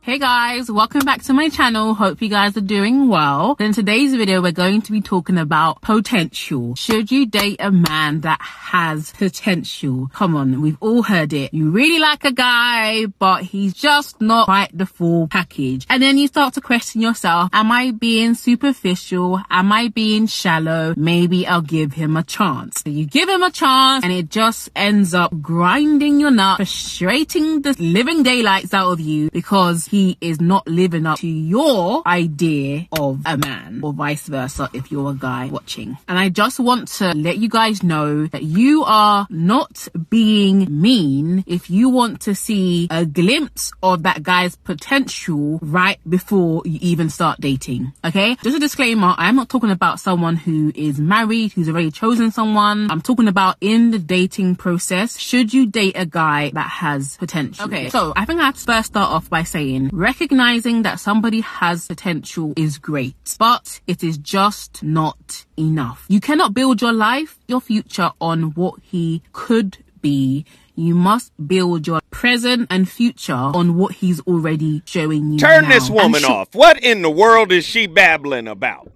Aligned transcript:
Hey 0.00 0.18
guys, 0.18 0.70
welcome 0.70 1.04
back 1.04 1.22
to 1.24 1.34
my 1.34 1.50
channel. 1.50 1.92
Hope 1.92 2.22
you 2.22 2.30
guys 2.30 2.56
are 2.56 2.62
doing 2.62 3.08
well. 3.08 3.56
In 3.60 3.74
today's 3.74 4.14
video, 4.14 4.40
we're 4.40 4.52
going 4.52 4.80
to 4.82 4.92
be 4.92 5.02
talking 5.02 5.36
about 5.36 5.82
potential. 5.82 6.74
Should 6.76 7.10
you 7.10 7.26
date 7.26 7.56
a 7.60 7.70
man 7.70 8.20
that 8.20 8.40
has 8.40 9.12
potential? 9.12 10.08
Come 10.14 10.34
on, 10.34 10.62
we've 10.62 10.78
all 10.80 11.02
heard 11.02 11.34
it. 11.34 11.52
You 11.52 11.70
really 11.70 11.98
like 11.98 12.24
a 12.24 12.32
guy, 12.32 13.04
but 13.18 13.42
he's 13.42 13.74
just 13.74 14.18
not 14.18 14.46
quite 14.46 14.70
the 14.72 14.86
full 14.86 15.28
package. 15.28 15.84
And 15.90 16.02
then 16.02 16.16
you 16.16 16.26
start 16.26 16.54
to 16.54 16.62
question 16.62 17.02
yourself, 17.02 17.50
am 17.52 17.70
I 17.70 17.90
being 17.90 18.32
superficial? 18.32 19.42
Am 19.50 19.70
I 19.70 19.88
being 19.88 20.26
shallow? 20.26 20.94
Maybe 20.96 21.46
I'll 21.46 21.60
give 21.60 21.92
him 21.92 22.16
a 22.16 22.22
chance. 22.22 22.82
So 22.82 22.88
you 22.88 23.04
give 23.04 23.28
him 23.28 23.42
a 23.42 23.50
chance 23.50 24.04
and 24.04 24.12
it 24.14 24.30
just 24.30 24.70
ends 24.74 25.12
up 25.12 25.38
grinding 25.42 26.18
your 26.18 26.30
nut, 26.30 26.56
frustrating 26.56 27.60
the 27.60 27.76
living 27.78 28.22
daylights 28.22 28.72
out 28.72 28.92
of 28.92 29.00
you 29.00 29.30
because 29.32 29.84
he 29.84 29.97
he 29.98 30.16
is 30.20 30.40
not 30.40 30.64
living 30.68 31.06
up 31.06 31.18
to 31.18 31.26
your 31.26 32.06
idea 32.06 32.86
of 32.92 33.20
a 33.26 33.36
man 33.36 33.80
or 33.82 33.92
vice 33.92 34.28
versa 34.28 34.70
if 34.72 34.92
you're 34.92 35.10
a 35.10 35.14
guy 35.14 35.46
watching. 35.46 35.98
And 36.06 36.16
I 36.16 36.28
just 36.28 36.60
want 36.60 36.86
to 36.98 37.12
let 37.14 37.38
you 37.38 37.48
guys 37.48 37.82
know 37.82 38.26
that 38.28 38.44
you 38.44 38.84
are 38.84 39.26
not 39.28 39.88
being 40.08 40.66
mean 40.70 41.42
if 41.48 41.68
you 41.68 41.88
want 41.88 42.20
to 42.22 42.34
see 42.36 42.86
a 42.92 43.04
glimpse 43.04 43.72
of 43.82 44.04
that 44.04 44.22
guy's 44.22 44.54
potential 44.54 45.58
right 45.62 45.98
before 46.08 46.62
you 46.64 46.78
even 46.80 47.10
start 47.10 47.40
dating. 47.40 47.92
Okay? 48.04 48.36
Just 48.36 48.56
a 48.56 48.60
disclaimer, 48.60 49.14
I'm 49.18 49.34
not 49.34 49.48
talking 49.48 49.72
about 49.72 49.98
someone 49.98 50.36
who 50.36 50.70
is 50.76 51.00
married, 51.00 51.52
who's 51.54 51.68
already 51.68 51.90
chosen 51.90 52.30
someone. 52.30 52.88
I'm 52.88 53.02
talking 53.02 53.26
about 53.26 53.56
in 53.60 53.90
the 53.90 53.98
dating 53.98 54.56
process, 54.56 55.18
should 55.18 55.52
you 55.52 55.66
date 55.66 55.96
a 55.96 56.06
guy 56.06 56.52
that 56.54 56.68
has 56.68 57.16
potential? 57.16 57.64
Okay, 57.64 57.88
so 57.88 58.12
I 58.14 58.24
think 58.26 58.40
I 58.40 58.44
have 58.44 58.56
to 58.56 58.64
first 58.64 58.88
start 58.88 59.10
off 59.10 59.28
by 59.28 59.42
saying 59.42 59.77
recognizing 59.92 60.82
that 60.82 61.00
somebody 61.00 61.40
has 61.40 61.86
potential 61.86 62.52
is 62.56 62.78
great, 62.78 63.36
but 63.38 63.80
it 63.86 64.02
is 64.02 64.18
just 64.18 64.82
not 64.82 65.46
enough. 65.56 66.04
You 66.08 66.20
cannot 66.20 66.54
build 66.54 66.80
your 66.80 66.92
life, 66.92 67.38
your 67.46 67.60
future 67.60 68.10
on 68.20 68.54
what 68.54 68.80
he 68.82 69.22
could 69.32 69.78
be. 70.00 70.44
You 70.74 70.94
must 70.94 71.32
build 71.44 71.86
your 71.86 72.00
present 72.10 72.68
and 72.70 72.88
future 72.88 73.32
on 73.32 73.76
what 73.76 73.94
he's 73.94 74.20
already 74.20 74.82
showing 74.84 75.32
you. 75.32 75.38
Turn 75.38 75.64
now. 75.64 75.70
this 75.70 75.90
woman 75.90 76.20
sh- 76.20 76.24
off. 76.24 76.54
What 76.54 76.80
in 76.82 77.02
the 77.02 77.10
world 77.10 77.50
is 77.50 77.64
she 77.64 77.86
babbling 77.86 78.46
about? 78.46 78.92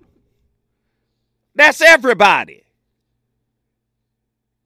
That's 1.55 1.81
everybody. 1.81 2.63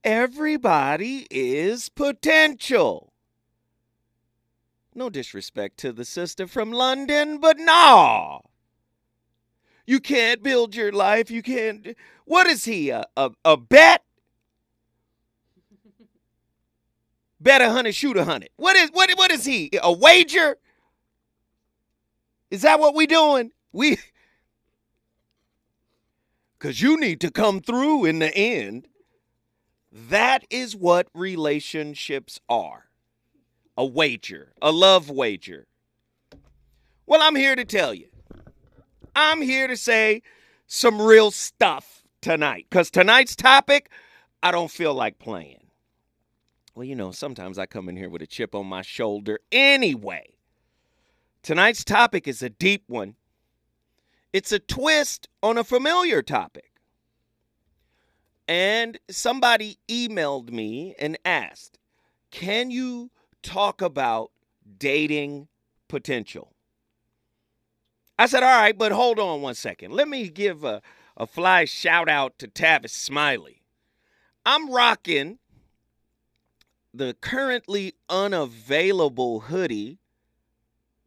Everybody 0.03 1.27
is 1.29 1.89
potential. 1.89 3.06
No 4.97 5.11
disrespect 5.11 5.77
to 5.77 5.93
the 5.93 6.03
sister 6.03 6.47
from 6.47 6.71
London, 6.71 7.37
but 7.37 7.59
nah. 7.59 8.39
You 9.85 9.99
can't 9.99 10.41
build 10.41 10.75
your 10.75 10.91
life. 10.91 11.29
You 11.29 11.43
can't. 11.43 11.95
What 12.25 12.47
is 12.47 12.65
he? 12.65 12.89
A, 12.89 13.05
a, 13.15 13.29
a 13.45 13.57
bet? 13.57 14.03
Bet 17.39 17.61
a 17.61 17.69
hundred, 17.69 17.93
shoot 17.93 18.17
a 18.17 18.25
hundred. 18.25 18.49
What 18.55 18.75
is 18.75 18.89
what? 18.91 19.11
What 19.11 19.29
is 19.29 19.45
he? 19.45 19.69
A 19.83 19.93
wager? 19.93 20.57
Is 22.49 22.63
that 22.63 22.79
what 22.79 22.95
we 22.95 23.05
doing? 23.05 23.51
We. 23.71 23.99
Because 26.57 26.81
you 26.81 26.99
need 26.99 27.21
to 27.21 27.29
come 27.29 27.59
through 27.59 28.05
in 28.05 28.17
the 28.17 28.35
end. 28.35 28.87
That 29.91 30.43
is 30.49 30.75
what 30.75 31.07
relationships 31.13 32.39
are 32.49 32.86
a 33.77 33.85
wager, 33.85 34.51
a 34.61 34.71
love 34.71 35.09
wager. 35.09 35.67
Well, 37.05 37.21
I'm 37.21 37.35
here 37.35 37.55
to 37.55 37.63
tell 37.63 37.93
you. 37.93 38.07
I'm 39.15 39.41
here 39.41 39.67
to 39.67 39.77
say 39.77 40.23
some 40.65 41.01
real 41.01 41.31
stuff 41.31 42.03
tonight 42.21 42.65
because 42.69 42.91
tonight's 42.91 43.35
topic, 43.35 43.89
I 44.41 44.51
don't 44.51 44.71
feel 44.71 44.93
like 44.93 45.19
playing. 45.19 45.67
Well, 46.75 46.83
you 46.83 46.95
know, 46.95 47.11
sometimes 47.11 47.57
I 47.57 47.65
come 47.65 47.89
in 47.89 47.97
here 47.97 48.09
with 48.09 48.21
a 48.21 48.27
chip 48.27 48.53
on 48.53 48.67
my 48.67 48.81
shoulder 48.81 49.39
anyway. 49.51 50.33
Tonight's 51.41 51.83
topic 51.83 52.27
is 52.27 52.41
a 52.41 52.49
deep 52.49 52.83
one, 52.87 53.15
it's 54.33 54.51
a 54.51 54.59
twist 54.59 55.29
on 55.41 55.57
a 55.57 55.63
familiar 55.63 56.21
topic. 56.21 56.71
And 58.47 58.97
somebody 59.09 59.77
emailed 59.89 60.51
me 60.51 60.95
and 60.99 61.17
asked, 61.25 61.79
Can 62.31 62.71
you 62.71 63.11
talk 63.47 63.81
about 63.81 64.31
dating 64.77 65.47
potential. 65.87 66.53
I 68.19 68.25
said, 68.25 68.43
all 68.43 68.59
right, 68.59 68.77
but 68.77 68.91
hold 68.91 69.19
on 69.19 69.41
one 69.41 69.55
second. 69.55 69.93
Let 69.93 70.09
me 70.09 70.27
give 70.27 70.65
a, 70.65 70.81
a 71.15 71.25
fly 71.25 71.63
shout 71.63 72.09
out 72.09 72.37
to 72.39 72.49
Tavis 72.49 72.89
Smiley. 72.89 73.61
I'm 74.45 74.69
rocking 74.69 75.39
the 76.93 77.15
currently 77.21 77.95
unavailable 78.09 79.39
hoodie, 79.41 79.99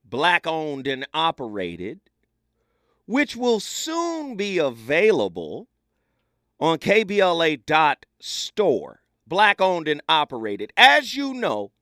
black 0.02 0.46
owned 0.46 0.86
and 0.86 1.06
operated, 1.12 2.00
which 3.04 3.36
will 3.36 3.60
soon 3.60 4.34
be 4.36 4.56
available 4.56 5.68
on 6.58 6.78
KBLA.store, 6.78 7.82
black 9.26 9.60
owned 9.60 9.88
and 9.88 10.00
operated. 10.08 10.72
As 10.76 11.14
you 11.14 11.34
know, 11.34 11.72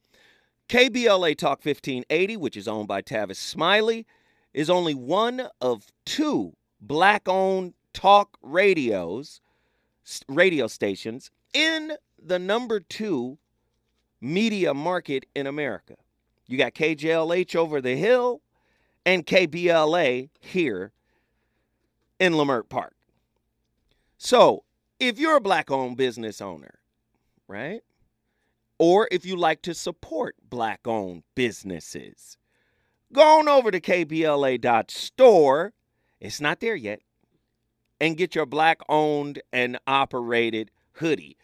KBLA 0.69 1.37
Talk 1.37 1.65
1580, 1.65 2.37
which 2.37 2.57
is 2.57 2.69
owned 2.69 2.89
by 2.89 3.01
Tavis 3.01 3.37
Smiley, 3.37 4.07
is 4.53 4.69
only 4.69 4.95
one 4.95 5.49
of 5.61 5.87
two 6.05 6.55
black 6.81 7.27
owned 7.27 7.73
talk 7.95 8.37
radios, 8.43 9.41
radio 10.29 10.67
stations 10.67 11.31
in 11.55 11.93
the 12.23 12.39
number 12.39 12.81
two 12.81 13.39
media 14.21 14.75
market 14.75 15.25
in 15.35 15.47
America. 15.47 15.97
You 16.47 16.59
got 16.59 16.75
KJLH 16.75 17.57
over 17.57 17.81
the 17.81 17.97
hill 17.97 18.43
and 19.07 19.25
KBLA 19.25 20.29
here 20.41 20.93
in 22.19 22.35
Leimert 22.35 22.69
Park. 22.69 22.95
So 24.19 24.65
if 25.01 25.19
you're 25.19 25.37
a 25.37 25.41
black 25.41 25.71
owned 25.71 25.97
business 25.97 26.43
owner, 26.43 26.79
right? 27.47 27.83
Or 28.79 29.09
if 29.11 29.27
you 29.27 29.37
like 29.37 29.63
to 29.63 29.75
support 29.75 30.37
black 30.49 30.87
owned 30.87 31.25
businesses. 31.35 32.37
Go 33.13 33.39
on 33.39 33.49
over 33.49 33.71
to 33.71 33.81
kbla.store. 33.81 35.73
It's 36.21 36.41
not 36.41 36.61
there 36.61 36.77
yet. 36.77 37.01
And 38.01 38.17
get 38.17 38.35
your 38.35 38.47
black 38.47 38.81
owned 38.89 39.43
and 39.53 39.79
operated 39.87 40.71
hoodie. 40.93 41.37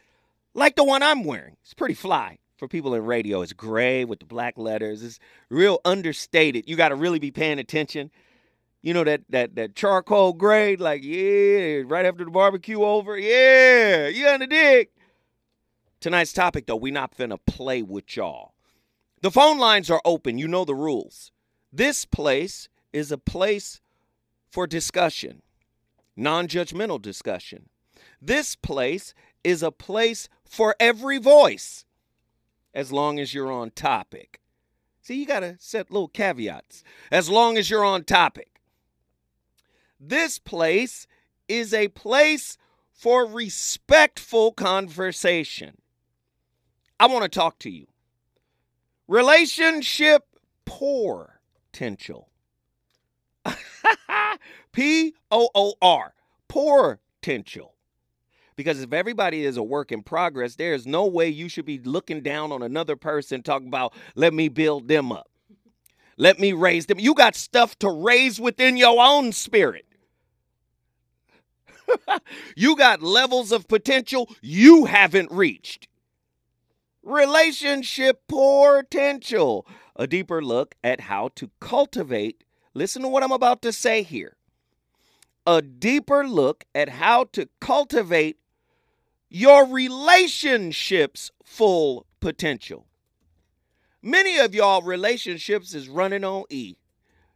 Like 0.54 0.76
the 0.76 0.84
one 0.84 1.02
I'm 1.02 1.24
wearing. 1.24 1.56
It's 1.62 1.74
pretty 1.74 1.94
fly 1.94 2.38
for 2.56 2.68
people 2.68 2.94
in 2.94 3.04
radio. 3.04 3.42
It's 3.42 3.52
gray 3.52 4.04
with 4.04 4.20
the 4.20 4.26
black 4.26 4.56
letters. 4.56 5.02
It's 5.02 5.18
real 5.50 5.80
understated. 5.84 6.68
You 6.68 6.76
got 6.76 6.90
to 6.90 6.94
really 6.94 7.18
be 7.18 7.30
paying 7.30 7.58
attention. 7.58 8.10
You 8.82 8.92
know 8.92 9.04
that 9.04 9.22
that 9.30 9.54
that 9.56 9.74
charcoal 9.74 10.34
gray, 10.34 10.76
like 10.76 11.02
yeah, 11.02 11.82
right 11.86 12.04
after 12.04 12.22
the 12.22 12.30
barbecue 12.30 12.82
over, 12.82 13.18
yeah, 13.18 14.08
you 14.08 14.38
the 14.38 14.46
dig. 14.46 14.88
Tonight's 16.04 16.34
topic, 16.34 16.66
though, 16.66 16.76
we 16.76 16.90
not 16.90 17.16
finna 17.16 17.38
play 17.46 17.80
with 17.80 18.14
y'all. 18.14 18.52
The 19.22 19.30
phone 19.30 19.56
lines 19.56 19.88
are 19.88 20.02
open. 20.04 20.36
You 20.36 20.46
know 20.46 20.66
the 20.66 20.74
rules. 20.74 21.32
This 21.72 22.04
place 22.04 22.68
is 22.92 23.10
a 23.10 23.16
place 23.16 23.80
for 24.50 24.66
discussion, 24.66 25.40
non 26.14 26.46
judgmental 26.46 27.00
discussion. 27.00 27.70
This 28.20 28.54
place 28.54 29.14
is 29.42 29.62
a 29.62 29.72
place 29.72 30.28
for 30.44 30.76
every 30.78 31.16
voice, 31.16 31.86
as 32.74 32.92
long 32.92 33.18
as 33.18 33.32
you're 33.32 33.50
on 33.50 33.70
topic. 33.70 34.42
See, 35.00 35.14
you 35.14 35.24
got 35.24 35.40
to 35.40 35.56
set 35.58 35.90
little 35.90 36.08
caveats. 36.08 36.84
As 37.10 37.30
long 37.30 37.56
as 37.56 37.70
you're 37.70 37.82
on 37.82 38.04
topic. 38.04 38.60
This 39.98 40.38
place 40.38 41.06
is 41.48 41.72
a 41.72 41.88
place 41.88 42.58
for 42.92 43.24
respectful 43.24 44.52
conversation. 44.52 45.78
I 46.98 47.06
want 47.06 47.22
to 47.24 47.28
talk 47.28 47.58
to 47.60 47.70
you. 47.70 47.86
Relationship 49.08 50.22
poor 50.64 51.40
potential. 51.72 52.28
P 54.72 55.14
O 55.30 55.48
O 55.54 55.74
R. 55.82 56.14
Poor 56.48 57.00
potential. 57.20 57.74
Because 58.56 58.80
if 58.80 58.92
everybody 58.92 59.44
is 59.44 59.56
a 59.56 59.62
work 59.62 59.90
in 59.90 60.02
progress, 60.02 60.54
there 60.54 60.74
is 60.74 60.86
no 60.86 61.06
way 61.06 61.28
you 61.28 61.48
should 61.48 61.64
be 61.64 61.78
looking 61.80 62.22
down 62.22 62.52
on 62.52 62.62
another 62.62 62.94
person 62.94 63.42
talking 63.42 63.68
about, 63.68 63.92
let 64.14 64.32
me 64.32 64.48
build 64.48 64.86
them 64.86 65.10
up. 65.10 65.28
Let 66.16 66.38
me 66.38 66.52
raise 66.52 66.86
them. 66.86 67.00
You 67.00 67.14
got 67.14 67.34
stuff 67.34 67.76
to 67.80 67.90
raise 67.90 68.40
within 68.40 68.76
your 68.76 69.02
own 69.04 69.32
spirit. 69.32 69.86
you 72.56 72.76
got 72.76 73.02
levels 73.02 73.50
of 73.50 73.66
potential 73.66 74.30
you 74.40 74.84
haven't 74.84 75.32
reached. 75.32 75.88
Relationship 77.04 78.26
potential. 78.28 79.66
a 79.94 80.06
deeper 80.06 80.42
look 80.42 80.74
at 80.82 81.02
how 81.02 81.28
to 81.36 81.50
cultivate. 81.60 82.42
Listen 82.72 83.02
to 83.02 83.08
what 83.08 83.22
I'm 83.22 83.30
about 83.30 83.62
to 83.62 83.72
say 83.72 84.02
here. 84.02 84.36
A 85.46 85.60
deeper 85.60 86.26
look 86.26 86.64
at 86.74 86.88
how 86.88 87.24
to 87.32 87.48
cultivate 87.60 88.38
your 89.28 89.66
relationship's 89.66 91.30
full 91.44 92.06
potential. 92.20 92.86
Many 94.02 94.38
of 94.38 94.54
y'all 94.54 94.80
relationships 94.82 95.74
is 95.74 95.88
running 95.88 96.24
on 96.24 96.44
E. 96.48 96.76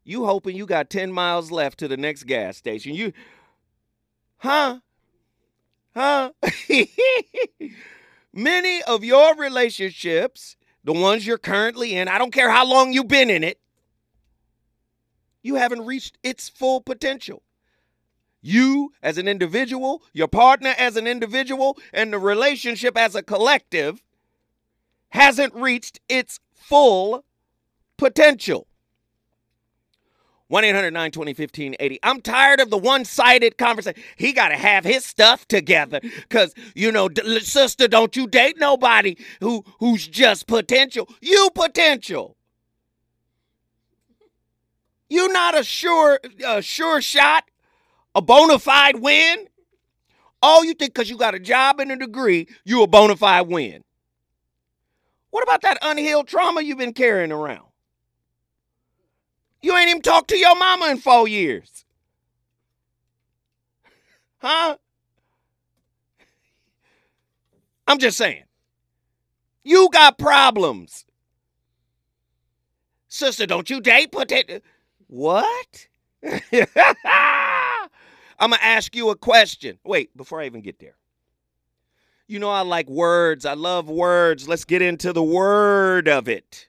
You 0.02 0.24
hoping 0.24 0.56
you 0.56 0.64
got 0.64 0.88
10 0.88 1.12
miles 1.12 1.50
left 1.50 1.78
to 1.80 1.88
the 1.88 1.96
next 1.98 2.24
gas 2.24 2.56
station. 2.56 2.94
You 2.94 3.12
Huh? 4.38 4.80
Huh? 5.94 6.30
Many 8.38 8.84
of 8.84 9.02
your 9.02 9.34
relationships, 9.34 10.56
the 10.84 10.92
ones 10.92 11.26
you're 11.26 11.38
currently 11.38 11.96
in, 11.96 12.06
I 12.06 12.18
don't 12.18 12.32
care 12.32 12.52
how 12.52 12.64
long 12.64 12.92
you've 12.92 13.08
been 13.08 13.30
in 13.30 13.42
it, 13.42 13.58
you 15.42 15.56
haven't 15.56 15.84
reached 15.84 16.18
its 16.22 16.48
full 16.48 16.80
potential. 16.80 17.42
You 18.40 18.92
as 19.02 19.18
an 19.18 19.26
individual, 19.26 20.04
your 20.12 20.28
partner 20.28 20.72
as 20.78 20.96
an 20.96 21.08
individual, 21.08 21.78
and 21.92 22.12
the 22.12 22.20
relationship 22.20 22.96
as 22.96 23.16
a 23.16 23.24
collective 23.24 24.04
hasn't 25.08 25.52
reached 25.52 25.98
its 26.08 26.38
full 26.54 27.24
potential. 27.96 28.67
1 30.48 30.64
800 30.64 30.90
920 30.92 31.30
1580. 31.32 31.98
I'm 32.02 32.20
tired 32.22 32.60
of 32.60 32.70
the 32.70 32.78
one 32.78 33.04
sided 33.04 33.58
conversation. 33.58 34.02
He 34.16 34.32
got 34.32 34.48
to 34.48 34.56
have 34.56 34.84
his 34.84 35.04
stuff 35.04 35.46
together 35.46 36.00
because, 36.02 36.54
you 36.74 36.90
know, 36.90 37.08
d- 37.08 37.40
sister, 37.40 37.86
don't 37.86 38.16
you 38.16 38.26
date 38.26 38.56
nobody 38.58 39.16
who 39.40 39.64
who's 39.78 40.06
just 40.08 40.46
potential. 40.46 41.08
You 41.20 41.50
potential. 41.54 42.36
You 45.10 45.28
not 45.28 45.58
a 45.58 45.64
sure, 45.64 46.20
a 46.46 46.62
sure 46.62 47.00
shot, 47.00 47.44
a 48.14 48.22
bona 48.22 48.58
fide 48.58 49.00
win. 49.00 49.46
Oh, 50.42 50.62
you 50.62 50.74
think 50.74 50.94
because 50.94 51.10
you 51.10 51.16
got 51.16 51.34
a 51.34 51.40
job 51.40 51.80
and 51.80 51.90
a 51.92 51.96
degree, 51.96 52.48
you 52.64 52.82
a 52.82 52.86
bona 52.86 53.16
fide 53.16 53.48
win. 53.48 53.84
What 55.30 55.42
about 55.42 55.62
that 55.62 55.78
unhealed 55.82 56.28
trauma 56.28 56.62
you've 56.62 56.78
been 56.78 56.94
carrying 56.94 57.32
around? 57.32 57.67
You 59.60 59.76
ain't 59.76 59.90
even 59.90 60.02
talked 60.02 60.28
to 60.28 60.38
your 60.38 60.56
mama 60.56 60.86
in 60.86 60.98
four 60.98 61.26
years. 61.26 61.84
Huh? 64.38 64.76
I'm 67.86 67.98
just 67.98 68.16
saying. 68.16 68.44
You 69.64 69.88
got 69.92 70.18
problems. 70.18 71.04
Sister, 73.08 73.46
don't 73.46 73.68
you 73.68 73.80
date 73.80 74.12
potato? 74.12 74.60
What? 75.08 75.88
I'm 76.22 76.36
going 78.50 78.52
to 78.52 78.64
ask 78.64 78.94
you 78.94 79.10
a 79.10 79.16
question. 79.16 79.78
Wait, 79.84 80.16
before 80.16 80.40
I 80.40 80.46
even 80.46 80.60
get 80.60 80.78
there. 80.78 80.94
You 82.28 82.38
know, 82.38 82.50
I 82.50 82.60
like 82.60 82.88
words. 82.88 83.46
I 83.46 83.54
love 83.54 83.88
words. 83.88 84.46
Let's 84.46 84.64
get 84.64 84.82
into 84.82 85.12
the 85.12 85.22
word 85.22 86.08
of 86.08 86.28
it. 86.28 86.68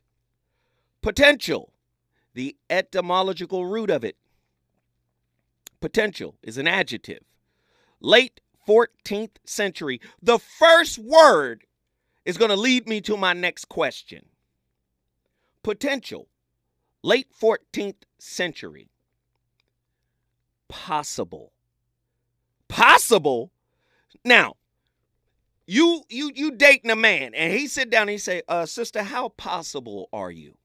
Potential 1.02 1.72
the 2.34 2.56
etymological 2.70 3.66
root 3.66 3.90
of 3.90 4.04
it. 4.04 4.16
Potential 5.80 6.36
is 6.44 6.58
an 6.58 6.68
adjective. 6.68 7.24
Late 8.02 8.42
14th 8.68 9.38
century. 9.46 10.00
The 10.22 10.40
first 10.40 11.00
word 11.00 11.66
is 12.26 12.38
going 12.38 12.50
to 12.50 12.56
lead 12.56 12.88
me 12.88 13.02
to 13.02 13.18
my 13.18 13.34
next 13.34 13.66
question. 13.66 14.26
Potential. 15.64 16.28
Late 17.02 17.28
14th 17.32 18.04
century. 18.20 18.90
Possible. 20.68 21.52
Possible? 22.68 23.52
Now, 24.24 24.56
you 25.66 26.04
you 26.10 26.32
you 26.34 26.52
dating 26.52 26.92
a 26.92 26.96
man 26.96 27.34
and 27.34 27.54
he 27.54 27.68
sit 27.68 27.90
down 27.90 28.04
and 28.04 28.12
he 28.12 28.18
say, 28.18 28.42
uh, 28.48 28.66
sister, 28.66 29.04
how 29.04 29.30
possible 29.30 30.10
are 30.12 30.32
you? 30.32 30.58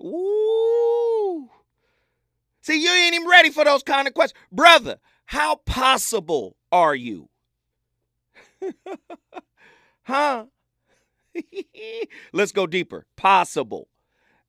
Ooh. 0.00 1.48
See, 2.60 2.82
you 2.82 2.90
ain't 2.90 3.14
even 3.14 3.28
ready 3.28 3.50
for 3.50 3.64
those 3.64 3.82
kind 3.82 4.08
of 4.08 4.14
questions. 4.14 4.40
Brother, 4.50 4.98
how 5.26 5.56
possible 5.56 6.56
are 6.72 6.94
you? 6.94 7.28
huh? 10.02 10.46
Let's 12.32 12.52
go 12.52 12.66
deeper. 12.66 13.06
Possible 13.16 13.88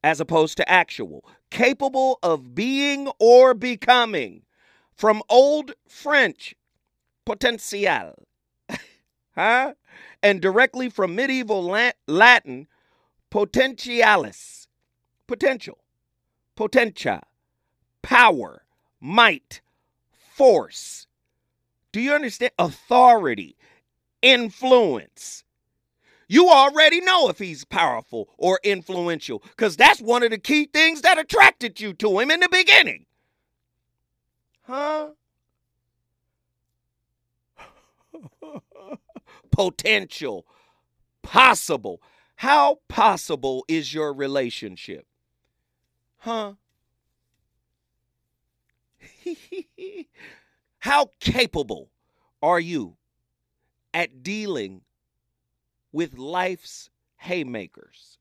as 0.04 0.20
opposed 0.20 0.58
to 0.58 0.70
actual. 0.70 1.26
Capable 1.52 2.20
of 2.24 2.56
being 2.56 3.10
or 3.20 3.54
becoming. 3.54 4.44
From 4.96 5.22
Old 5.30 5.74
French, 5.88 6.56
potential. 7.24 8.16
huh? 9.36 9.74
And 10.24 10.42
directly 10.42 10.90
from 10.90 11.16
medieval 11.16 11.64
Latin, 12.08 12.68
potentialis 13.32 14.57
potential, 15.28 15.80
potentia, 16.56 17.24
power, 18.02 18.64
might, 19.00 19.62
force. 20.10 21.08
Do 21.92 22.02
you 22.02 22.14
understand? 22.14 22.52
Authority, 22.58 23.58
influence. 24.22 25.44
You 26.30 26.50
already 26.50 27.00
know 27.02 27.30
if 27.30 27.40
he's 27.40 27.64
powerful 27.64 28.30
or 28.38 28.60
influential 28.64 29.40
because 29.40 29.78
that's 29.78 30.02
one 30.02 30.24
of 30.24 30.32
the 30.32 30.38
key 30.38 30.66
things 30.66 31.02
that 31.02 31.18
attracted 31.18 31.80
you 31.80 31.94
to 31.94 32.20
him 32.20 32.32
in 32.32 32.42
the 32.42 32.50
beginning. 32.50 33.06
Huh? 34.64 35.10
Potential, 39.52 40.46
possible. 41.24 42.02
How 42.36 42.80
possible 42.88 43.66
is 43.68 43.94
your 43.94 44.14
relationship? 44.14 45.07
Huh? 46.18 46.54
How 50.80 51.12
capable 51.20 51.90
are 52.42 52.60
you 52.60 52.98
at 53.94 54.24
dealing 54.24 54.82
with 55.92 56.18
life's 56.18 56.90
haymakers? 57.18 58.18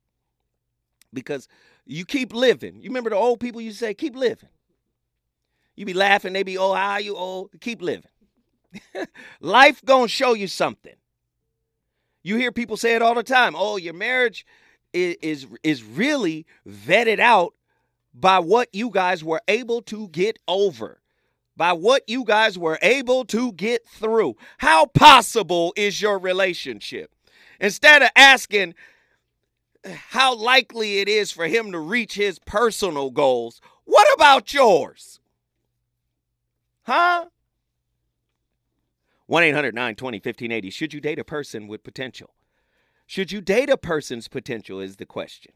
Because 1.12 1.48
you 1.87 2.04
keep 2.04 2.34
living. 2.34 2.76
You 2.82 2.90
remember 2.90 3.10
the 3.10 3.16
old 3.16 3.40
people 3.40 3.61
you 3.61 3.73
say, 3.73 3.94
keep 3.94 4.16
living. 4.16 4.49
You 5.76 5.85
be 5.87 5.94
laughing, 5.94 6.32
they 6.32 6.42
be, 6.42 6.56
oh, 6.59 6.73
how 6.73 6.92
are 6.92 7.00
you 7.00 7.16
old? 7.16 7.50
Keep 7.61 7.82
living. 7.82 8.11
Life 9.40 9.85
gonna 9.85 10.09
show 10.09 10.35
you 10.35 10.49
something. 10.49 10.94
You 12.23 12.37
hear 12.37 12.50
people 12.50 12.76
say 12.76 12.94
it 12.94 13.02
all 13.02 13.14
the 13.14 13.23
time. 13.23 13.54
Oh, 13.56 13.76
your 13.76 13.94
marriage 13.94 14.47
is, 14.92 15.16
is, 15.23 15.47
is 15.62 15.85
really 15.85 16.47
vetted 16.66 17.20
out 17.20 17.54
by 18.18 18.38
what 18.38 18.68
you 18.73 18.90
guys 18.90 19.23
were 19.23 19.42
able 19.46 19.82
to 19.82 20.08
get 20.08 20.38
over, 20.49 21.00
by 21.56 21.73
what 21.75 22.02
you 22.06 22.25
guys 22.25 22.58
were 22.58 22.78
able 22.80 23.25
to 23.26 23.52
get 23.52 23.87
through. 23.87 24.37
How 24.58 24.87
possible 24.87 25.75
is 25.76 26.00
your 26.00 26.18
relationship? 26.18 27.14
Instead 27.61 28.02
of 28.02 28.08
asking 28.16 28.75
how 29.85 30.35
likely 30.35 30.99
it 30.99 31.08
is 31.08 31.30
for 31.30 31.46
him 31.46 31.70
to 31.73 31.78
reach 31.78 32.14
his 32.14 32.38
personal 32.38 33.11
goals, 33.11 33.61
what 33.85 34.08
about 34.14 34.52
yours? 34.52 35.20
Huh? 36.85 37.26
1 39.26 39.42
800 39.42 39.75
920 39.75 40.16
1580. 40.18 40.70
Should 40.70 40.94
you 40.94 41.00
date 41.00 41.18
a 41.18 41.25
person 41.25 41.66
with 41.66 41.85
potential? 41.85 42.30
Should 43.06 43.30
you 43.30 43.40
date 43.40 43.68
a 43.68 43.76
person's 43.76 44.28
potential 44.28 44.80
is 44.80 44.96
the 44.96 45.06
question. 45.06 45.52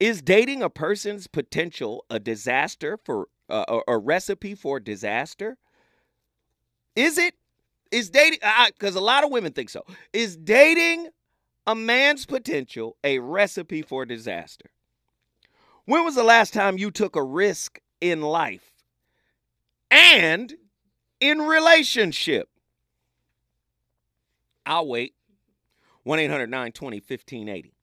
Is 0.00 0.22
dating 0.22 0.62
a 0.62 0.70
person's 0.70 1.26
potential 1.26 2.04
a 2.10 2.18
disaster 2.18 2.98
for 3.04 3.28
uh, 3.48 3.80
a, 3.86 3.96
recipe 3.96 4.54
for 4.54 4.80
disaster? 4.80 5.56
Is 6.96 7.18
it? 7.18 7.34
Is 7.90 8.10
dating 8.10 8.40
because 8.66 8.96
a 8.96 9.00
lot 9.00 9.24
of 9.24 9.30
women 9.30 9.52
think 9.52 9.70
so. 9.70 9.84
Is 10.12 10.36
dating 10.36 11.08
a 11.66 11.74
man's 11.74 12.26
potential 12.26 12.96
a 13.04 13.20
recipe 13.20 13.82
for 13.82 14.04
disaster? 14.04 14.70
When 15.84 16.04
was 16.04 16.14
the 16.14 16.24
last 16.24 16.52
time 16.52 16.78
you 16.78 16.90
took 16.90 17.14
a 17.14 17.22
risk 17.22 17.78
in 18.00 18.20
life 18.20 18.72
and 19.90 20.54
in 21.20 21.40
relationship? 21.42 22.48
I'll 24.66 24.88
wait. 24.88 25.14
1 26.04 26.18
800 26.18 26.50
920 26.50 26.96
1580. 26.96 27.73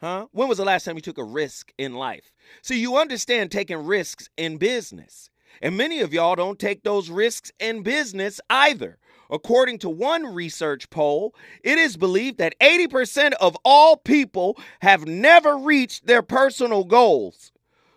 Huh? 0.00 0.26
When 0.30 0.48
was 0.48 0.58
the 0.58 0.64
last 0.64 0.84
time 0.84 0.96
you 0.96 1.02
took 1.02 1.18
a 1.18 1.24
risk 1.24 1.72
in 1.76 1.94
life? 1.94 2.32
See, 2.62 2.80
you 2.80 2.96
understand 2.96 3.50
taking 3.50 3.84
risks 3.84 4.30
in 4.36 4.56
business. 4.56 5.30
And 5.60 5.76
many 5.76 6.00
of 6.00 6.12
y'all 6.12 6.36
don't 6.36 6.58
take 6.58 6.84
those 6.84 7.10
risks 7.10 7.50
in 7.58 7.82
business 7.82 8.40
either. 8.48 8.98
According 9.30 9.78
to 9.80 9.90
one 9.90 10.34
research 10.34 10.88
poll, 10.88 11.34
it 11.62 11.78
is 11.78 11.96
believed 11.96 12.38
that 12.38 12.58
80% 12.60 13.32
of 13.40 13.56
all 13.64 13.96
people 13.96 14.56
have 14.80 15.06
never 15.06 15.58
reached 15.58 16.06
their 16.06 16.22
personal 16.22 16.84
goals. 16.84 17.52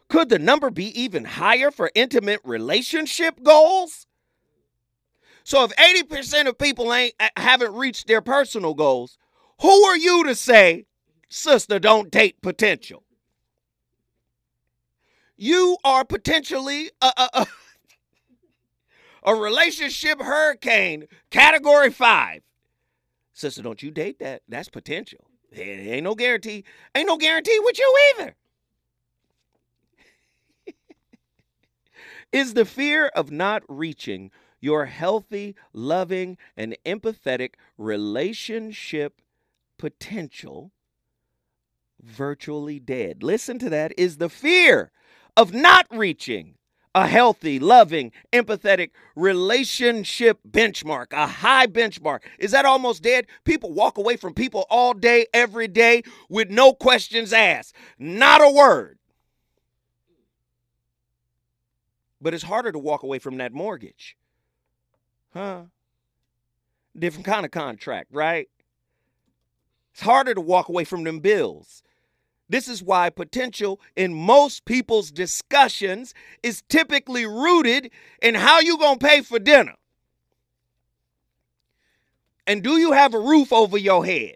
Could 0.09 0.29
the 0.29 0.39
number 0.39 0.69
be 0.71 0.99
even 0.99 1.23
higher 1.23 1.71
for 1.71 1.91
intimate 1.95 2.41
relationship 2.43 3.41
goals? 3.43 4.07
So 5.43 5.63
if 5.63 5.75
80% 5.75 6.47
of 6.47 6.57
people 6.57 6.93
ain't 6.93 7.13
haven't 7.37 7.75
reached 7.75 8.07
their 8.07 8.21
personal 8.21 8.73
goals, 8.73 9.17
who 9.61 9.83
are 9.85 9.97
you 9.97 10.25
to 10.25 10.35
say, 10.35 10.85
sister, 11.31 11.79
don't 11.79 12.11
date 12.11 12.41
potential? 12.41 13.03
You 15.37 15.77
are 15.83 16.05
potentially 16.05 16.91
a, 17.01 17.11
a, 17.17 17.29
a, 17.33 17.47
a 19.31 19.35
relationship 19.35 20.21
hurricane, 20.21 21.07
category 21.31 21.89
five. 21.89 22.43
Sister, 23.33 23.63
don't 23.63 23.81
you 23.81 23.89
date 23.91 24.19
that. 24.19 24.43
That's 24.47 24.69
potential. 24.69 25.25
ain't 25.55 26.03
no 26.03 26.13
guarantee. 26.13 26.63
Ain't 26.93 27.07
no 27.07 27.17
guarantee 27.17 27.59
with 27.63 27.79
you 27.79 28.13
either. 28.19 28.35
Is 32.31 32.53
the 32.53 32.65
fear 32.65 33.07
of 33.15 33.31
not 33.31 33.63
reaching 33.67 34.29
your 34.59 34.85
healthy, 34.85 35.55
loving, 35.73 36.37
and 36.55 36.77
empathetic 36.85 37.55
relationship 37.79 39.21
potential 39.79 40.71
virtually 42.03 42.79
dead? 42.79 43.23
Listen 43.23 43.59
to 43.59 43.69
that. 43.69 43.93
Is 43.97 44.17
the 44.17 44.29
fear 44.29 44.91
of 45.37 45.53
not 45.53 45.87
reaching 45.91 46.55
a 46.93 47.07
healthy, 47.07 47.59
loving, 47.59 48.11
empathetic 48.33 48.91
relationship 49.15 50.39
benchmark, 50.49 51.07
a 51.11 51.25
high 51.25 51.67
benchmark. 51.67 52.19
Is 52.37 52.51
that 52.51 52.65
almost 52.65 53.01
dead? 53.01 53.27
People 53.45 53.71
walk 53.71 53.97
away 53.97 54.17
from 54.17 54.33
people 54.33 54.65
all 54.69 54.93
day, 54.93 55.25
every 55.33 55.67
day 55.67 56.03
with 56.29 56.49
no 56.49 56.73
questions 56.73 57.31
asked, 57.31 57.75
not 57.97 58.41
a 58.41 58.51
word. 58.51 58.97
But 62.19 62.33
it's 62.33 62.43
harder 62.43 62.71
to 62.71 62.79
walk 62.79 63.03
away 63.03 63.19
from 63.19 63.37
that 63.37 63.53
mortgage. 63.53 64.15
Huh? 65.33 65.63
Different 66.97 67.25
kind 67.25 67.45
of 67.45 67.51
contract, 67.51 68.09
right? 68.11 68.47
It's 69.93 70.03
harder 70.03 70.33
to 70.33 70.41
walk 70.41 70.69
away 70.69 70.83
from 70.83 71.03
them 71.03 71.19
bills. 71.19 71.83
This 72.51 72.67
is 72.67 72.83
why 72.83 73.09
potential 73.09 73.79
in 73.95 74.13
most 74.13 74.65
people's 74.65 75.09
discussions 75.09 76.13
is 76.43 76.63
typically 76.67 77.25
rooted 77.25 77.91
in 78.21 78.35
how 78.35 78.59
you 78.59 78.77
going 78.77 78.99
to 78.99 79.07
pay 79.07 79.21
for 79.21 79.39
dinner. 79.39 79.75
And 82.45 82.61
do 82.61 82.71
you 82.71 82.91
have 82.91 83.13
a 83.13 83.19
roof 83.19 83.53
over 83.53 83.77
your 83.77 84.03
head? 84.03 84.35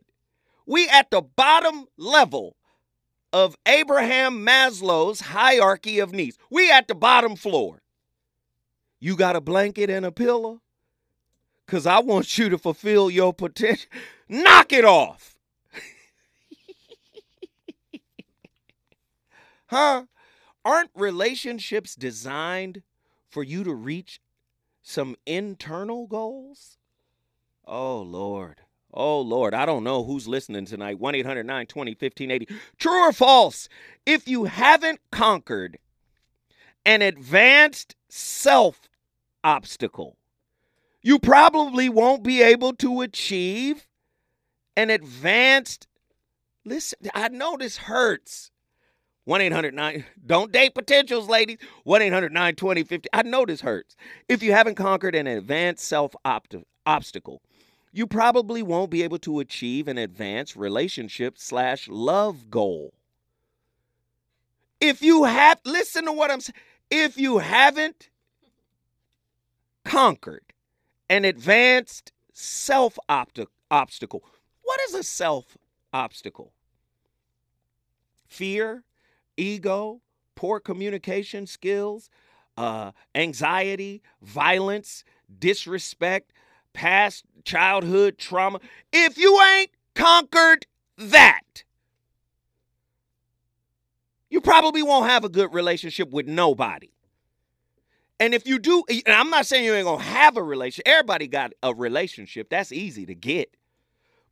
We 0.66 0.88
at 0.88 1.12
the 1.12 1.22
bottom 1.22 1.88
level 1.98 2.56
of 3.34 3.58
Abraham 3.68 4.46
Maslow's 4.46 5.20
hierarchy 5.20 6.00
of 6.00 6.14
needs. 6.14 6.38
We 6.50 6.72
at 6.72 6.88
the 6.88 6.96
bottom 6.96 7.36
floor. 7.36 7.82
You 8.98 9.18
got 9.18 9.36
a 9.36 9.42
blanket 9.42 9.90
and 9.90 10.06
a 10.06 10.12
pillow? 10.14 10.62
Cuz 11.68 11.86
I 11.86 12.00
want 12.00 12.38
you 12.38 12.48
to 12.48 12.58
fulfill 12.58 13.10
your 13.10 13.34
potential. 13.34 13.90
Knock 14.30 14.72
it 14.72 14.86
off. 14.86 15.35
Huh? 19.76 20.06
Aren't 20.64 20.92
relationships 20.96 21.96
designed 21.96 22.82
for 23.28 23.44
you 23.44 23.66
to 23.66 23.74
reach 23.74 24.22
some 24.82 25.18
internal 25.26 26.08
goals? 26.08 26.78
Oh, 27.66 28.00
Lord. 28.02 28.62
Oh, 28.94 29.20
Lord. 29.20 29.54
I 29.54 29.66
don't 29.66 29.84
know 29.84 30.06
who's 30.06 30.30
listening 30.30 30.66
tonight. 30.66 30.98
1 30.98 31.16
800 31.16 31.46
920 31.46 31.92
1580. 31.92 32.48
True 32.78 33.10
or 33.10 33.12
false? 33.12 33.68
If 34.06 34.30
you 34.30 34.46
haven't 34.46 35.02
conquered 35.12 35.78
an 36.86 37.02
advanced 37.02 37.98
self 38.08 38.80
obstacle, 39.44 40.16
you 41.02 41.20
probably 41.20 41.90
won't 41.90 42.24
be 42.24 42.42
able 42.42 42.72
to 42.76 43.02
achieve 43.02 43.88
an 44.78 44.90
advanced. 44.90 45.86
Listen, 46.64 46.98
I 47.14 47.28
know 47.28 47.58
this 47.58 47.76
hurts. 47.76 48.52
1 49.26 49.42
800 49.42 49.74
9. 49.74 50.06
Don't 50.26 50.52
date 50.52 50.76
potentials, 50.76 51.28
ladies. 51.28 51.58
1 51.84 52.02
800 52.02 52.32
920 52.32 52.84
50. 52.84 53.10
I 53.12 53.24
know 53.24 53.46
this 53.46 53.62
hurts. 53.62 53.96
If 54.30 54.42
you 54.42 54.52
haven't 54.52 54.76
conquered 54.76 55.16
an 55.16 55.28
advanced 55.28 55.86
self 55.86 56.16
obstacle, 56.86 57.42
you 57.92 58.06
probably 58.08 58.62
won't 58.62 58.92
be 58.92 59.04
able 59.04 59.20
to 59.20 59.40
achieve 59.40 59.88
an 59.88 59.98
advanced 59.98 60.56
relationship 60.56 61.38
slash 61.38 61.88
love 61.88 62.50
goal. 62.52 62.94
If 64.80 65.02
you 65.02 65.24
have, 65.24 65.60
listen 65.66 66.06
to 66.06 66.12
what 66.12 66.30
I'm 66.30 66.42
saying. 66.42 66.56
If 66.92 67.18
you 67.18 67.40
haven't 67.40 68.10
conquered 69.84 70.54
an 71.10 71.26
advanced 71.26 72.12
self 72.32 73.00
obstacle, 73.10 74.24
what 74.62 74.80
is 74.88 74.94
a 74.94 75.04
self 75.04 75.58
obstacle? 75.92 76.54
Fear, 78.28 78.84
ego, 79.38 80.02
poor 80.36 80.60
communication 80.60 81.48
skills, 81.48 82.10
uh, 82.58 82.92
anxiety, 83.14 84.02
violence, 84.22 85.04
disrespect, 85.40 86.32
past 86.74 87.24
childhood 87.44 88.18
trauma. 88.18 88.60
If 88.92 89.18
you 89.18 89.42
ain't 89.42 89.72
conquered 89.94 90.66
that, 90.98 91.64
you 94.30 94.42
probably 94.42 94.84
won't 94.84 95.10
have 95.10 95.24
a 95.24 95.30
good 95.30 95.54
relationship 95.54 96.12
with 96.12 96.28
nobody. 96.28 96.90
And 98.20 98.34
if 98.34 98.48
you 98.48 98.60
do, 98.60 98.84
and 98.90 99.04
I'm 99.08 99.30
not 99.30 99.46
saying 99.46 99.66
you 99.66 99.74
ain't 99.74 99.86
gonna 99.86 100.04
have 100.04 100.38
a 100.38 100.44
relationship, 100.44 100.88
everybody 100.88 101.28
got 101.28 101.54
a 101.62 101.74
relationship. 101.74 102.50
That's 102.50 102.72
easy 102.72 103.06
to 103.06 103.16
get. 103.16 103.56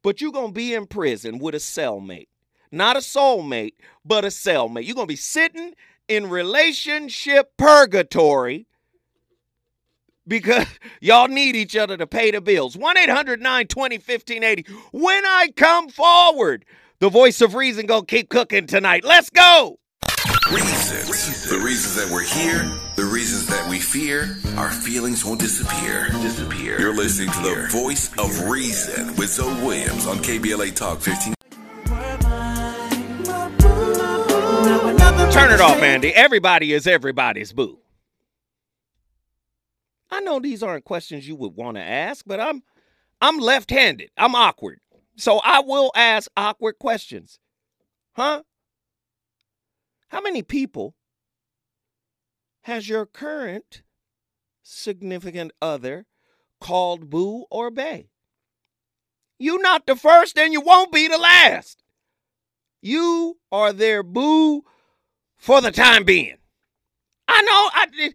But 0.02 0.22
you're 0.22 0.32
gonna 0.32 0.52
be 0.52 0.74
in 0.74 0.88
prison 0.88 1.40
with 1.40 1.56
a 1.56 1.60
cellmate 1.60 2.28
not 2.74 2.98
a 2.98 3.00
soulmate, 3.00 3.74
but 4.04 4.26
a 4.26 4.30
cellmate. 4.30 4.86
You're 4.86 4.96
going 4.96 5.08
to 5.08 5.12
be 5.12 5.16
sitting 5.16 5.74
in 6.08 6.30
relationship 6.30 7.56
purgatory 7.58 8.68
because 10.28 10.66
y'all 11.02 11.28
need 11.28 11.56
each 11.56 11.76
other 11.76 11.98
to 11.98 12.08
pay 12.08 12.32
the 12.32 12.42
bills. 12.42 12.76
1 12.76 12.98
800 12.98 13.42
920 13.42 13.98
1580. 13.98 14.66
When 14.92 15.26
I 15.26 15.50
come 15.56 15.90
forward, 15.90 16.66
the 17.00 17.10
voice 17.10 17.42
of 17.42 17.56
reason 17.56 17.86
going 17.86 18.06
to 18.06 18.16
keep 18.16 18.30
cooking 18.30 18.66
tonight. 18.66 19.04
Let's 19.04 19.30
go. 19.30 19.80
Reasons. 20.52 21.50
The 21.50 21.60
reasons 21.60 21.96
that 21.96 22.12
we're 22.12 22.24
here, 22.24 22.64
the 22.96 23.06
reasons 23.06 23.48
that 23.48 23.70
we 23.70 23.80
fear, 23.80 24.38
our 24.58 24.72
feelings 24.72 25.24
won't 25.24 25.40
disappear. 25.40 26.08
Disappear. 26.22 26.80
You're 26.80 26.96
listening 26.96 27.32
to 27.32 27.40
the 27.40 27.68
voice 27.70 28.12
of 28.18 28.50
reason 28.50 29.16
with 29.16 29.30
Zoe 29.30 29.54
Williams 29.66 30.08
on 30.08 30.18
KBLA 30.18 30.76
Talk 30.76 31.02
15. 31.02 31.34
Turn 35.32 35.52
it 35.52 35.62
off, 35.62 35.82
Andy. 35.82 36.14
Everybody 36.14 36.74
is 36.74 36.88
everybody's 36.88 37.54
boo. 37.54 37.80
I 40.12 40.20
know 40.20 40.40
these 40.40 40.62
aren't 40.62 40.86
questions 40.86 41.28
you 41.28 41.36
would 41.36 41.56
want 41.56 41.78
to 41.78 41.84
ask, 41.84 42.24
but 42.26 42.40
I'm 42.40 42.62
I'm 43.20 43.40
left-handed. 43.40 44.12
I'm 44.18 44.36
awkward. 44.36 44.80
So 45.16 45.40
I 45.40 45.62
will 45.62 45.92
ask 45.96 46.30
awkward 46.38 46.78
questions. 46.80 47.40
Huh? 48.14 48.44
How 50.10 50.22
many 50.22 50.44
people 50.44 50.96
has 52.62 52.88
your 52.88 53.06
current 53.06 53.82
significant 54.62 55.52
other 55.62 56.06
called 56.62 57.10
boo 57.10 57.46
or 57.50 57.72
bay? 57.72 58.10
You 59.40 59.58
not 59.60 59.88
the 59.88 59.96
first 59.96 60.38
and 60.38 60.54
you 60.54 60.62
won't 60.62 60.92
be 60.92 61.08
the 61.08 61.18
last. 61.18 61.84
You 62.82 63.38
are 63.52 63.74
their 63.74 64.04
boo 64.04 64.64
for 65.44 65.60
the 65.60 65.72
time 65.72 66.06
being. 66.06 66.38
I 67.28 67.42
know. 67.42 67.70
I 67.74 68.14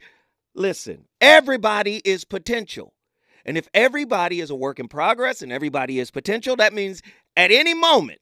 listen. 0.54 1.04
Everybody 1.20 2.00
is 2.02 2.24
potential, 2.24 2.94
and 3.44 3.58
if 3.58 3.68
everybody 3.74 4.40
is 4.40 4.48
a 4.48 4.54
work 4.54 4.80
in 4.80 4.88
progress 4.88 5.42
and 5.42 5.52
everybody 5.52 5.98
is 5.98 6.10
potential, 6.10 6.56
that 6.56 6.72
means 6.72 7.02
at 7.36 7.50
any 7.50 7.74
moment 7.74 8.20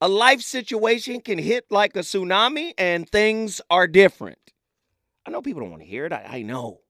a 0.00 0.08
life 0.08 0.40
situation 0.40 1.20
can 1.20 1.38
hit 1.38 1.66
like 1.70 1.94
a 1.94 2.00
tsunami 2.00 2.72
and 2.76 3.08
things 3.08 3.60
are 3.70 3.86
different. 3.86 4.52
I 5.24 5.30
know 5.30 5.40
people 5.40 5.60
don't 5.60 5.70
want 5.70 5.82
to 5.82 5.88
hear 5.88 6.04
it. 6.04 6.12
I, 6.12 6.24
I 6.28 6.42
know. 6.42 6.80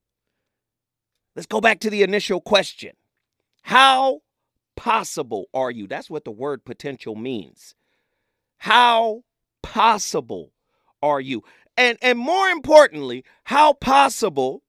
Let's 1.36 1.46
go 1.46 1.60
back 1.60 1.80
to 1.80 1.90
the 1.90 2.02
initial 2.02 2.40
question. 2.40 2.92
How 3.62 4.20
possible 4.76 5.46
are 5.52 5.70
you? 5.70 5.86
That's 5.86 6.08
what 6.08 6.24
the 6.24 6.30
word 6.30 6.64
potential 6.64 7.16
means. 7.16 7.74
How 8.56 9.24
possible 9.62 10.52
are 11.02 11.20
you? 11.20 11.44
And 11.76 11.98
and 12.02 12.18
more 12.18 12.48
importantly, 12.48 13.24
how 13.44 13.72
possible 13.72 14.62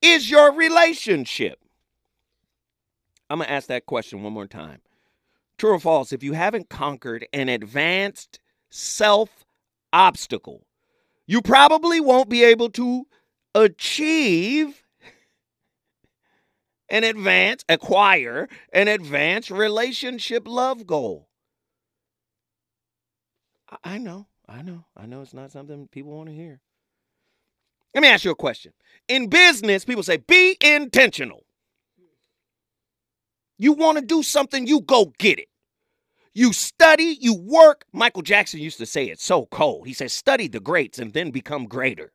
is 0.00 0.30
your 0.30 0.52
relationship? 0.52 1.58
I'm 3.30 3.38
going 3.38 3.48
to 3.48 3.52
ask 3.52 3.68
that 3.68 3.86
question 3.86 4.22
one 4.22 4.32
more 4.32 4.46
time. 4.46 4.80
True 5.58 5.72
or 5.72 5.80
false, 5.80 6.12
if 6.12 6.22
you 6.22 6.32
haven't 6.32 6.68
conquered 6.68 7.26
an 7.32 7.48
advanced 7.48 8.40
self 8.70 9.44
obstacle, 9.92 10.66
you 11.26 11.40
probably 11.40 12.00
won't 12.00 12.28
be 12.28 12.44
able 12.44 12.70
to 12.70 13.06
achieve 13.54 14.82
an 16.88 17.04
advance, 17.04 17.64
acquire 17.68 18.48
an 18.72 18.88
advanced 18.88 19.50
relationship 19.50 20.46
love 20.46 20.86
goal. 20.86 21.28
I 23.82 23.98
know, 23.98 24.26
I 24.48 24.62
know, 24.62 24.84
I 24.96 25.06
know 25.06 25.22
it's 25.22 25.34
not 25.34 25.52
something 25.52 25.88
people 25.88 26.12
want 26.12 26.28
to 26.28 26.34
hear. 26.34 26.60
Let 27.94 28.02
me 28.02 28.08
ask 28.08 28.24
you 28.24 28.30
a 28.30 28.36
question. 28.36 28.72
In 29.08 29.28
business, 29.28 29.84
people 29.84 30.02
say, 30.02 30.16
be 30.16 30.56
intentional. 30.60 31.44
You 33.56 33.72
want 33.72 33.98
to 33.98 34.04
do 34.04 34.22
something, 34.22 34.66
you 34.66 34.80
go 34.80 35.12
get 35.18 35.38
it. 35.38 35.48
You 36.34 36.52
study, 36.52 37.16
you 37.20 37.34
work. 37.34 37.84
Michael 37.92 38.22
Jackson 38.22 38.58
used 38.58 38.78
to 38.78 38.86
say 38.86 39.04
it 39.06 39.20
so 39.20 39.46
cold. 39.46 39.86
He 39.86 39.92
says, 39.92 40.12
study 40.12 40.48
the 40.48 40.58
greats 40.58 40.98
and 40.98 41.12
then 41.12 41.30
become 41.30 41.66
greater. 41.66 42.12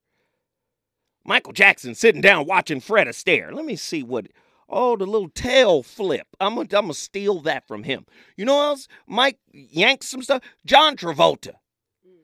Michael 1.25 1.53
Jackson 1.53 1.95
sitting 1.95 2.21
down 2.21 2.45
watching 2.45 2.81
Fred 2.81 3.07
Astaire. 3.07 3.53
Let 3.53 3.65
me 3.65 3.75
see 3.75 4.03
what. 4.03 4.27
Oh, 4.67 4.95
the 4.95 5.05
little 5.05 5.29
tail 5.29 5.81
flip. 5.81 6.27
I'm 6.39 6.55
gonna, 6.55 6.67
I'm 6.73 6.83
gonna 6.85 6.93
steal 6.93 7.39
that 7.41 7.67
from 7.67 7.83
him. 7.83 8.05
You 8.37 8.45
know 8.45 8.61
else? 8.61 8.87
Mike 9.07 9.39
yanks 9.51 10.07
some 10.07 10.21
stuff. 10.21 10.43
John 10.65 10.95
Travolta. 10.95 11.53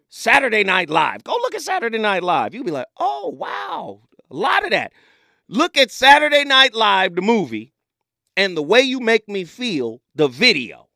Saturday 0.10 0.64
Night 0.64 0.90
Live. 0.90 1.24
Go 1.24 1.34
look 1.34 1.56
at 1.56 1.62
Saturday 1.62 1.98
Night 1.98 2.24
Live. 2.24 2.54
You'll 2.54 2.64
be 2.64 2.72
like, 2.72 2.88
oh, 2.98 3.30
wow. 3.38 4.02
A 4.30 4.36
lot 4.36 4.64
of 4.64 4.72
that. 4.72 4.94
Look 5.48 5.78
at 5.78 5.92
Saturday 5.92 6.44
Night 6.44 6.74
Live, 6.74 7.16
the 7.16 7.22
movie, 7.22 7.74
and 8.36 8.56
the 8.56 8.64
way 8.64 8.82
you 8.82 9.00
make 9.00 9.28
me 9.28 9.44
feel, 9.44 10.02
the 10.16 10.28
video. 10.28 10.90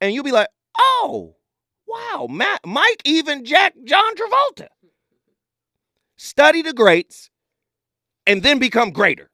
And 0.00 0.14
you'll 0.14 0.24
be 0.24 0.32
like, 0.32 0.48
oh, 0.78 1.36
wow. 1.86 2.26
Matt, 2.30 2.60
Mike 2.66 3.02
even 3.04 3.44
Jack 3.44 3.74
John 3.84 4.14
Travolta. 4.14 4.68
Study 6.16 6.62
the 6.62 6.74
greats 6.74 7.30
and 8.26 8.42
then 8.42 8.58
become 8.58 8.90
greater. 8.90 9.30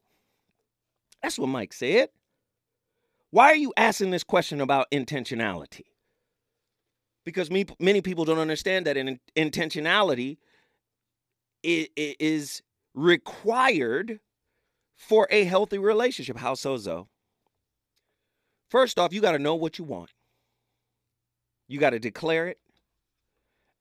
That's 1.21 1.37
what 1.37 1.49
Mike 1.49 1.73
said. 1.73 2.09
Why 3.31 3.47
are 3.47 3.55
you 3.55 3.73
asking 3.75 4.11
this 4.11 4.23
question 4.23 4.61
about 4.61 4.89
intentionality? 4.91 5.83
Because 7.27 7.51
me, 7.51 7.65
many 7.77 7.99
people 7.99 8.23
don't 8.23 8.39
understand 8.39 8.85
that 8.85 8.95
in, 8.95 9.19
intentionality 9.35 10.37
is 11.61 12.61
required 12.93 14.21
for 14.95 15.27
a 15.29 15.43
healthy 15.43 15.77
relationship. 15.77 16.37
How 16.37 16.53
so, 16.53 16.77
Zoe? 16.77 17.03
First 18.71 18.97
off, 18.97 19.11
you 19.11 19.19
got 19.19 19.33
to 19.33 19.39
know 19.39 19.55
what 19.55 19.77
you 19.77 19.83
want. 19.83 20.11
You 21.67 21.81
got 21.81 21.89
to 21.89 21.99
declare 21.99 22.47
it. 22.47 22.59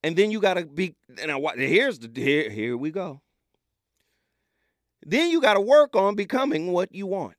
And 0.03 0.17
then 0.17 0.33
you 0.33 0.41
got 0.41 0.55
to 0.55 0.67
be 0.67 0.97
now 1.09 1.41
here's 1.55 2.01
the 2.01 2.11
here 2.13 2.51
here 2.51 2.77
we 2.77 2.91
go. 2.91 3.21
Then 5.05 5.31
you 5.31 5.41
got 5.41 5.55
to 5.55 5.61
work 5.61 5.95
on 5.95 6.17
becoming 6.17 6.73
what 6.73 6.93
you 6.93 7.07
want. 7.07 7.37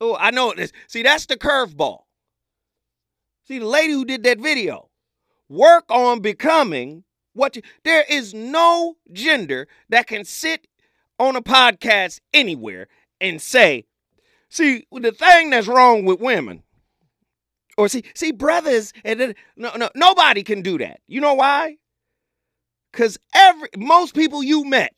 Oh, 0.00 0.16
I 0.18 0.32
know 0.32 0.52
this. 0.52 0.72
See, 0.88 1.04
that's 1.04 1.26
the 1.26 1.36
curveball. 1.36 2.00
See, 3.46 3.60
the 3.60 3.66
lady 3.66 3.92
who 3.92 4.04
did 4.04 4.24
that 4.24 4.40
video, 4.40 4.88
work 5.52 5.84
on 5.90 6.20
becoming 6.20 7.04
what 7.34 7.56
you, 7.56 7.62
there 7.84 8.04
is 8.08 8.34
no 8.34 8.96
gender 9.12 9.68
that 9.88 10.06
can 10.06 10.24
sit 10.24 10.66
on 11.18 11.36
a 11.36 11.42
podcast 11.42 12.20
anywhere 12.32 12.88
and 13.20 13.40
say, 13.40 13.84
see, 14.48 14.86
the 14.90 15.12
thing 15.12 15.50
that's 15.50 15.68
wrong 15.68 16.04
with 16.04 16.20
women, 16.20 16.62
or 17.78 17.88
see, 17.88 18.04
see, 18.14 18.32
brothers, 18.32 18.92
and 19.04 19.34
no, 19.56 19.70
no, 19.76 19.88
nobody 19.94 20.42
can 20.42 20.62
do 20.62 20.78
that. 20.78 21.00
You 21.06 21.20
know 21.20 21.34
why? 21.34 21.76
Because 22.90 23.18
every 23.34 23.68
most 23.76 24.14
people 24.14 24.42
you 24.42 24.64
met 24.64 24.94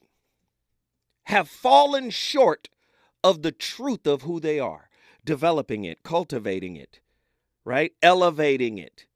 have 1.24 1.48
fallen 1.48 2.10
short 2.10 2.68
of 3.22 3.42
the 3.42 3.52
truth 3.52 4.06
of 4.06 4.22
who 4.22 4.40
they 4.40 4.58
are, 4.58 4.88
developing 5.24 5.84
it, 5.84 6.02
cultivating 6.02 6.76
it, 6.76 7.00
right? 7.64 7.92
Elevating 8.02 8.78
it, 8.78 9.06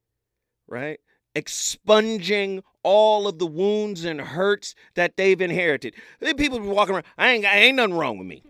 right? 0.66 1.00
Expunging 1.38 2.64
all 2.82 3.28
of 3.28 3.38
the 3.38 3.46
wounds 3.46 4.04
and 4.04 4.20
hurts 4.20 4.74
that 4.94 5.16
they've 5.16 5.40
inherited. 5.40 5.94
People 6.36 6.58
be 6.58 6.66
walking 6.66 6.96
around, 6.96 7.04
I 7.16 7.30
ain't, 7.30 7.44
I 7.44 7.58
ain't 7.58 7.76
nothing 7.76 7.94
wrong 7.94 8.18
with 8.18 8.26
me. 8.26 8.42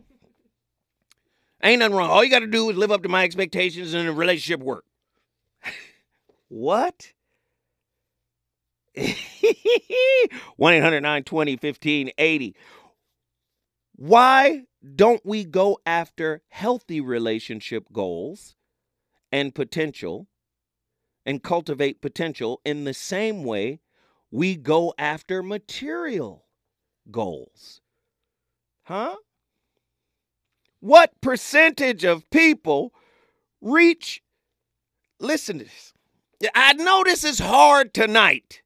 Ain't 1.62 1.81
nothing 1.81 1.96
wrong. 1.96 2.09
All 2.09 2.24
you 2.24 2.31
got 2.31 2.38
to 2.38 2.46
do 2.46 2.70
is 2.70 2.77
live 2.77 2.90
up 2.90 3.03
to 3.03 3.11
my 3.11 3.24
expectations 3.24 3.92
and 3.92 4.09
the 4.09 4.12
relationship 4.12 4.61
work. 4.64 4.87
what? 6.48 7.12
1 8.96 10.74
800 10.74 11.01
920 11.01 11.53
1580. 11.53 12.57
Why 13.96 14.62
don't 14.94 15.24
we 15.27 15.44
go 15.44 15.79
after 15.85 16.40
healthy 16.48 17.03
relationship 17.03 17.92
goals 17.92 18.57
and 19.31 19.55
potential 19.55 20.27
and 21.29 21.43
cultivate 21.43 22.01
potential 22.01 22.59
in 22.64 22.85
the 22.85 22.95
same 22.95 23.45
way 23.45 23.81
we 24.31 24.57
go 24.57 24.95
after 24.97 25.43
material 25.43 26.47
goals? 27.11 27.83
Huh? 28.85 29.14
What 30.81 31.21
percentage 31.21 32.03
of 32.03 32.31
people 32.31 32.95
reach? 33.61 34.23
Listen 35.21 35.59
to 35.59 35.64
this. 35.64 35.93
I 36.55 36.73
know 36.73 37.03
this 37.05 37.25
is 37.25 37.38
hard 37.38 37.93
tonight. 37.93 38.62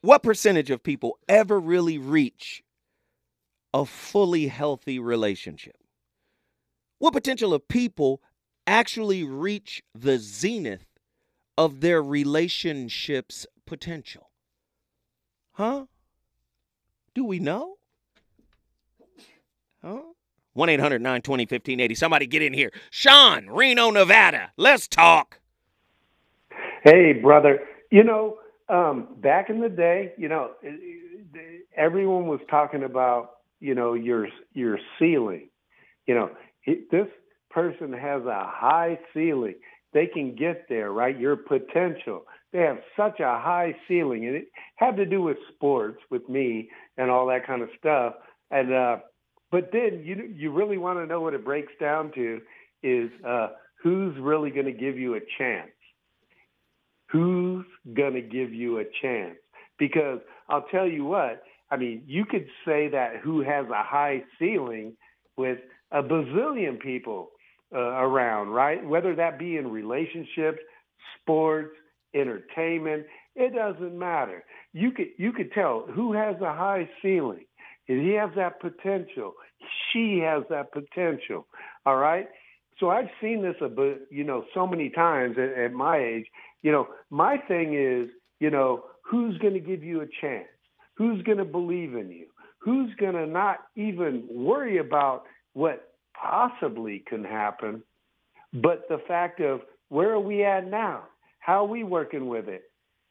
What 0.00 0.22
percentage 0.22 0.70
of 0.70 0.84
people 0.84 1.18
ever 1.28 1.58
really 1.58 1.98
reach 1.98 2.62
a 3.74 3.84
fully 3.84 4.46
healthy 4.46 5.00
relationship? 5.00 5.76
What 7.00 7.14
potential 7.14 7.52
of 7.52 7.66
people 7.66 8.22
actually 8.68 9.24
reach 9.24 9.82
the 9.94 10.18
zenith 10.18 10.86
of 11.56 11.80
their 11.80 12.02
relationship's 12.02 13.46
potential? 13.66 14.30
Huh? 15.52 15.86
Do 17.14 17.24
we 17.24 17.38
know? 17.38 17.78
Huh? 19.82 20.02
1 20.52 20.68
800 20.68 21.00
920 21.00 21.42
1580. 21.44 21.94
Somebody 21.94 22.26
get 22.26 22.42
in 22.42 22.52
here. 22.52 22.70
Sean, 22.90 23.48
Reno, 23.48 23.90
Nevada. 23.90 24.52
Let's 24.56 24.86
talk. 24.86 25.40
Hey, 26.84 27.12
brother. 27.12 27.60
You 27.90 28.04
know, 28.04 28.38
um, 28.68 29.08
back 29.16 29.50
in 29.50 29.60
the 29.60 29.68
day, 29.68 30.12
you 30.18 30.28
know, 30.28 30.50
everyone 31.76 32.26
was 32.26 32.40
talking 32.50 32.82
about 32.82 33.36
you 33.60 33.74
know 33.74 33.94
your 33.94 34.28
your 34.52 34.78
ceiling. 34.98 35.48
You 36.06 36.14
know, 36.14 36.30
it, 36.64 36.90
this 36.90 37.06
person 37.50 37.92
has 37.92 38.22
a 38.24 38.44
high 38.46 38.98
ceiling. 39.14 39.54
They 39.92 40.06
can 40.06 40.34
get 40.34 40.66
there, 40.68 40.92
right? 40.92 41.18
Your 41.18 41.36
potential. 41.36 42.24
They 42.52 42.60
have 42.60 42.78
such 42.96 43.20
a 43.20 43.38
high 43.38 43.74
ceiling, 43.86 44.26
and 44.26 44.36
it 44.36 44.48
had 44.76 44.96
to 44.96 45.06
do 45.06 45.22
with 45.22 45.36
sports, 45.54 46.00
with 46.10 46.28
me, 46.28 46.70
and 46.96 47.10
all 47.10 47.26
that 47.28 47.46
kind 47.46 47.62
of 47.62 47.68
stuff. 47.78 48.14
And 48.50 48.72
uh, 48.72 48.96
but 49.50 49.70
then 49.72 50.02
you 50.04 50.32
you 50.34 50.52
really 50.52 50.78
want 50.78 50.98
to 50.98 51.06
know 51.06 51.20
what 51.20 51.34
it 51.34 51.44
breaks 51.44 51.72
down 51.80 52.12
to 52.14 52.40
is 52.82 53.10
uh, 53.26 53.48
who's 53.82 54.14
really 54.18 54.50
going 54.50 54.66
to 54.66 54.72
give 54.72 54.98
you 54.98 55.14
a 55.14 55.20
chance. 55.38 55.70
Who's 57.10 57.64
going 57.94 58.14
to 58.14 58.20
give 58.20 58.52
you 58.52 58.78
a 58.78 58.84
chance? 59.02 59.38
Because 59.78 60.20
I'll 60.48 60.66
tell 60.70 60.86
you 60.86 61.04
what, 61.04 61.42
I 61.70 61.76
mean, 61.76 62.02
you 62.06 62.24
could 62.24 62.46
say 62.66 62.88
that 62.88 63.16
who 63.22 63.40
has 63.40 63.66
a 63.66 63.82
high 63.82 64.24
ceiling 64.38 64.96
with 65.36 65.58
a 65.90 66.02
bazillion 66.02 66.78
people 66.80 67.30
uh, 67.74 67.78
around, 67.78 68.48
right? 68.48 68.84
Whether 68.84 69.14
that 69.16 69.38
be 69.38 69.56
in 69.56 69.70
relationships, 69.70 70.58
sports, 71.20 71.74
entertainment, 72.14 73.06
it 73.34 73.54
doesn't 73.54 73.96
matter. 73.96 74.44
You 74.72 74.90
could 74.90 75.08
you 75.16 75.32
could 75.32 75.52
tell 75.52 75.86
who 75.92 76.12
has 76.12 76.36
a 76.40 76.52
high 76.52 76.88
ceiling. 77.02 77.44
If 77.86 78.02
He 78.02 78.12
has 78.12 78.30
that 78.36 78.60
potential. 78.60 79.34
She 79.92 80.20
has 80.24 80.44
that 80.50 80.72
potential. 80.72 81.46
All 81.86 81.96
right. 81.96 82.28
So 82.78 82.90
I've 82.90 83.08
seen 83.20 83.42
this 83.42 83.56
a 83.60 83.68
bit, 83.68 84.02
you 84.10 84.24
know, 84.24 84.44
so 84.54 84.66
many 84.66 84.88
times 84.90 85.36
at, 85.38 85.58
at 85.58 85.72
my 85.72 85.98
age. 85.98 86.26
You 86.62 86.72
know, 86.72 86.88
my 87.10 87.36
thing 87.36 87.74
is, 87.74 88.08
you 88.40 88.50
know, 88.50 88.84
who's 89.02 89.36
going 89.38 89.54
to 89.54 89.60
give 89.60 89.82
you 89.82 90.00
a 90.00 90.06
chance? 90.20 90.46
Who's 90.96 91.22
going 91.22 91.38
to 91.38 91.44
believe 91.44 91.94
in 91.94 92.10
you? 92.10 92.26
Who's 92.58 92.94
going 92.94 93.14
to 93.14 93.26
not 93.26 93.58
even 93.76 94.24
worry 94.30 94.78
about 94.78 95.24
what 95.54 95.87
possibly 96.20 97.04
can 97.06 97.24
happen, 97.24 97.82
but 98.52 98.84
the 98.88 98.98
fact 99.06 99.40
of 99.40 99.60
where 99.88 100.12
are 100.12 100.20
we 100.20 100.44
at 100.44 100.68
now? 100.68 101.04
How 101.40 101.64
are 101.64 101.68
we 101.68 101.84
working 101.84 102.28
with 102.28 102.48
it? 102.48 102.64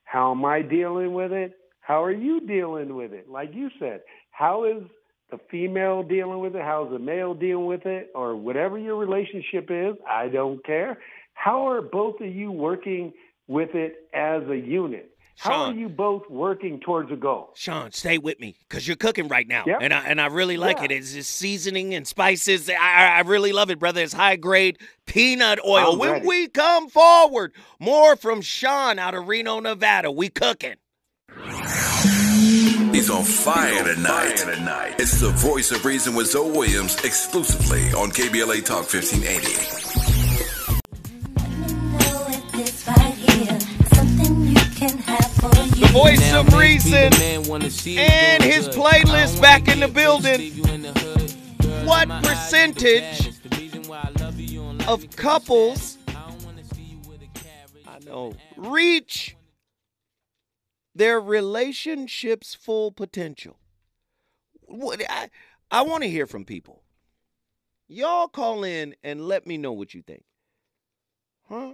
How 0.04 0.32
am 0.32 0.46
I 0.46 0.62
dealing 0.62 1.14
with 1.14 1.32
it? 1.32 1.54
How 1.82 2.04
are 2.04 2.14
you 2.14 2.46
dealing 2.46 2.96
with 2.96 3.14
it? 3.14 3.30
Like 3.30 3.52
you 3.54 3.70
said, 3.80 4.02
how 4.32 4.66
is 4.66 4.84
the 5.32 5.40
female 5.50 6.04
dealing 6.04 6.40
with 6.40 6.56
it? 6.56 6.62
How's 6.62 6.92
the 6.92 7.00
male 7.00 7.34
dealing 7.34 7.66
with 7.66 7.86
it? 7.86 8.12
Or 8.14 8.36
whatever 8.36 8.78
your 8.78 8.96
relationship 8.96 9.68
is, 9.70 9.96
I 10.10 10.28
don't 10.28 10.64
care. 10.66 10.98
How 11.34 11.68
are 11.70 11.82
both 11.82 12.20
of 12.22 12.34
you 12.34 12.52
working 12.52 13.14
with 13.48 13.70
it 13.74 14.08
as 14.14 14.44
a 14.50 14.56
unit? 14.56 15.12
How 15.40 15.66
are 15.66 15.74
you 15.74 15.88
both 15.88 16.24
working 16.30 16.80
towards 16.80 17.12
a 17.12 17.16
goal? 17.16 17.52
Sean, 17.56 17.92
stay 17.92 18.18
with 18.18 18.40
me 18.40 18.56
because 18.68 18.88
you're 18.88 18.96
cooking 18.98 19.28
right 19.28 19.48
now, 19.48 19.64
Yep. 19.68 19.78
and 19.82 19.94
I 19.94 20.04
and 20.06 20.20
I 20.20 20.28
really 20.28 20.58
like 20.58 20.78
Yeah. 20.78 20.86
it. 20.86 20.92
It's 20.92 21.14
just 21.14 21.30
seasoning 21.36 21.94
and 21.94 22.08
spices. 22.08 22.70
I, 22.70 22.74
I 22.74 23.08
I 23.18 23.20
really 23.22 23.52
love 23.54 23.70
it, 23.70 23.78
brother. 23.80 24.02
It's 24.02 24.14
high 24.14 24.36
grade 24.36 24.80
peanut 25.06 25.60
oil. 25.66 25.94
I'm 25.94 26.00
when 26.00 26.12
ready. 26.12 26.28
we 26.28 26.48
come 26.48 26.90
forward, 26.90 27.54
more 27.80 28.16
from 28.16 28.42
Sean 28.42 28.98
out 29.00 29.14
of 29.14 29.28
Reno, 29.28 29.60
Nevada. 29.60 30.12
We 30.12 30.30
cooking. 30.30 30.76
He's 32.92 33.10
on 33.12 33.24
fire 33.24 33.84
tonight. 33.84 34.96
It's 34.98 35.22
the 35.22 35.30
voice 35.30 35.72
of 35.72 35.86
reason 35.86 36.16
with 36.16 36.28
Zoe 36.32 36.50
Williams 36.52 36.96
exclusively 37.04 37.82
on 37.94 38.10
KBLA 38.10 38.66
Talk 38.66 38.92
1580. 38.92 39.77
Voice 45.98 46.32
of 46.34 46.54
reason 46.54 47.12
and 47.98 48.44
his 48.44 48.70
playlist 48.70 49.42
back 49.42 49.68
in 49.68 49.80
the 49.80 49.88
building. 49.88 50.52
What 51.86 52.08
percentage 52.24 53.32
of 54.88 55.10
couples 55.16 55.98
I 57.88 58.00
know 58.06 58.36
reach 58.56 59.36
their 60.94 61.20
relationship's 61.20 62.54
full 62.54 62.92
potential? 62.92 63.58
What 64.68 65.02
I 65.10 65.32
I 65.72 65.82
want 65.82 66.04
to 66.04 66.10
hear 66.10 66.28
from 66.28 66.46
people. 66.46 66.84
Y'all 67.88 68.28
call 68.28 68.64
in 68.64 68.96
and 69.04 69.28
let 69.28 69.48
me 69.48 69.58
know 69.58 69.72
what 69.72 69.96
you 69.96 70.04
think. 70.04 70.26
Huh? 71.50 71.74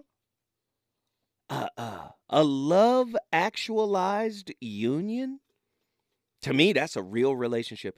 Uh, 1.54 1.68
uh, 1.78 2.08
a 2.32 2.44
love 2.44 3.16
actualized 3.32 4.52
union? 4.60 5.40
To 6.42 6.52
me, 6.52 6.74
that's 6.74 6.96
a 6.96 7.04
real 7.04 7.36
relationship. 7.36 7.96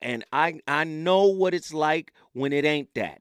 And 0.00 0.24
I 0.32 0.60
I 0.68 0.84
know 0.84 1.24
what 1.24 1.54
it's 1.54 1.74
like 1.74 2.12
when 2.34 2.52
it 2.52 2.64
ain't 2.64 2.94
that. 2.94 3.20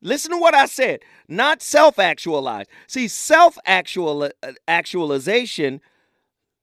Listen 0.00 0.30
to 0.30 0.38
what 0.38 0.54
I 0.54 0.66
said. 0.66 1.00
Not 1.26 1.60
self-actualized. 1.60 2.70
See, 2.86 3.08
self-actual 3.08 4.30
actualization 4.68 5.80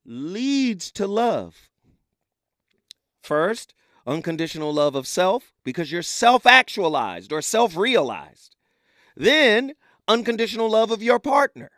leads 0.05 0.91
to 0.93 1.05
love. 1.05 1.69
First, 3.21 3.73
unconditional 4.07 4.73
love 4.73 4.95
of 4.95 5.05
self 5.05 5.51
because 5.65 5.91
you're 5.91 6.01
self-actualized 6.01 7.33
or 7.33 7.41
self-realized. 7.41 8.55
Then, 9.17 9.73
unconditional 10.07 10.69
love 10.69 10.91
of 10.91 11.03
your 11.03 11.19
partner. 11.19 11.71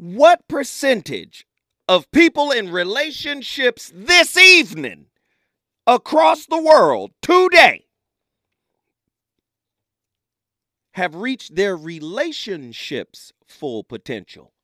What 0.00 0.48
percentage 0.48 1.44
of 1.86 2.10
people 2.10 2.50
in 2.50 2.72
relationships 2.72 3.92
this 3.94 4.34
evening 4.34 5.08
across 5.86 6.46
the 6.46 6.58
world 6.58 7.10
today 7.20 7.84
have 10.92 11.14
reached 11.14 11.54
their 11.54 11.76
relationships' 11.76 13.34
full 13.46 13.84
potential? 13.84 14.54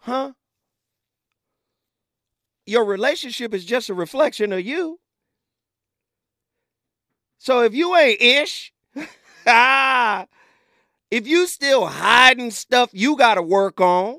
Huh? 0.00 0.32
Your 2.66 2.84
relationship 2.84 3.54
is 3.54 3.64
just 3.64 3.88
a 3.88 3.94
reflection 3.94 4.52
of 4.52 4.66
you. 4.66 5.00
So 7.38 7.62
if 7.62 7.72
you 7.72 7.96
ain't 7.96 8.20
ish, 8.20 8.70
ah, 9.46 10.26
if 11.10 11.26
you 11.26 11.46
still 11.46 11.86
hiding 11.86 12.50
stuff 12.50 12.90
you 12.92 13.16
got 13.16 13.34
to 13.34 13.42
work 13.42 13.80
on, 13.80 14.18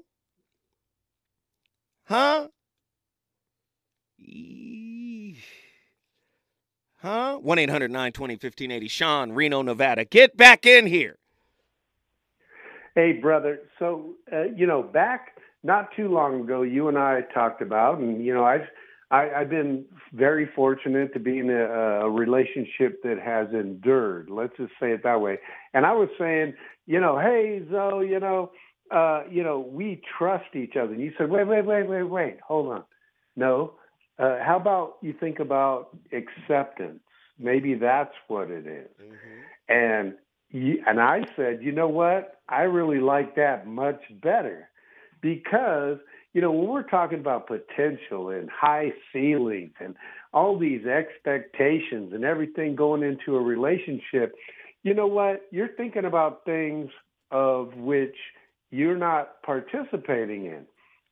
huh? 2.06 2.48
Huh? 7.02 7.38
1 7.38 7.60
800 7.60 7.92
920 7.92 8.34
1580. 8.34 8.88
Sean, 8.90 9.32
Reno, 9.32 9.62
Nevada. 9.62 10.04
Get 10.04 10.36
back 10.36 10.66
in 10.66 10.86
here. 10.86 11.18
Hey, 12.96 13.14
brother. 13.14 13.60
So, 13.78 14.16
uh, 14.32 14.44
you 14.56 14.68
know, 14.68 14.84
back 14.84 15.38
not 15.64 15.90
too 15.96 16.10
long 16.10 16.42
ago, 16.42 16.64
you 16.64 16.90
and 16.90 16.98
I 16.98 17.22
talked 17.34 17.62
about, 17.62 18.00
and 18.00 18.24
you 18.26 18.34
know, 18.34 18.44
I've 18.44 18.68
I, 19.12 19.30
I've 19.32 19.50
been 19.50 19.86
very 20.14 20.50
fortunate 20.56 21.14
to 21.14 21.20
be 21.20 21.40
in 21.40 21.50
a, 21.50 21.64
a 22.06 22.10
relationship 22.10 23.02
that 23.04 23.18
has 23.24 23.48
endured. 23.54 24.30
Let's 24.30 24.56
just 24.58 24.74
say 24.80 24.92
it 24.92 25.04
that 25.04 25.20
way. 25.20 25.40
And 25.74 25.86
I 25.86 25.94
was 25.94 26.10
saying, 26.20 26.54
you 26.90 27.00
know, 27.00 27.20
hey, 27.20 27.62
Zoe, 27.70 28.10
you 28.10 28.20
know, 28.20 28.50
uh, 28.90 29.22
you 29.30 29.44
know, 29.44 29.60
we 29.60 30.02
trust 30.18 30.56
each 30.56 30.76
other. 30.76 30.92
And 30.92 31.00
you 31.02 31.14
said, 31.20 31.30
wait, 31.30 31.46
wait, 31.46 31.64
wait, 31.64 31.88
wait, 31.88 32.02
wait, 32.02 32.38
hold 32.46 32.72
on. 32.74 32.84
No. 33.36 33.76
Uh, 34.18 34.40
how 34.44 34.58
about 34.58 34.96
you 35.04 35.14
think 35.14 35.38
about 35.40 35.96
acceptance? 36.12 37.00
Maybe 37.38 37.76
that's 37.76 38.16
what 38.28 38.50
it 38.50 38.66
is. 38.66 38.90
And 39.70 40.16
you, 40.50 40.84
and 40.88 41.00
I 41.00 41.26
said, 41.36 41.60
you 41.62 41.72
know 41.72 41.88
what? 41.88 42.40
I 42.50 42.64
really 42.64 43.00
like 43.00 43.36
that 43.36 43.68
much 43.68 44.02
better 44.24 44.68
because 45.22 46.00
you 46.34 46.42
know 46.42 46.52
when 46.52 46.70
we're 46.70 46.84
talking 46.84 47.20
about 47.20 47.48
potential 47.48 48.30
and 48.30 48.50
high 48.50 48.94
ceilings 49.14 49.74
and 49.80 49.96
all 50.34 50.58
these 50.58 50.86
expectations 50.86 52.14
and 52.14 52.24
everything 52.24 52.76
going 52.76 53.04
into 53.04 53.36
a 53.36 53.42
relationship, 53.42 54.34
you 54.84 54.94
know 54.94 55.08
what? 55.08 55.46
You're 55.52 55.70
thinking 55.76 56.06
about 56.06 56.46
things 56.46 56.90
of 57.32 57.76
which 57.76 58.16
you're 58.72 58.98
not 58.98 59.42
participating 59.44 60.46
in, 60.46 60.66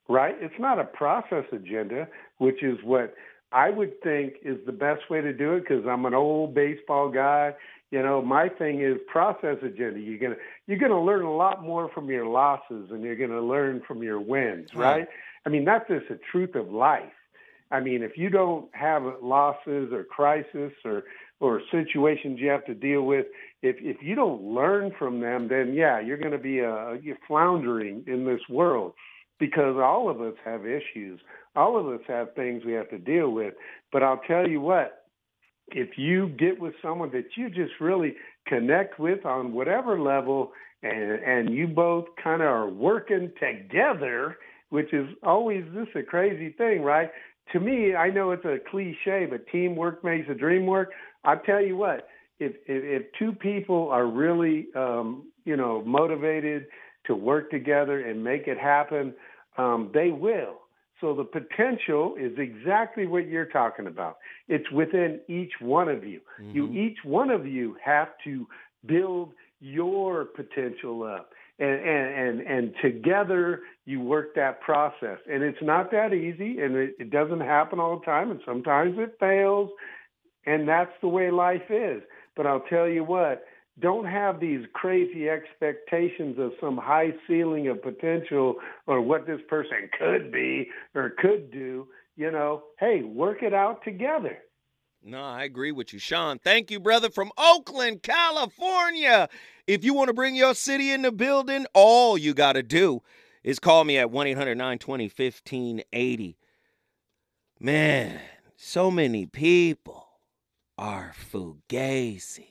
right? 0.07 0.35
It's 0.39 0.59
not 0.59 0.79
a 0.79 0.83
process 0.85 1.45
agenda, 1.51 2.07
which 2.37 2.63
is 2.63 2.77
what 2.83 3.13
I 3.51 3.69
would 3.69 4.01
think 4.01 4.35
is 4.43 4.57
the 4.65 4.71
best 4.71 5.09
way 5.09 5.21
to 5.21 5.33
do 5.33 5.53
it 5.53 5.61
because 5.61 5.85
I'm 5.87 6.05
an 6.05 6.13
old 6.13 6.53
baseball 6.53 7.09
guy. 7.09 7.53
You 7.91 8.01
know, 8.03 8.21
my 8.21 8.49
thing 8.49 8.81
is 8.81 8.97
process 9.07 9.57
agenda. 9.63 9.99
You're 9.99 10.19
gonna 10.19 10.35
you're 10.65 10.77
gonna 10.77 11.01
learn 11.01 11.23
a 11.23 11.33
lot 11.35 11.63
more 11.63 11.89
from 11.93 12.09
your 12.09 12.25
losses 12.25 12.89
and 12.91 13.01
you're 13.01 13.15
gonna 13.15 13.41
learn 13.41 13.81
from 13.87 14.03
your 14.03 14.19
wins, 14.19 14.73
Right. 14.75 14.99
right? 14.99 15.07
I 15.45 15.49
mean, 15.49 15.63
that's 15.63 15.87
just 15.87 16.09
the 16.09 16.19
truth 16.31 16.55
of 16.55 16.69
life. 16.71 17.13
I 17.71 17.79
mean, 17.79 18.03
if 18.03 18.17
you 18.17 18.29
don't 18.29 18.73
have 18.73 19.03
losses 19.21 19.91
or 19.93 20.03
crisis 20.03 20.73
or 20.85 21.03
or 21.39 21.61
situations 21.71 22.39
you 22.39 22.49
have 22.49 22.65
to 22.65 22.73
deal 22.73 23.03
with, 23.03 23.27
if 23.61 23.75
if 23.79 23.97
you 24.01 24.15
don't 24.15 24.41
learn 24.41 24.91
from 24.97 25.19
them, 25.19 25.47
then 25.47 25.73
yeah, 25.73 25.99
you're 25.99 26.17
going 26.17 26.31
to 26.31 26.37
be 26.37 26.61
uh, 26.61 26.93
you're 26.93 27.17
floundering 27.27 28.03
in 28.07 28.25
this 28.25 28.41
world 28.49 28.93
because 29.39 29.75
all 29.77 30.09
of 30.09 30.21
us 30.21 30.33
have 30.45 30.65
issues. 30.65 31.19
All 31.55 31.79
of 31.79 31.87
us 31.87 32.05
have 32.07 32.33
things 32.35 32.63
we 32.65 32.73
have 32.73 32.89
to 32.89 32.97
deal 32.97 33.31
with. 33.31 33.53
But 33.91 34.03
I'll 34.03 34.21
tell 34.27 34.47
you 34.47 34.61
what, 34.61 35.05
if 35.69 35.97
you 35.97 36.29
get 36.29 36.59
with 36.59 36.73
someone 36.81 37.11
that 37.11 37.25
you 37.35 37.49
just 37.49 37.73
really 37.79 38.15
connect 38.47 38.99
with 38.99 39.25
on 39.25 39.53
whatever 39.53 39.99
level 39.99 40.51
and 40.83 41.11
and 41.11 41.53
you 41.53 41.67
both 41.67 42.05
kind 42.23 42.41
of 42.41 42.47
are 42.47 42.69
working 42.69 43.31
together, 43.39 44.37
which 44.69 44.93
is 44.93 45.07
always 45.23 45.63
just 45.73 45.95
a 45.95 46.03
crazy 46.03 46.53
thing, 46.57 46.81
right? 46.81 47.09
To 47.53 47.59
me, 47.59 47.95
I 47.95 48.09
know 48.09 48.31
it's 48.31 48.45
a 48.45 48.57
cliche, 48.69 49.25
but 49.29 49.47
teamwork 49.47 50.03
makes 50.03 50.27
the 50.27 50.33
dream 50.33 50.65
work. 50.65 50.91
I 51.27 51.35
tell 51.35 51.61
you 51.61 51.75
what, 51.77 52.07
if 52.39 52.53
if, 52.65 52.83
if 52.83 53.03
two 53.19 53.33
people 53.33 53.89
are 53.89 54.07
really 54.07 54.67
um, 54.75 55.27
you 55.45 55.57
know 55.57 55.83
motivated 55.85 56.65
to 57.05 57.15
work 57.15 57.51
together 57.51 58.01
and 58.07 58.23
make 58.23 58.47
it 58.47 58.57
happen, 58.57 59.13
um, 59.57 59.91
they 59.93 60.09
will. 60.09 60.61
So 61.01 61.13
the 61.13 61.25
potential 61.25 62.15
is 62.19 62.31
exactly 62.37 63.05
what 63.05 63.27
you're 63.27 63.45
talking 63.45 63.85
about. 63.87 64.17
It's 64.47 64.69
within 64.71 65.19
each 65.27 65.51
one 65.59 65.89
of 65.89 66.03
you. 66.03 66.21
You 66.53 66.71
each 66.71 66.97
one 67.03 67.29
of 67.29 67.45
you 67.45 67.75
have 67.83 68.09
to 68.23 68.47
build 68.85 69.33
your 69.59 70.25
potential 70.25 71.03
up. 71.03 71.31
And, 71.59 71.69
and 71.69 72.13
and 72.13 72.41
and 72.41 72.73
together 72.83 73.61
you 73.85 73.99
work 73.99 74.35
that 74.35 74.61
process. 74.61 75.17
And 75.31 75.43
it's 75.43 75.57
not 75.61 75.91
that 75.91 76.13
easy 76.13 76.61
and 76.61 76.75
it, 76.75 76.95
it 76.99 77.09
doesn't 77.09 77.41
happen 77.41 77.79
all 77.79 77.99
the 77.99 78.05
time 78.05 78.29
and 78.29 78.39
sometimes 78.45 78.95
it 78.99 79.17
fails 79.19 79.71
and 80.47 80.67
that's 80.67 80.93
the 81.01 81.07
way 81.07 81.29
life 81.29 81.69
is. 81.69 82.01
But 82.35 82.47
I'll 82.47 82.63
tell 82.69 82.87
you 82.87 83.03
what, 83.03 83.43
don't 83.79 84.05
have 84.05 84.39
these 84.39 84.65
crazy 84.73 85.29
expectations 85.29 86.37
of 86.39 86.53
some 86.59 86.77
high 86.77 87.13
ceiling 87.27 87.67
of 87.67 87.83
potential 87.83 88.55
or 88.87 89.01
what 89.01 89.27
this 89.27 89.41
person 89.47 89.89
could 89.99 90.31
be 90.31 90.69
or 90.95 91.11
could 91.19 91.51
do. 91.51 91.87
You 92.15 92.31
know, 92.31 92.63
hey, 92.79 93.03
work 93.03 93.43
it 93.43 93.53
out 93.53 93.83
together. 93.83 94.39
No, 95.03 95.21
I 95.23 95.43
agree 95.43 95.71
with 95.71 95.93
you, 95.93 95.99
Sean. 95.99 96.39
Thank 96.39 96.71
you, 96.71 96.79
brother, 96.79 97.11
from 97.11 97.31
Oakland, 97.37 98.01
California. 98.01 99.29
If 99.67 99.83
you 99.83 99.93
want 99.93 100.07
to 100.07 100.13
bring 100.13 100.35
your 100.35 100.55
city 100.55 100.91
in 100.91 101.03
the 101.03 101.11
building, 101.11 101.67
all 101.75 102.17
you 102.17 102.33
got 102.33 102.53
to 102.53 102.63
do 102.63 103.03
is 103.43 103.59
call 103.59 103.83
me 103.83 103.97
at 103.99 104.09
1 104.09 104.27
800 104.27 104.55
920 104.55 105.03
1580. 105.03 106.37
Man, 107.59 108.19
so 108.55 108.89
many 108.89 109.27
people 109.27 110.06
are 110.77 111.13
fugazi. 111.13 112.47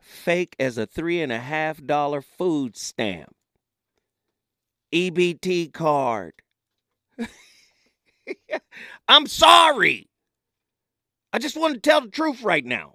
Fake 0.00 0.56
as 0.58 0.78
a 0.78 0.86
three 0.86 1.20
and 1.20 1.30
a 1.30 1.38
half 1.38 1.84
dollar 1.84 2.22
food 2.22 2.76
stamp. 2.76 3.34
EBT 4.92 5.72
card. 5.72 6.32
I'm 9.08 9.26
sorry. 9.26 10.08
I 11.32 11.38
just 11.38 11.56
want 11.56 11.74
to 11.74 11.80
tell 11.80 12.00
the 12.00 12.08
truth 12.08 12.42
right 12.42 12.64
now. 12.64 12.94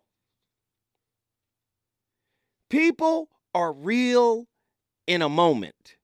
People 2.69 3.29
are 3.53 3.71
real 3.71 4.47
in 5.05 5.21
a 5.21 5.29
moment. 5.29 5.97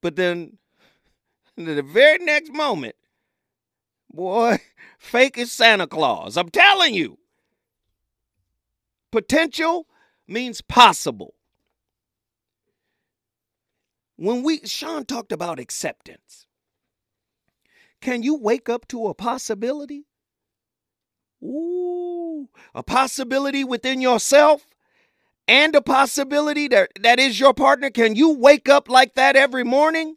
But 0.00 0.16
then 0.16 0.58
the 1.56 1.82
very 1.82 2.18
next 2.24 2.52
moment, 2.52 2.96
boy, 4.16 4.58
fake 4.98 5.38
is 5.38 5.52
Santa 5.52 5.86
Claus. 5.86 6.36
I'm 6.36 6.48
telling 6.48 6.94
you. 6.94 7.18
Potential 9.12 9.86
means 10.26 10.60
possible. 10.60 11.34
When 14.16 14.42
we, 14.42 14.60
Sean 14.64 15.04
talked 15.04 15.32
about 15.32 15.60
acceptance. 15.60 16.46
Can 18.00 18.22
you 18.22 18.34
wake 18.36 18.68
up 18.68 18.88
to 18.88 19.06
a 19.06 19.14
possibility? 19.14 20.06
Ooh, 21.42 22.48
a 22.74 22.82
possibility 22.82 23.62
within 23.62 24.00
yourself 24.00 24.66
and 25.46 25.74
a 25.74 25.82
possibility 25.82 26.68
that, 26.68 26.90
that 27.00 27.18
is 27.18 27.38
your 27.38 27.54
partner. 27.54 27.90
Can 27.90 28.16
you 28.16 28.30
wake 28.30 28.68
up 28.68 28.88
like 28.88 29.14
that 29.14 29.36
every 29.36 29.64
morning? 29.64 30.16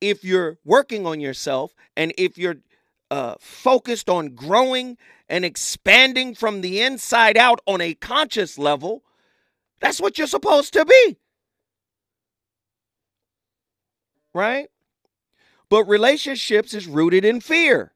If 0.00 0.24
you're 0.24 0.58
working 0.64 1.06
on 1.06 1.20
yourself 1.20 1.74
and 1.96 2.12
if 2.16 2.38
you're 2.38 2.58
uh, 3.10 3.34
focused 3.40 4.08
on 4.08 4.34
growing 4.34 4.96
and 5.28 5.44
expanding 5.44 6.34
from 6.34 6.60
the 6.60 6.80
inside 6.80 7.36
out 7.36 7.60
on 7.66 7.80
a 7.80 7.94
conscious 7.94 8.58
level, 8.58 9.02
that's 9.80 10.00
what 10.00 10.18
you're 10.18 10.26
supposed 10.26 10.72
to 10.74 10.84
be. 10.84 11.18
Right? 14.34 14.68
But 15.68 15.84
relationships 15.84 16.74
is 16.74 16.86
rooted 16.86 17.24
in 17.24 17.40
fear. 17.40 17.92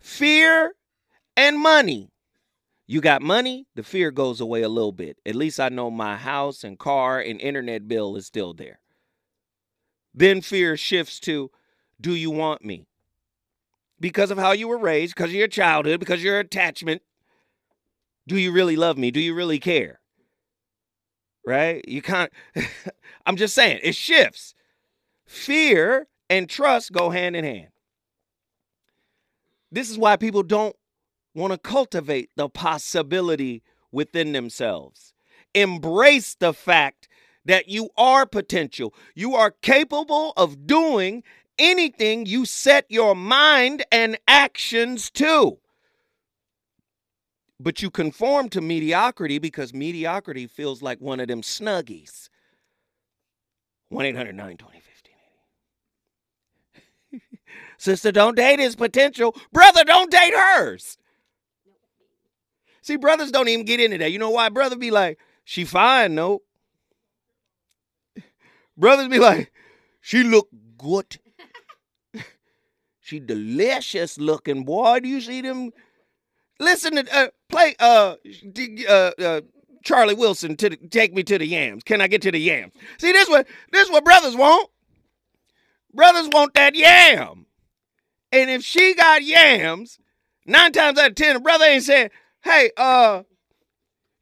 Fear 0.00 0.74
and 1.36 1.58
money. 1.58 2.10
You 2.86 3.02
got 3.02 3.20
money, 3.20 3.66
the 3.74 3.82
fear 3.82 4.10
goes 4.10 4.40
away 4.40 4.62
a 4.62 4.68
little 4.68 4.92
bit. 4.92 5.18
At 5.26 5.34
least 5.34 5.60
I 5.60 5.68
know 5.68 5.90
my 5.90 6.16
house 6.16 6.64
and 6.64 6.78
car 6.78 7.20
and 7.20 7.38
internet 7.40 7.86
bill 7.86 8.16
is 8.16 8.26
still 8.26 8.54
there. 8.54 8.80
Then 10.14 10.40
fear 10.40 10.76
shifts 10.76 11.20
to 11.20 11.50
do 12.00 12.14
you 12.14 12.30
want 12.30 12.64
me? 12.64 12.87
Because 14.00 14.30
of 14.30 14.38
how 14.38 14.52
you 14.52 14.68
were 14.68 14.78
raised, 14.78 15.14
because 15.14 15.30
of 15.30 15.36
your 15.36 15.48
childhood, 15.48 16.00
because 16.00 16.20
of 16.20 16.24
your 16.24 16.38
attachment. 16.38 17.02
Do 18.26 18.36
you 18.36 18.52
really 18.52 18.76
love 18.76 18.98
me? 18.98 19.10
Do 19.10 19.20
you 19.20 19.34
really 19.34 19.58
care? 19.58 20.00
Right? 21.46 21.86
You 21.88 22.02
can't, 22.02 22.32
I'm 23.26 23.36
just 23.36 23.54
saying, 23.54 23.80
it 23.82 23.94
shifts. 23.94 24.54
Fear 25.26 26.06
and 26.28 26.48
trust 26.48 26.92
go 26.92 27.10
hand 27.10 27.36
in 27.36 27.44
hand. 27.44 27.68
This 29.70 29.90
is 29.90 29.98
why 29.98 30.16
people 30.16 30.42
don't 30.42 30.76
want 31.34 31.52
to 31.52 31.58
cultivate 31.58 32.30
the 32.36 32.48
possibility 32.48 33.62
within 33.92 34.32
themselves. 34.32 35.12
Embrace 35.54 36.34
the 36.34 36.52
fact 36.52 37.08
that 37.44 37.68
you 37.68 37.90
are 37.96 38.26
potential. 38.26 38.94
You 39.14 39.34
are 39.34 39.50
capable 39.50 40.32
of 40.36 40.66
doing 40.66 41.22
anything 41.58 42.26
you 42.26 42.44
set 42.44 42.86
your 42.88 43.14
mind 43.14 43.84
and 43.90 44.18
actions 44.26 45.10
to. 45.12 45.58
But 47.60 47.82
you 47.82 47.90
conform 47.90 48.48
to 48.50 48.60
mediocrity 48.60 49.38
because 49.38 49.74
mediocrity 49.74 50.46
feels 50.46 50.82
like 50.82 51.00
one 51.00 51.20
of 51.20 51.28
them 51.28 51.42
snuggies. 51.42 52.28
1 53.88 54.04
800 54.06 54.34
920 54.34 54.78
Sister, 57.78 58.12
don't 58.12 58.36
date 58.36 58.58
his 58.58 58.76
potential. 58.76 59.34
Brother, 59.52 59.84
don't 59.84 60.10
date 60.10 60.34
hers. 60.34 60.98
See, 62.82 62.96
brothers 62.96 63.30
don't 63.30 63.48
even 63.48 63.66
get 63.66 63.80
into 63.80 63.98
that. 63.98 64.12
You 64.12 64.18
know 64.18 64.30
why? 64.30 64.48
Brother 64.48 64.76
be 64.76 64.90
like, 64.90 65.18
she 65.44 65.64
fine, 65.64 66.14
no. 66.14 66.42
Brothers 68.76 69.08
be 69.08 69.18
like, 69.18 69.52
she 70.00 70.22
look 70.22 70.48
good. 70.76 71.18
She 73.08 73.20
delicious 73.20 74.18
looking, 74.18 74.64
boy. 74.64 75.00
Do 75.00 75.08
you 75.08 75.22
see 75.22 75.40
them? 75.40 75.70
Listen 76.60 76.96
to 76.96 77.16
uh, 77.16 77.28
play 77.48 77.74
uh, 77.80 78.16
uh, 78.86 79.10
uh 79.18 79.40
Charlie 79.82 80.14
Wilson 80.14 80.56
to 80.56 80.68
the, 80.68 80.76
take 80.76 81.14
me 81.14 81.22
to 81.22 81.38
the 81.38 81.46
yams. 81.46 81.84
Can 81.84 82.02
I 82.02 82.08
get 82.08 82.20
to 82.22 82.30
the 82.30 82.38
yams? 82.38 82.74
See, 82.98 83.12
this 83.12 83.26
what 83.28 83.46
this 83.72 83.88
what 83.88 84.04
brothers 84.04 84.36
want. 84.36 84.68
Brothers 85.94 86.28
want 86.30 86.52
that 86.52 86.74
yam. 86.74 87.46
And 88.30 88.50
if 88.50 88.62
she 88.62 88.94
got 88.94 89.22
yams, 89.22 89.98
nine 90.44 90.72
times 90.72 90.98
out 90.98 91.08
of 91.08 91.14
ten, 91.14 91.32
the 91.32 91.40
brother 91.40 91.64
ain't 91.64 91.84
saying, 91.84 92.10
hey, 92.42 92.70
uh, 92.76 93.22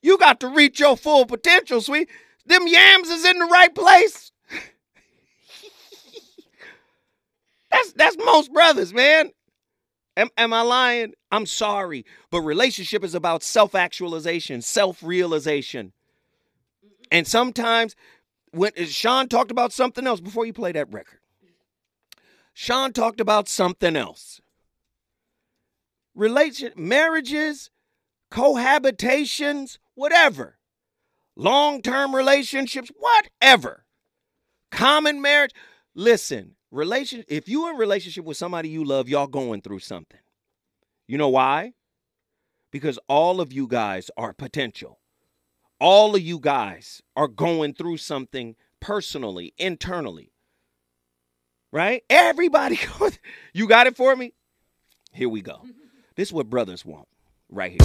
you 0.00 0.16
got 0.16 0.38
to 0.40 0.48
reach 0.48 0.78
your 0.78 0.96
full 0.96 1.26
potential, 1.26 1.80
sweet. 1.80 2.08
Them 2.44 2.68
yams 2.68 3.08
is 3.08 3.24
in 3.24 3.40
the 3.40 3.46
right 3.46 3.74
place. 3.74 4.30
That's 7.76 7.92
that's 7.92 8.16
most 8.24 8.52
brothers, 8.52 8.92
man. 8.92 9.30
Am, 10.16 10.28
am 10.38 10.52
I 10.52 10.62
lying? 10.62 11.14
I'm 11.30 11.46
sorry. 11.46 12.06
But 12.30 12.40
relationship 12.40 13.04
is 13.04 13.14
about 13.14 13.42
self-actualization, 13.42 14.62
self-realization. 14.62 15.92
And 17.10 17.26
sometimes 17.26 17.94
when 18.50 18.72
uh, 18.78 18.84
Sean 18.84 19.28
talked 19.28 19.50
about 19.50 19.72
something 19.72 20.06
else 20.06 20.20
before 20.20 20.46
you 20.46 20.52
play 20.52 20.72
that 20.72 20.92
record. 20.92 21.18
Sean 22.54 22.92
talked 22.92 23.20
about 23.20 23.48
something 23.48 23.96
else. 23.96 24.40
Relation 26.14 26.72
marriages 26.74 27.70
cohabitations, 28.32 29.78
whatever, 29.94 30.58
long 31.36 31.82
term 31.82 32.14
relationships, 32.14 32.90
whatever, 32.98 33.84
common 34.70 35.20
marriage. 35.20 35.52
Listen, 35.94 36.55
relation. 36.76 37.24
If 37.28 37.48
you're 37.48 37.70
in 37.70 37.76
relationship 37.76 38.24
with 38.24 38.36
somebody 38.36 38.68
you 38.68 38.84
love, 38.84 39.08
y'all 39.08 39.26
going 39.26 39.62
through 39.62 39.80
something. 39.80 40.20
You 41.08 41.18
know 41.18 41.28
why? 41.28 41.72
Because 42.70 42.98
all 43.08 43.40
of 43.40 43.52
you 43.52 43.66
guys 43.66 44.10
are 44.16 44.32
potential. 44.32 45.00
All 45.80 46.14
of 46.14 46.22
you 46.22 46.38
guys 46.38 47.02
are 47.16 47.28
going 47.28 47.74
through 47.74 47.96
something 47.98 48.56
personally, 48.80 49.54
internally. 49.58 50.32
Right? 51.72 52.02
Everybody, 52.08 52.78
you 53.52 53.66
got 53.66 53.86
it 53.86 53.96
for 53.96 54.14
me? 54.14 54.32
Here 55.12 55.28
we 55.28 55.42
go. 55.42 55.62
This 56.16 56.28
is 56.28 56.32
what 56.32 56.48
brothers 56.48 56.82
want 56.82 57.06
right 57.50 57.72
here. 57.72 57.80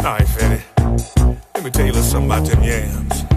All 0.00 0.12
right, 0.12 0.26
Fanny. 0.26 0.60
Let 1.54 1.64
me 1.64 1.70
tell 1.70 1.86
you 1.86 1.92
a 1.92 1.94
little 1.94 2.02
something 2.02 2.28
about 2.28 2.48
them 2.48 2.64
yams. 2.64 3.35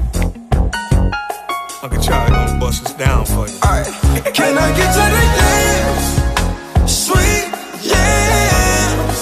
Uncle 1.81 2.01
Charlie 2.01 2.31
gonna 2.31 2.59
bust 2.59 2.85
us 2.85 2.93
down 2.95 3.25
for 3.25 3.47
you. 3.47 3.57
All 3.63 3.71
right. 3.71 3.87
Can 4.33 4.57
I 4.57 4.75
get 4.75 4.91
to 4.95 5.03
the 5.15 5.23
yams? 5.39 6.91
Sweet 6.91 7.47
yams. 7.87 9.19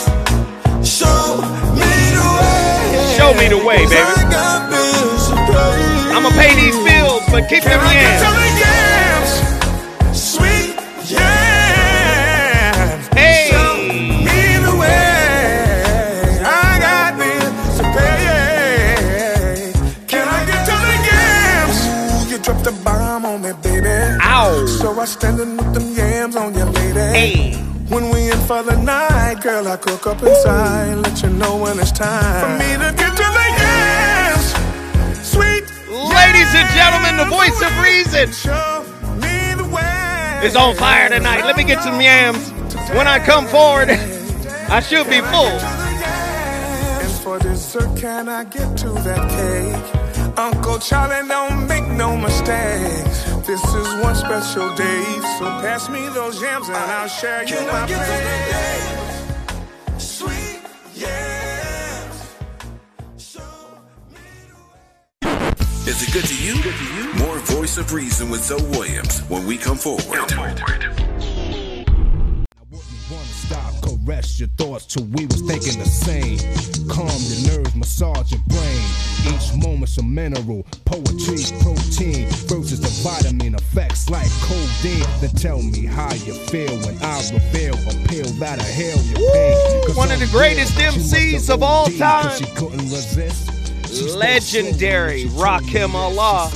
Show 0.81 1.37
me 1.77 1.93
the 2.17 2.25
way. 2.33 3.13
Show 3.15 3.33
me 3.35 3.47
the 3.47 3.61
way, 3.63 3.85
baby. 3.85 4.01
I'ma 6.15 6.29
pay 6.31 6.55
these 6.55 6.77
bills, 6.83 7.21
but 7.29 7.47
keep 7.47 7.61
Can 7.61 7.77
them 7.77 7.93
yams. 7.93 8.76
Standing 25.07 25.57
with 25.57 25.73
them 25.73 25.95
yams 25.95 26.35
on 26.35 26.53
your 26.53 26.65
lady. 26.65 26.99
Hey. 26.99 27.53
When 27.89 28.09
we 28.09 28.29
in 28.29 28.37
for 28.39 28.61
the 28.63 28.75
night, 28.75 29.39
girl, 29.41 29.67
I 29.67 29.77
cook 29.77 30.05
up 30.07 30.21
inside. 30.21 30.95
Let 30.95 31.23
you 31.23 31.29
know 31.29 31.55
when 31.57 31.79
it's 31.79 31.91
time 31.91 32.41
for 32.43 32.63
me 32.63 32.73
to 32.73 32.91
get 32.93 33.11
to 33.15 33.27
the 33.37 33.47
yams. 33.63 34.47
Sweet. 35.25 35.63
Ladies 35.89 36.51
and 36.59 36.67
gentlemen, 36.75 37.15
the 37.15 37.29
voice 37.29 37.59
of 37.61 37.71
reason 37.81 38.27
is 40.43 40.55
on 40.55 40.75
fire 40.75 41.09
tonight. 41.09 41.45
Let 41.45 41.57
me 41.57 41.63
get 41.63 41.81
some 41.81 41.99
yams. 41.99 42.51
When 42.91 43.07
I 43.07 43.19
come 43.19 43.47
forward, 43.47 43.89
I 44.69 44.81
should 44.81 45.09
be 45.09 45.21
full. 45.21 45.57
And 47.01 47.11
for 47.23 47.39
dessert, 47.39 47.97
can 47.97 48.29
I 48.29 48.43
get 48.43 48.77
to 48.79 48.89
that 48.89 49.23
cake? 49.31 50.37
Uncle 50.37 50.79
Charlie, 50.79 51.27
don't 51.27 51.67
make 51.67 51.87
no 51.87 52.15
mistakes. 52.15 53.26
This 53.47 53.63
is 53.63 54.03
one 54.03 54.13
special 54.13 54.75
day, 54.75 55.03
so 55.39 55.45
pass 55.61 55.87
me 55.87 56.05
those 56.09 56.37
jams 56.37 56.67
and 56.67 56.75
I'll 56.75 57.07
share 57.07 57.43
you 57.43 57.55
Can 57.55 57.67
my 57.67 57.83
I 57.83 57.87
get 57.87 58.05
the 58.05 59.53
dance? 59.95 60.03
Sweet, 60.03 60.59
yes. 60.93 62.35
Show 63.17 63.39
me 64.11 64.19
the 65.21 65.29
way. 65.29 65.53
Is 65.89 66.03
it 66.03 66.11
good 66.11 66.25
to 66.25 66.35
you? 66.35 66.61
Good 66.61 66.75
to 66.75 66.83
you? 66.93 67.13
More 67.25 67.37
Voice 67.39 67.77
of 67.77 67.93
Reason 67.93 68.29
with 68.29 68.43
Zoe 68.43 68.61
Williams 68.63 69.21
when 69.29 69.47
we 69.47 69.55
come 69.55 69.77
forward. 69.77 70.03
wouldn't 70.09 70.37
wanna 70.37 71.36
caress 74.07 74.39
your 74.39 74.49
thoughts 74.57 74.85
till 74.85 75.03
we 75.05 75.25
was 75.25 75.41
thinking 75.41 75.77
the 75.79 75.85
same. 75.85 76.37
Calm 76.87 77.19
your 77.27 77.51
nerves, 77.51 77.75
massage 77.75 78.31
your 78.31 78.41
brain. 78.47 78.81
Each 79.27 79.53
moment's 79.61 79.97
a 79.97 80.03
mineral, 80.03 80.65
poetry, 80.85 81.43
protein 81.61 82.27
versus 82.47 82.79
the 82.79 82.91
vitamin 83.03 83.55
effects 83.55 84.09
like 84.09 84.29
codeine. 84.41 85.05
Then 85.19 85.31
tell 85.31 85.61
me 85.61 85.85
how 85.85 86.13
you 86.13 86.33
feel 86.47 86.71
when 86.85 86.97
I 87.01 87.17
reveal 87.33 87.75
a 87.75 88.07
pill 88.07 88.27
that'll 88.39 88.63
heal 88.65 88.97
your 89.11 89.31
pain. 89.33 89.95
one 89.95 90.11
of 90.11 90.19
the 90.19 90.29
greatest 90.31 90.73
MCs 90.77 91.53
of 91.53 91.61
all 91.61 91.87
time. 91.87 92.37
She 92.37 92.45
couldn't 92.55 92.89
resist. 92.89 93.51
She 93.93 94.03
Legendary 94.11 95.27
sober 95.27 95.41
when 95.49 95.63
she 95.65 95.73
Rakim 95.75 95.91
told 95.91 96.13
me 96.13 96.15
this. 96.15 96.17
Allah. 96.19 96.51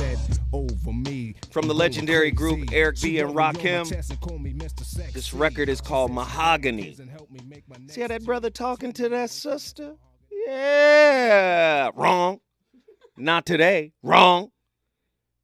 "Over 0.52 0.92
me, 0.92 1.21
From 1.50 1.68
the 1.68 1.74
legendary 1.74 2.30
group. 2.30 2.72
Eric 2.72 3.00
B. 3.00 3.18
and 3.18 3.34
rubbed 3.34 3.62
me 3.62 3.70
on 3.70 3.78
my 3.78 3.82
Rakim. 3.84 3.88
chest 3.90 4.10
and 4.10 4.20
called 4.20 4.42
me 4.42 4.52
Mr. 4.52 4.84
Sexy. 4.84 5.12
This 5.12 5.32
record 5.34 5.68
is 5.68 5.80
called 5.80 6.10
Mahogany. 6.12 6.96
and 6.98 7.10
helped 7.10 7.32
me 7.32 7.40
make 7.46 7.68
my 7.68 7.76
See 7.88 8.00
how 8.00 8.08
that 8.08 8.24
brother 8.24 8.50
talking 8.50 8.92
to 8.94 9.08
that 9.10 9.30
sister? 9.30 9.96
Yeah. 10.46 11.90
Wrong. 11.94 12.40
Not 13.16 13.46
today. 13.46 13.92
Wrong. 14.02 14.50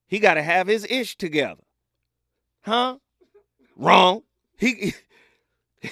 He 0.06 0.18
got 0.20 0.34
to 0.34 0.42
have 0.42 0.66
his 0.66 0.86
ish 0.88 1.16
together. 1.16 1.62
Huh? 2.62 2.98
Wrong. 3.76 4.22
He. 4.58 4.94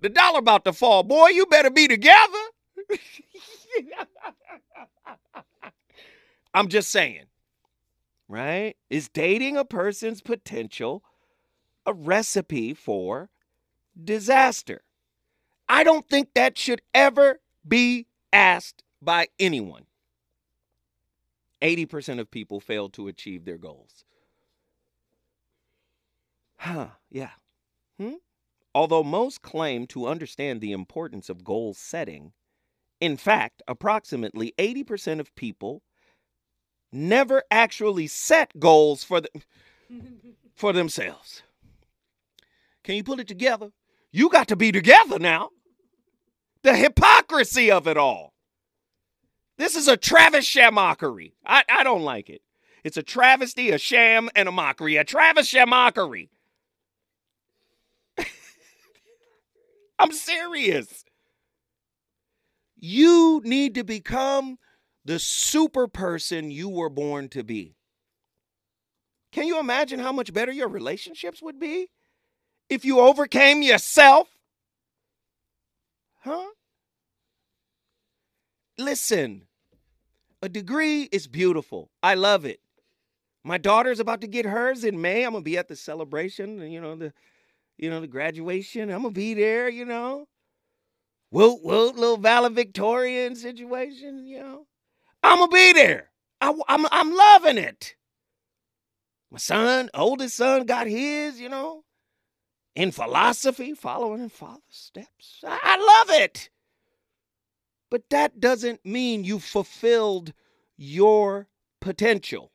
the 0.00 0.08
dollar 0.08 0.38
about 0.38 0.64
to 0.64 0.72
fall. 0.72 1.02
Boy, 1.02 1.28
you 1.28 1.46
better 1.46 1.70
be 1.70 1.88
together. 1.88 2.38
I'm 6.54 6.68
just 6.68 6.90
saying. 6.90 7.24
Right? 8.28 8.74
Is 8.90 9.08
dating 9.08 9.56
a 9.56 9.64
person's 9.64 10.20
potential 10.20 11.04
a 11.84 11.92
recipe 11.92 12.74
for 12.74 13.30
disaster? 14.02 14.82
I 15.68 15.84
don't 15.84 16.08
think 16.08 16.34
that 16.34 16.58
should 16.58 16.82
ever 16.94 17.40
be 17.66 18.06
asked 18.32 18.82
by 19.00 19.28
anyone. 19.38 19.86
80% 21.62 22.20
of 22.20 22.30
people 22.30 22.60
fail 22.60 22.88
to 22.90 23.08
achieve 23.08 23.44
their 23.44 23.58
goals. 23.58 24.04
Huh, 26.58 26.88
yeah. 27.10 27.30
Hmm? 27.98 28.14
Although 28.74 29.04
most 29.04 29.42
claim 29.42 29.86
to 29.88 30.06
understand 30.06 30.60
the 30.60 30.72
importance 30.72 31.28
of 31.30 31.44
goal 31.44 31.74
setting, 31.74 32.32
in 33.00 33.16
fact, 33.16 33.62
approximately 33.66 34.52
80% 34.58 35.20
of 35.20 35.34
people 35.34 35.82
never 36.92 37.42
actually 37.50 38.06
set 38.06 38.58
goals 38.58 39.04
for 39.04 39.20
the, 39.20 39.28
for 40.54 40.72
themselves. 40.72 41.42
Can 42.84 42.94
you 42.94 43.04
put 43.04 43.20
it 43.20 43.28
together? 43.28 43.70
You 44.12 44.28
got 44.28 44.48
to 44.48 44.56
be 44.56 44.72
together 44.72 45.18
now. 45.18 45.50
The 46.62 46.74
hypocrisy 46.76 47.70
of 47.70 47.86
it 47.86 47.96
all. 47.96 48.32
This 49.58 49.74
is 49.74 49.88
a 49.88 49.96
Travis 49.96 50.46
shamockery. 50.46 51.32
I, 51.44 51.64
I 51.68 51.82
don't 51.84 52.02
like 52.02 52.28
it. 52.30 52.42
It's 52.84 52.96
a 52.96 53.02
travesty, 53.02 53.70
a 53.70 53.78
sham, 53.78 54.30
and 54.36 54.48
a 54.48 54.52
mockery. 54.52 54.96
A 54.96 55.04
Travis 55.04 55.52
shamockery. 55.52 56.28
I'm 59.98 60.12
serious. 60.12 61.04
You 62.76 63.40
need 63.44 63.74
to 63.74 63.84
become 63.84 64.58
the 65.06 65.20
super 65.20 65.86
person 65.86 66.50
you 66.50 66.68
were 66.68 66.90
born 66.90 67.28
to 67.28 67.44
be. 67.44 67.76
Can 69.30 69.46
you 69.46 69.60
imagine 69.60 70.00
how 70.00 70.10
much 70.10 70.32
better 70.32 70.50
your 70.50 70.68
relationships 70.68 71.40
would 71.40 71.60
be 71.60 71.88
if 72.68 72.84
you 72.84 72.98
overcame 72.98 73.62
yourself? 73.62 74.28
Huh? 76.24 76.46
Listen, 78.76 79.42
a 80.42 80.48
degree 80.48 81.04
is 81.12 81.28
beautiful. 81.28 81.88
I 82.02 82.14
love 82.14 82.44
it. 82.44 82.58
My 83.44 83.58
daughter's 83.58 84.00
about 84.00 84.22
to 84.22 84.26
get 84.26 84.44
hers 84.44 84.82
in 84.82 85.00
May. 85.00 85.22
I'm 85.22 85.32
gonna 85.32 85.42
be 85.42 85.56
at 85.56 85.68
the 85.68 85.76
celebration, 85.76 86.60
you 86.68 86.80
know, 86.80 86.96
the 86.96 87.12
you 87.78 87.90
know, 87.90 88.00
the 88.00 88.08
graduation. 88.08 88.90
I'm 88.90 89.02
gonna 89.02 89.12
be 89.12 89.34
there, 89.34 89.68
you 89.68 89.84
know. 89.84 90.26
Whoa, 91.30 91.54
whoa, 91.56 91.92
little 91.94 92.16
valedictorian 92.16 93.36
situation, 93.36 94.26
you 94.26 94.40
know. 94.40 94.66
I'm 95.26 95.38
gonna 95.38 95.52
be 95.52 95.72
there. 95.72 96.10
I, 96.40 96.54
I'm, 96.68 96.86
I'm 96.90 97.14
loving 97.14 97.58
it. 97.58 97.96
My 99.30 99.38
son, 99.38 99.90
oldest 99.92 100.36
son, 100.36 100.66
got 100.66 100.86
his, 100.86 101.40
you 101.40 101.48
know, 101.48 101.84
in 102.74 102.92
philosophy, 102.92 103.74
following 103.74 104.22
in 104.22 104.28
father's 104.28 104.62
steps. 104.70 105.42
I, 105.44 105.58
I 105.62 105.76
love 105.78 106.20
it. 106.20 106.50
But 107.90 108.08
that 108.10 108.40
doesn't 108.40 108.84
mean 108.84 109.24
you 109.24 109.38
fulfilled 109.38 110.32
your 110.76 111.48
potential. 111.80 112.52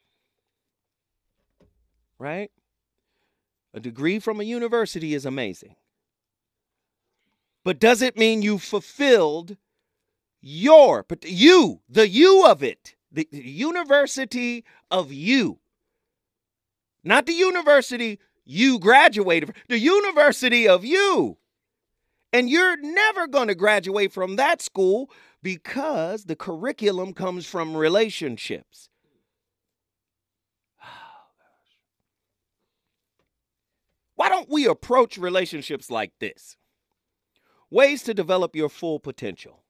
Right? 2.18 2.52
A 3.74 3.80
degree 3.80 4.20
from 4.20 4.40
a 4.40 4.44
university 4.44 5.14
is 5.14 5.26
amazing. 5.26 5.76
But 7.64 7.80
does 7.80 8.02
it 8.02 8.18
mean 8.18 8.42
you 8.42 8.58
fulfilled 8.58 9.58
your 10.42 11.06
you, 11.24 11.82
the 11.88 12.08
you 12.08 12.46
of 12.46 12.64
it, 12.64 12.96
the, 13.12 13.28
university 13.32 14.64
of 14.90 15.12
you. 15.12 15.60
Not 17.04 17.26
the 17.26 17.34
university 17.34 18.20
you 18.46 18.80
graduated 18.80 19.50
from, 19.50 19.56
the 19.70 19.80
university 19.80 20.68
of 20.68 20.84
you. 20.84 21.38
And 22.34 22.50
you're 22.50 22.78
never 22.78 23.28
going 23.28 23.50
to 23.50 23.56
graduate 23.56 24.14
from 24.14 24.38
that 24.38 24.62
school 24.62 25.12
because 25.44 26.26
the 26.26 26.36
curriculum 26.36 27.14
comes 27.14 27.46
from 27.46 27.76
relationships. 27.76 28.90
Why 34.16 34.30
don't 34.30 34.50
we 34.50 34.66
approach 34.66 35.18
relationships 35.18 35.92
like 35.92 36.14
this? 36.20 36.56
Ways 37.70 38.04
to 38.04 38.14
develop 38.14 38.56
your 38.56 38.70
full 38.70 39.00
potential. 39.00 39.64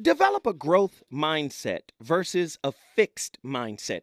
Develop 0.00 0.46
a 0.46 0.52
growth 0.52 1.02
mindset 1.12 1.80
versus 2.02 2.58
a 2.62 2.72
fixed 2.94 3.38
mindset. 3.44 4.02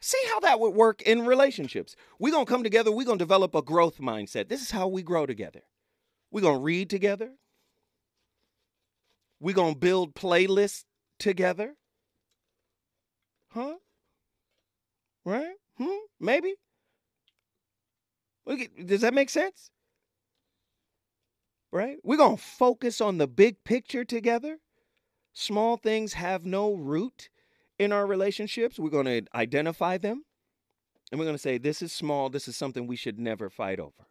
See 0.00 0.18
how 0.30 0.40
that 0.40 0.58
would 0.58 0.74
work 0.74 1.02
in 1.02 1.26
relationships. 1.26 1.94
We're 2.18 2.32
going 2.32 2.46
to 2.46 2.50
come 2.50 2.62
together, 2.62 2.90
we're 2.90 3.06
going 3.06 3.18
to 3.18 3.24
develop 3.24 3.54
a 3.54 3.62
growth 3.62 3.98
mindset. 3.98 4.48
This 4.48 4.62
is 4.62 4.70
how 4.70 4.88
we 4.88 5.02
grow 5.02 5.26
together. 5.26 5.60
We're 6.30 6.40
going 6.40 6.58
to 6.58 6.62
read 6.62 6.90
together. 6.90 7.32
We're 9.38 9.54
going 9.54 9.74
to 9.74 9.78
build 9.78 10.14
playlists 10.14 10.84
together. 11.18 11.74
Huh? 13.50 13.74
Right? 15.24 15.54
Hmm? 15.76 15.98
Maybe? 16.18 16.54
Does 18.84 19.02
that 19.02 19.14
make 19.14 19.30
sense? 19.30 19.70
Right? 21.70 21.98
We're 22.02 22.16
going 22.16 22.38
to 22.38 22.42
focus 22.42 23.00
on 23.00 23.18
the 23.18 23.28
big 23.28 23.62
picture 23.64 24.04
together. 24.04 24.58
Small 25.32 25.76
things 25.76 26.14
have 26.14 26.44
no 26.44 26.74
root 26.74 27.30
in 27.78 27.92
our 27.92 28.06
relationships. 28.06 28.78
We're 28.78 28.90
going 28.90 29.06
to 29.06 29.24
identify 29.34 29.98
them. 29.98 30.24
And 31.10 31.18
we're 31.18 31.26
going 31.26 31.36
to 31.36 31.42
say, 31.42 31.58
this 31.58 31.82
is 31.82 31.92
small. 31.92 32.30
This 32.30 32.48
is 32.48 32.56
something 32.56 32.86
we 32.86 32.96
should 32.96 33.18
never 33.18 33.50
fight 33.50 33.78
over. 33.78 34.06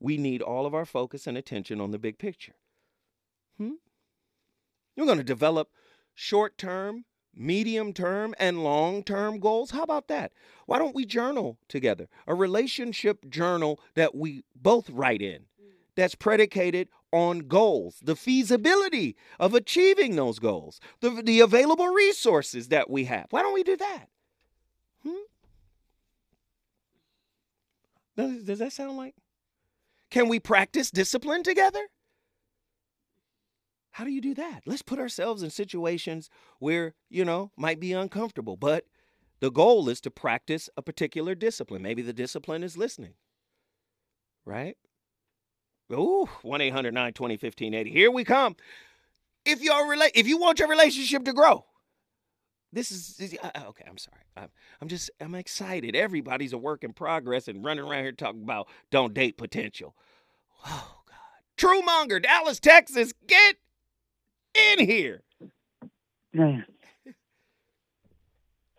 We 0.00 0.18
need 0.18 0.42
all 0.42 0.66
of 0.66 0.74
our 0.74 0.84
focus 0.84 1.26
and 1.26 1.36
attention 1.36 1.80
on 1.80 1.90
the 1.90 1.98
big 1.98 2.18
picture. 2.18 2.54
Hmm? 3.58 3.74
We're 4.96 5.06
going 5.06 5.18
to 5.18 5.24
develop 5.24 5.70
short 6.14 6.58
term, 6.58 7.04
medium 7.34 7.92
term, 7.92 8.34
and 8.38 8.62
long 8.62 9.02
term 9.02 9.40
goals. 9.40 9.70
How 9.70 9.82
about 9.82 10.08
that? 10.08 10.32
Why 10.66 10.78
don't 10.78 10.94
we 10.94 11.06
journal 11.06 11.58
together? 11.68 12.08
A 12.26 12.34
relationship 12.34 13.28
journal 13.30 13.80
that 13.94 14.14
we 14.14 14.44
both 14.54 14.90
write 14.90 15.22
in 15.22 15.46
that's 15.96 16.14
predicated 16.14 16.88
on 17.14 17.38
goals, 17.46 18.00
the 18.02 18.16
feasibility 18.16 19.14
of 19.38 19.54
achieving 19.54 20.16
those 20.16 20.40
goals, 20.40 20.80
the, 20.98 21.22
the 21.22 21.38
available 21.38 21.86
resources 21.86 22.68
that 22.68 22.90
we 22.90 23.04
have. 23.04 23.26
Why 23.30 23.40
don't 23.40 23.54
we 23.54 23.62
do 23.62 23.76
that? 23.76 24.06
Hmm? 25.04 25.24
Does, 28.16 28.42
does 28.42 28.58
that 28.58 28.72
sound 28.72 28.96
like? 28.96 29.14
Can 30.10 30.28
we 30.28 30.40
practice 30.40 30.90
discipline 30.90 31.44
together? 31.44 31.86
How 33.92 34.02
do 34.02 34.10
you 34.10 34.20
do 34.20 34.34
that? 34.34 34.62
Let's 34.66 34.82
put 34.82 34.98
ourselves 34.98 35.44
in 35.44 35.50
situations 35.50 36.28
where, 36.58 36.94
you 37.10 37.24
know, 37.24 37.52
might 37.56 37.78
be 37.78 37.92
uncomfortable, 37.92 38.56
but 38.56 38.86
the 39.38 39.52
goal 39.52 39.88
is 39.88 40.00
to 40.00 40.10
practice 40.10 40.68
a 40.76 40.82
particular 40.82 41.36
discipline. 41.36 41.82
Maybe 41.82 42.02
the 42.02 42.12
discipline 42.12 42.64
is 42.64 42.76
listening, 42.76 43.14
right? 44.44 44.76
Ooh, 45.92 46.28
1 46.42 46.60
800 46.60 46.94
920 46.94 47.34
1580. 47.34 47.90
Here 47.90 48.10
we 48.10 48.24
come. 48.24 48.56
If, 49.44 49.60
your 49.62 49.84
rela- 49.86 50.10
if 50.14 50.26
you 50.26 50.38
want 50.38 50.58
your 50.58 50.68
relationship 50.68 51.24
to 51.24 51.32
grow, 51.32 51.64
this 52.72 52.90
is, 52.90 53.16
is- 53.20 53.38
uh, 53.42 53.50
uh, 53.54 53.68
okay. 53.68 53.84
I'm 53.88 53.98
sorry. 53.98 54.22
I'm, 54.36 54.48
I'm 54.80 54.88
just 54.88 55.10
I'm 55.20 55.34
excited. 55.34 55.94
Everybody's 55.94 56.52
a 56.52 56.58
work 56.58 56.82
in 56.82 56.92
progress 56.92 57.46
and 57.48 57.64
running 57.64 57.84
around 57.84 58.02
here 58.02 58.12
talking 58.12 58.42
about 58.42 58.68
don't 58.90 59.14
date 59.14 59.36
potential. 59.36 59.94
Oh 60.66 61.02
God, 61.06 61.14
True 61.56 61.82
Monger, 61.82 62.18
Dallas, 62.20 62.58
Texas, 62.58 63.12
get 63.26 63.56
in 64.54 64.86
here. 64.86 65.22
Man. 66.32 66.64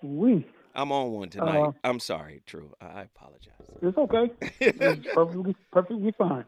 We. 0.02 0.46
I'm 0.74 0.92
on 0.92 1.12
one 1.12 1.30
tonight. 1.30 1.62
Uh, 1.62 1.72
I'm 1.84 2.00
sorry, 2.02 2.42
True. 2.46 2.74
I 2.82 2.86
I 2.86 3.02
apologize. 3.04 3.54
It's 3.82 3.98
okay. 3.98 4.32
It's 4.60 5.08
perfectly 5.14 5.56
perfectly 5.72 6.12
fine. 6.18 6.46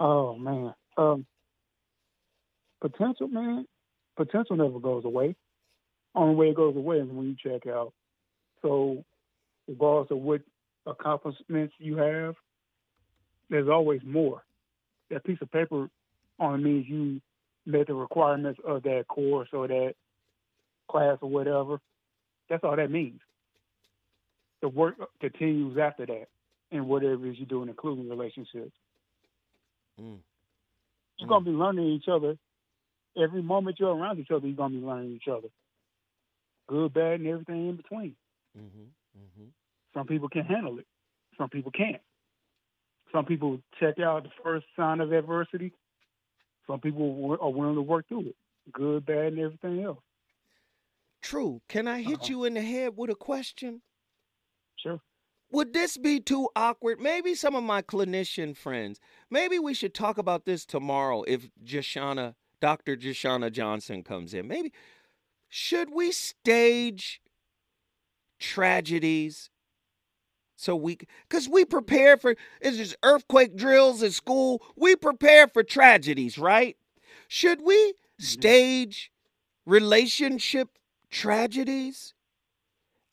Oh 0.00 0.36
man. 0.36 0.74
Um 0.96 1.26
potential 2.80 3.28
man, 3.28 3.66
potential 4.16 4.56
never 4.56 4.78
goes 4.78 5.04
away. 5.04 5.36
Only 6.14 6.34
way 6.34 6.48
it 6.50 6.56
goes 6.56 6.76
away 6.76 6.98
is 6.98 7.08
when 7.08 7.26
you 7.26 7.36
check 7.42 7.66
out. 7.66 7.92
So 8.62 9.04
regardless 9.66 10.10
of 10.10 10.18
what 10.18 10.42
accomplishments 10.86 11.74
you 11.78 11.96
have, 11.96 12.34
there's 13.50 13.68
always 13.68 14.00
more. 14.04 14.42
That 15.10 15.24
piece 15.24 15.38
of 15.40 15.50
paper 15.50 15.88
only 16.38 16.64
means 16.64 16.86
you 16.88 17.20
met 17.66 17.86
the 17.86 17.94
requirements 17.94 18.60
of 18.66 18.82
that 18.82 19.06
course 19.08 19.48
or 19.52 19.66
that 19.68 19.94
class 20.90 21.18
or 21.20 21.30
whatever. 21.30 21.80
That's 22.48 22.64
all 22.64 22.76
that 22.76 22.90
means. 22.90 23.20
The 24.60 24.68
work 24.68 24.94
continues 25.20 25.78
after 25.78 26.06
that 26.06 26.26
and 26.70 26.86
whatever 26.86 27.26
it 27.26 27.30
is 27.30 27.38
you're 27.38 27.46
doing, 27.46 27.68
including 27.68 28.08
relationships. 28.08 28.72
Mm. 30.00 30.18
You're 31.18 31.28
gonna 31.28 31.44
be 31.44 31.50
learning 31.50 31.86
each 31.86 32.08
other. 32.08 32.36
Every 33.16 33.42
moment 33.42 33.78
you're 33.78 33.94
around 33.94 34.18
each 34.18 34.30
other, 34.30 34.46
you're 34.46 34.56
gonna 34.56 34.74
be 34.78 34.84
learning 34.84 35.12
each 35.12 35.28
other. 35.28 35.48
Good, 36.66 36.92
bad, 36.94 37.20
and 37.20 37.28
everything 37.28 37.68
in 37.68 37.76
between. 37.76 38.16
Mm-hmm. 38.58 38.82
Mm-hmm. 39.18 39.48
Some 39.92 40.06
people 40.06 40.28
can 40.28 40.44
handle 40.44 40.78
it. 40.78 40.86
Some 41.38 41.48
people 41.48 41.70
can't. 41.70 42.00
Some 43.12 43.24
people 43.26 43.60
check 43.78 44.00
out 44.00 44.24
the 44.24 44.30
first 44.42 44.66
sign 44.76 45.00
of 45.00 45.12
adversity. 45.12 45.72
Some 46.66 46.80
people 46.80 47.36
are 47.40 47.50
willing 47.50 47.74
to 47.76 47.82
work 47.82 48.08
through 48.08 48.28
it. 48.28 48.36
Good, 48.72 49.04
bad, 49.06 49.34
and 49.34 49.38
everything 49.38 49.82
else. 49.84 49.98
True. 51.22 51.60
Can 51.68 51.86
I 51.86 52.02
hit 52.02 52.20
Uh-huh. 52.20 52.26
you 52.28 52.44
in 52.44 52.54
the 52.54 52.62
head 52.62 52.96
with 52.96 53.10
a 53.10 53.14
question? 53.14 53.82
Would 55.54 55.72
this 55.72 55.96
be 55.96 56.18
too 56.18 56.48
awkward? 56.56 57.00
Maybe 57.00 57.36
some 57.36 57.54
of 57.54 57.62
my 57.62 57.80
clinician 57.80 58.56
friends, 58.56 58.98
maybe 59.30 59.56
we 59.56 59.72
should 59.72 59.94
talk 59.94 60.18
about 60.18 60.46
this 60.46 60.66
tomorrow 60.66 61.22
if 61.28 61.48
Jashana, 61.64 62.34
Dr. 62.60 62.96
Jashana 62.96 63.52
Johnson 63.52 64.02
comes 64.02 64.34
in. 64.34 64.48
Maybe 64.48 64.72
should 65.48 65.94
we 65.94 66.10
stage 66.10 67.20
tragedies 68.40 69.50
so 70.56 70.74
we 70.74 70.98
because 71.28 71.48
we 71.48 71.64
prepare 71.64 72.16
for 72.16 72.34
is 72.60 72.78
this 72.78 72.96
earthquake 73.04 73.54
drills 73.54 74.02
at 74.02 74.12
school 74.12 74.60
we 74.76 74.96
prepare 74.96 75.46
for 75.46 75.62
tragedies 75.62 76.36
right 76.36 76.76
should 77.28 77.62
we 77.62 77.74
mm-hmm. 77.74 78.24
stage 78.24 79.12
relationship 79.64 80.70
tragedies 81.10 82.13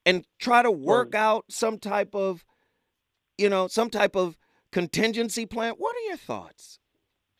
and 0.06 0.26
try 0.40 0.62
to 0.64 0.72
work 0.72 1.16
out 1.16 1.46
some 1.50 1.78
type 1.78 2.16
of 2.16 2.44
you 3.38 3.50
know 3.50 3.68
some 3.68 3.90
type 3.90 4.16
of 4.16 4.38
contingency 4.72 5.46
plan 5.46 5.74
what 5.78 5.96
are 5.96 6.08
your 6.08 6.18
thoughts 6.18 6.80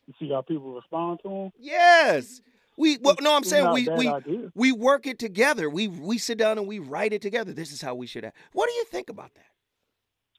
You 0.06 0.14
see 0.18 0.30
how 0.32 0.42
people 0.42 0.74
respond 0.74 1.20
to 1.22 1.28
them? 1.28 1.50
yes 1.58 2.40
we 2.76 2.98
well, 3.02 3.16
no 3.20 3.34
i'm 3.36 3.44
saying 3.44 3.70
we 3.72 3.88
we 3.96 4.08
idea. 4.08 4.50
we 4.54 4.72
work 4.72 5.06
it 5.06 5.18
together 5.18 5.68
we 5.70 5.88
we 5.88 6.18
sit 6.18 6.38
down 6.38 6.58
and 6.58 6.66
we 6.66 6.78
write 6.78 7.12
it 7.12 7.22
together 7.22 7.52
this 7.52 7.70
is 7.72 7.80
how 7.82 7.94
we 7.94 8.06
should 8.06 8.24
have 8.24 8.32
what 8.52 8.68
do 8.68 8.72
you 8.74 8.84
think 8.84 9.10
about 9.10 9.32
that 9.34 9.46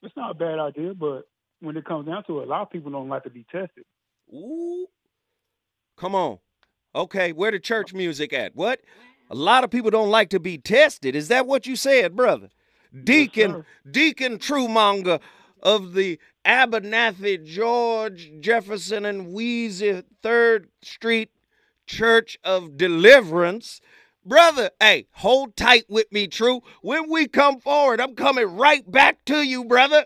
It's 0.01 0.15
not 0.17 0.32
a 0.32 0.34
bad 0.34 0.59
idea, 0.59 0.93
but 0.93 1.28
when 1.61 1.78
it 1.78 1.86
comes 1.86 2.07
down 2.07 2.26
to 2.26 2.41
it, 2.41 2.47
a 2.47 2.49
lot 2.49 2.63
of 2.63 2.69
people 2.69 2.91
don't 2.91 3.07
like 3.07 3.24
to 3.24 3.30
be 3.30 3.45
tested. 3.49 3.86
Ooh. 4.34 4.86
Come 5.95 6.13
on. 6.13 6.39
Okay, 6.93 7.32
where 7.32 7.51
the 7.51 7.59
church 7.59 7.93
music 7.93 8.34
at? 8.34 8.53
What? 8.53 8.82
A 9.30 9.36
lot 9.36 9.63
of 9.63 9.71
people 9.71 9.91
don't 9.91 10.09
like 10.09 10.30
to 10.30 10.39
be 10.39 10.57
tested. 10.57 11.15
Is 11.15 11.28
that 11.30 11.47
what 11.47 11.65
you 11.65 11.76
said, 11.76 12.15
brother? 12.15 12.49
Deacon, 13.03 13.51
sir. 13.51 13.65
Deacon 13.89 14.38
Truemonger 14.38 15.19
of 15.61 15.93
the 15.93 16.19
Abernathy, 16.45 17.43
George 17.43 18.32
Jefferson 18.39 19.05
and 19.05 19.34
Weezy 19.34 20.03
Third 20.21 20.69
Street 20.82 21.32
Church 21.88 22.38
of 22.43 22.78
Deliverance. 22.78 23.82
Brother, 24.26 24.69
hey, 24.80 25.07
hold 25.11 25.55
tight 25.57 25.86
with 25.89 26.11
me, 26.11 26.28
True. 26.28 26.61
When 26.82 27.09
we 27.09 27.28
come 27.28 27.59
forward, 27.59 27.99
I'm 27.99 28.15
coming 28.15 28.55
right 28.55 28.89
back 28.89 29.26
to 29.26 29.41
you, 29.41 29.65
brother. 29.65 30.05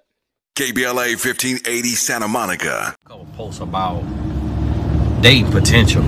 KBLA 0.55 1.23
1580 1.23 1.89
Santa 1.89 2.27
Monica. 2.27 2.95
couple 3.05 3.27
posts 3.35 3.59
about 3.61 4.01
dating 5.21 5.51
potential. 5.51 6.03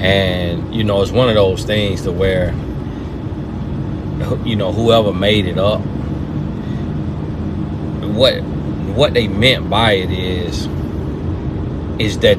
And, 0.00 0.74
you 0.74 0.84
know, 0.84 1.02
it's 1.02 1.10
one 1.10 1.28
of 1.28 1.34
those 1.34 1.64
things 1.64 2.02
to 2.02 2.12
where, 2.12 2.52
you 4.44 4.56
know, 4.56 4.72
whoever 4.72 5.12
made 5.12 5.46
it 5.46 5.58
up, 5.58 5.80
what 8.18 8.42
what 8.42 9.14
they 9.14 9.28
meant 9.28 9.70
by 9.70 9.92
it 9.92 10.10
is 10.10 10.66
is 12.00 12.18
that 12.18 12.36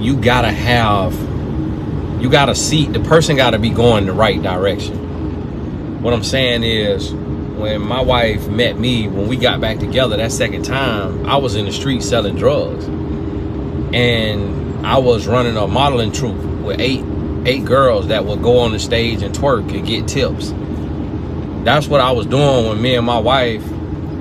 you 0.00 0.16
gotta 0.16 0.50
have 0.50 1.14
you 2.20 2.28
gotta 2.28 2.54
see 2.54 2.86
the 2.86 3.00
person 3.00 3.36
gotta 3.36 3.58
be 3.58 3.70
going 3.70 4.06
the 4.06 4.12
right 4.12 4.42
direction. 4.42 6.02
What 6.02 6.12
I'm 6.12 6.22
saying 6.24 6.64
is 6.64 7.12
when 7.12 7.80
my 7.80 8.00
wife 8.00 8.48
met 8.48 8.78
me, 8.78 9.08
when 9.08 9.28
we 9.28 9.36
got 9.36 9.60
back 9.60 9.78
together 9.78 10.16
that 10.16 10.32
second 10.32 10.64
time, 10.64 11.26
I 11.26 11.36
was 11.36 11.54
in 11.54 11.64
the 11.64 11.72
street 11.72 12.02
selling 12.02 12.36
drugs. 12.36 12.84
And 13.94 14.71
I 14.84 14.98
was 14.98 15.26
running 15.26 15.56
a 15.56 15.66
modeling 15.66 16.12
troupe 16.12 16.42
with 16.62 16.80
eight 16.80 17.04
eight 17.44 17.64
girls 17.64 18.08
that 18.08 18.24
would 18.24 18.42
go 18.42 18.58
on 18.60 18.72
the 18.72 18.78
stage 18.78 19.22
and 19.22 19.34
twerk 19.34 19.74
and 19.74 19.86
get 19.86 20.06
tips. 20.06 20.52
That's 21.64 21.86
what 21.88 22.00
I 22.00 22.12
was 22.12 22.26
doing 22.26 22.68
when 22.68 22.80
me 22.80 22.94
and 22.94 23.06
my 23.06 23.18
wife 23.18 23.64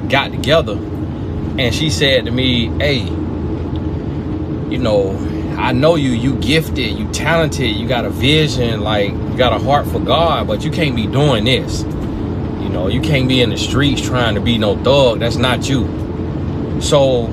got 0.10 0.32
together. 0.32 0.74
And 0.74 1.74
she 1.74 1.90
said 1.90 2.26
to 2.26 2.32
me, 2.32 2.68
Hey, 2.78 3.00
you 3.00 4.78
know, 4.78 5.18
I 5.58 5.74
know 5.74 5.96
you, 5.96 6.12
you 6.12 6.36
gifted, 6.40 6.98
you 6.98 7.12
talented, 7.12 7.76
you 7.76 7.88
got 7.88 8.06
a 8.06 8.10
vision, 8.10 8.82
like 8.82 9.12
you 9.12 9.38
got 9.38 9.54
a 9.54 9.64
heart 9.64 9.88
for 9.88 10.00
God, 10.00 10.48
but 10.48 10.64
you 10.64 10.72
can't 10.72 10.96
be 10.96 11.08
doing 11.08 11.44
this. 11.46 11.82
You 11.82 12.70
know, 12.70 12.88
you 12.88 13.02
can't 13.02 13.28
be 13.28 13.42
in 13.42 13.50
the 13.50 13.58
streets 13.58 14.02
trying 14.02 14.36
to 14.36 14.42
be 14.42 14.58
no 14.58 14.82
thug. 14.84 15.20
That's 15.20 15.36
not 15.36 15.68
you. 15.68 16.82
So 16.82 17.28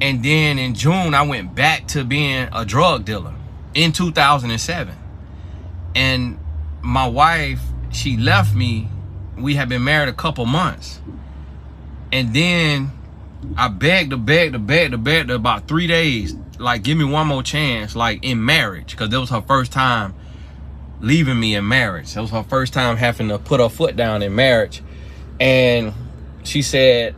And 0.00 0.24
then 0.24 0.58
in 0.58 0.74
June 0.74 1.14
I 1.14 1.22
went 1.22 1.54
back 1.54 1.88
to 1.88 2.04
being 2.04 2.48
a 2.52 2.64
drug 2.64 3.04
dealer 3.04 3.34
in 3.74 3.92
2007. 3.92 4.94
And 5.94 6.38
my 6.82 7.06
wife, 7.06 7.60
she 7.90 8.16
left 8.16 8.54
me. 8.54 8.88
We 9.36 9.54
had 9.54 9.68
been 9.68 9.84
married 9.84 10.08
a 10.08 10.12
couple 10.12 10.46
months. 10.46 11.00
And 12.12 12.32
then 12.32 12.92
I 13.56 13.68
begged 13.68 14.10
to 14.10 14.16
beg 14.16 14.52
to 14.52 14.58
beg 14.58 14.92
to 14.92 14.98
beg 14.98 15.28
to 15.28 15.34
about 15.34 15.66
three 15.66 15.86
days. 15.86 16.36
Like, 16.58 16.82
give 16.82 16.96
me 16.96 17.04
one 17.04 17.26
more 17.26 17.42
chance, 17.42 17.96
like 17.96 18.24
in 18.24 18.44
marriage. 18.44 18.92
Because 18.92 19.12
it 19.12 19.18
was 19.18 19.30
her 19.30 19.42
first 19.42 19.72
time 19.72 20.14
leaving 21.00 21.38
me 21.38 21.54
in 21.54 21.66
marriage. 21.66 22.16
It 22.16 22.20
was 22.20 22.30
her 22.30 22.44
first 22.44 22.72
time 22.72 22.96
having 22.96 23.28
to 23.28 23.38
put 23.38 23.60
her 23.60 23.68
foot 23.68 23.96
down 23.96 24.22
in 24.22 24.34
marriage. 24.34 24.82
And 25.40 25.92
she 26.44 26.62
said, 26.62 27.14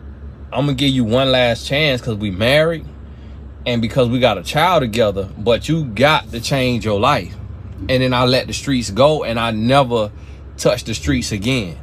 I'm 0.52 0.66
gonna 0.66 0.74
give 0.74 0.90
you 0.90 1.04
one 1.04 1.32
last 1.32 1.66
chance 1.66 2.00
because 2.00 2.16
we 2.16 2.30
married. 2.30 2.86
and 3.66 3.82
because 3.82 4.08
we 4.08 4.18
got 4.18 4.38
a 4.38 4.42
child 4.42 4.82
together, 4.82 5.28
but 5.38 5.68
you 5.68 5.84
got 5.84 6.30
to 6.32 6.40
change 6.40 6.84
your 6.84 6.98
life. 6.98 7.34
And 7.88 8.02
then 8.02 8.14
I 8.14 8.24
let 8.24 8.46
the 8.46 8.52
streets 8.52 8.90
go 8.90 9.24
and 9.24 9.38
I 9.38 9.50
never 9.52 10.10
touch 10.56 10.84
the 10.84 10.94
streets 10.94 11.32
again. 11.32 11.78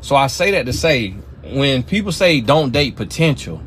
So 0.00 0.16
I 0.16 0.28
say 0.28 0.52
that 0.52 0.66
to 0.66 0.72
say 0.72 1.10
when 1.42 1.82
people 1.82 2.12
say 2.12 2.40
don't 2.40 2.72
date 2.72 2.96
potential, 2.96 3.58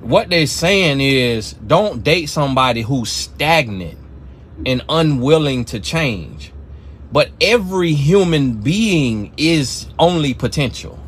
what 0.00 0.30
they're 0.30 0.46
saying 0.46 1.00
is 1.00 1.52
don't 1.54 2.02
date 2.02 2.26
somebody 2.26 2.82
who's 2.82 3.10
stagnant 3.10 3.98
and 4.66 4.82
unwilling 4.88 5.64
to 5.66 5.80
change. 5.80 6.52
But 7.10 7.30
every 7.40 7.92
human 7.94 8.54
being 8.54 9.32
is 9.36 9.86
only 9.98 10.34
potential. 10.34 10.98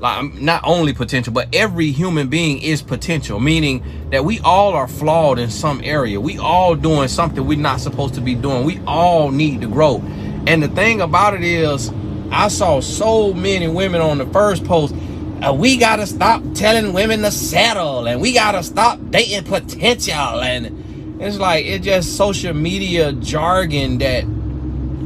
Like 0.00 0.34
not 0.34 0.62
only 0.64 0.92
potential, 0.92 1.32
but 1.32 1.48
every 1.54 1.92
human 1.92 2.28
being 2.28 2.60
is 2.60 2.82
potential, 2.82 3.38
meaning 3.38 3.82
that 4.10 4.24
we 4.24 4.40
all 4.40 4.72
are 4.74 4.88
flawed 4.88 5.38
in 5.38 5.50
some 5.50 5.80
area. 5.84 6.20
We 6.20 6.38
all 6.38 6.74
doing 6.74 7.08
something 7.08 7.46
we're 7.46 7.58
not 7.58 7.80
supposed 7.80 8.14
to 8.14 8.20
be 8.20 8.34
doing. 8.34 8.64
We 8.64 8.80
all 8.86 9.30
need 9.30 9.60
to 9.60 9.68
grow. 9.68 10.02
And 10.46 10.62
the 10.62 10.68
thing 10.68 11.00
about 11.00 11.34
it 11.34 11.44
is, 11.44 11.90
I 12.30 12.48
saw 12.48 12.80
so 12.80 13.32
many 13.32 13.68
women 13.68 14.00
on 14.00 14.18
the 14.18 14.26
first 14.26 14.64
post. 14.64 14.94
Uh, 15.40 15.54
we 15.54 15.76
gotta 15.76 16.06
stop 16.06 16.42
telling 16.54 16.92
women 16.92 17.22
to 17.22 17.30
settle, 17.30 18.06
and 18.08 18.20
we 18.20 18.32
gotta 18.34 18.62
stop 18.62 18.98
dating 19.10 19.44
potential. 19.44 20.40
And 20.40 21.22
it's 21.22 21.38
like 21.38 21.64
it's 21.64 21.84
just 21.84 22.16
social 22.16 22.54
media 22.54 23.12
jargon 23.12 23.98
that 23.98 24.24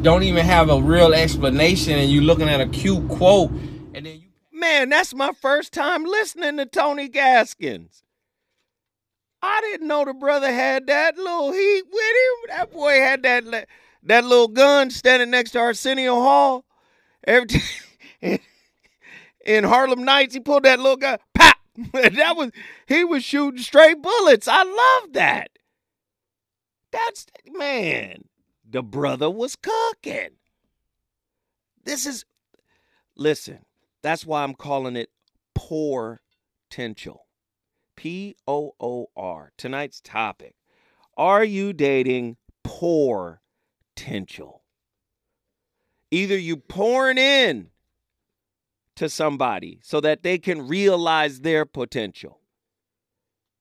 don't 0.02 0.22
even 0.22 0.44
have 0.44 0.70
a 0.70 0.80
real 0.80 1.14
explanation, 1.14 1.98
and 1.98 2.10
you 2.10 2.20
looking 2.20 2.48
at 2.48 2.60
a 2.60 2.68
cute 2.68 3.08
quote, 3.08 3.50
and 3.94 4.06
then 4.06 4.20
you 4.20 4.28
Man, 4.58 4.88
that's 4.88 5.14
my 5.14 5.30
first 5.40 5.72
time 5.72 6.04
listening 6.04 6.56
to 6.56 6.66
Tony 6.66 7.08
Gaskins. 7.08 8.02
I 9.40 9.60
didn't 9.60 9.86
know 9.86 10.04
the 10.04 10.14
brother 10.14 10.52
had 10.52 10.88
that 10.88 11.16
little 11.16 11.52
heat 11.52 11.84
with 11.84 12.02
him. 12.02 12.56
That 12.56 12.72
boy 12.72 12.94
had 12.94 13.22
that 13.22 13.68
that 14.02 14.24
little 14.24 14.48
gun 14.48 14.90
standing 14.90 15.30
next 15.30 15.52
to 15.52 15.60
Arsenio 15.60 16.16
Hall. 16.16 16.64
Every 17.24 17.46
time 17.46 17.60
in, 19.46 19.64
Harlem 19.64 20.04
Nights, 20.04 20.34
he 20.34 20.40
pulled 20.40 20.64
that 20.64 20.80
little 20.80 20.96
gun. 20.96 21.18
Pop! 21.34 21.56
that 21.92 22.36
was 22.36 22.50
he 22.88 23.04
was 23.04 23.22
shooting 23.22 23.62
straight 23.62 24.02
bullets. 24.02 24.48
I 24.48 24.64
love 24.64 25.12
that. 25.12 25.50
That's 26.90 27.26
man. 27.52 28.24
The 28.70 28.82
brother 28.82 29.30
was 29.30 29.56
cooking. 29.56 30.36
This 31.84 32.04
is 32.04 32.24
listen. 33.16 33.60
That's 34.02 34.26
why 34.26 34.42
I'm 34.42 34.54
calling 34.54 34.96
it 34.96 35.10
poor 35.54 36.20
potential. 36.68 37.26
P 37.96 38.36
O 38.46 38.74
O 38.78 39.06
R. 39.16 39.52
Tonight's 39.56 40.00
topic. 40.00 40.54
Are 41.16 41.42
you 41.42 41.72
dating 41.72 42.36
poor 42.62 43.40
potential? 43.96 44.62
Either 46.10 46.38
you 46.38 46.56
pouring 46.56 47.18
in 47.18 47.70
to 48.96 49.08
somebody 49.08 49.80
so 49.82 50.00
that 50.00 50.22
they 50.22 50.38
can 50.38 50.68
realize 50.68 51.40
their 51.40 51.64
potential, 51.64 52.40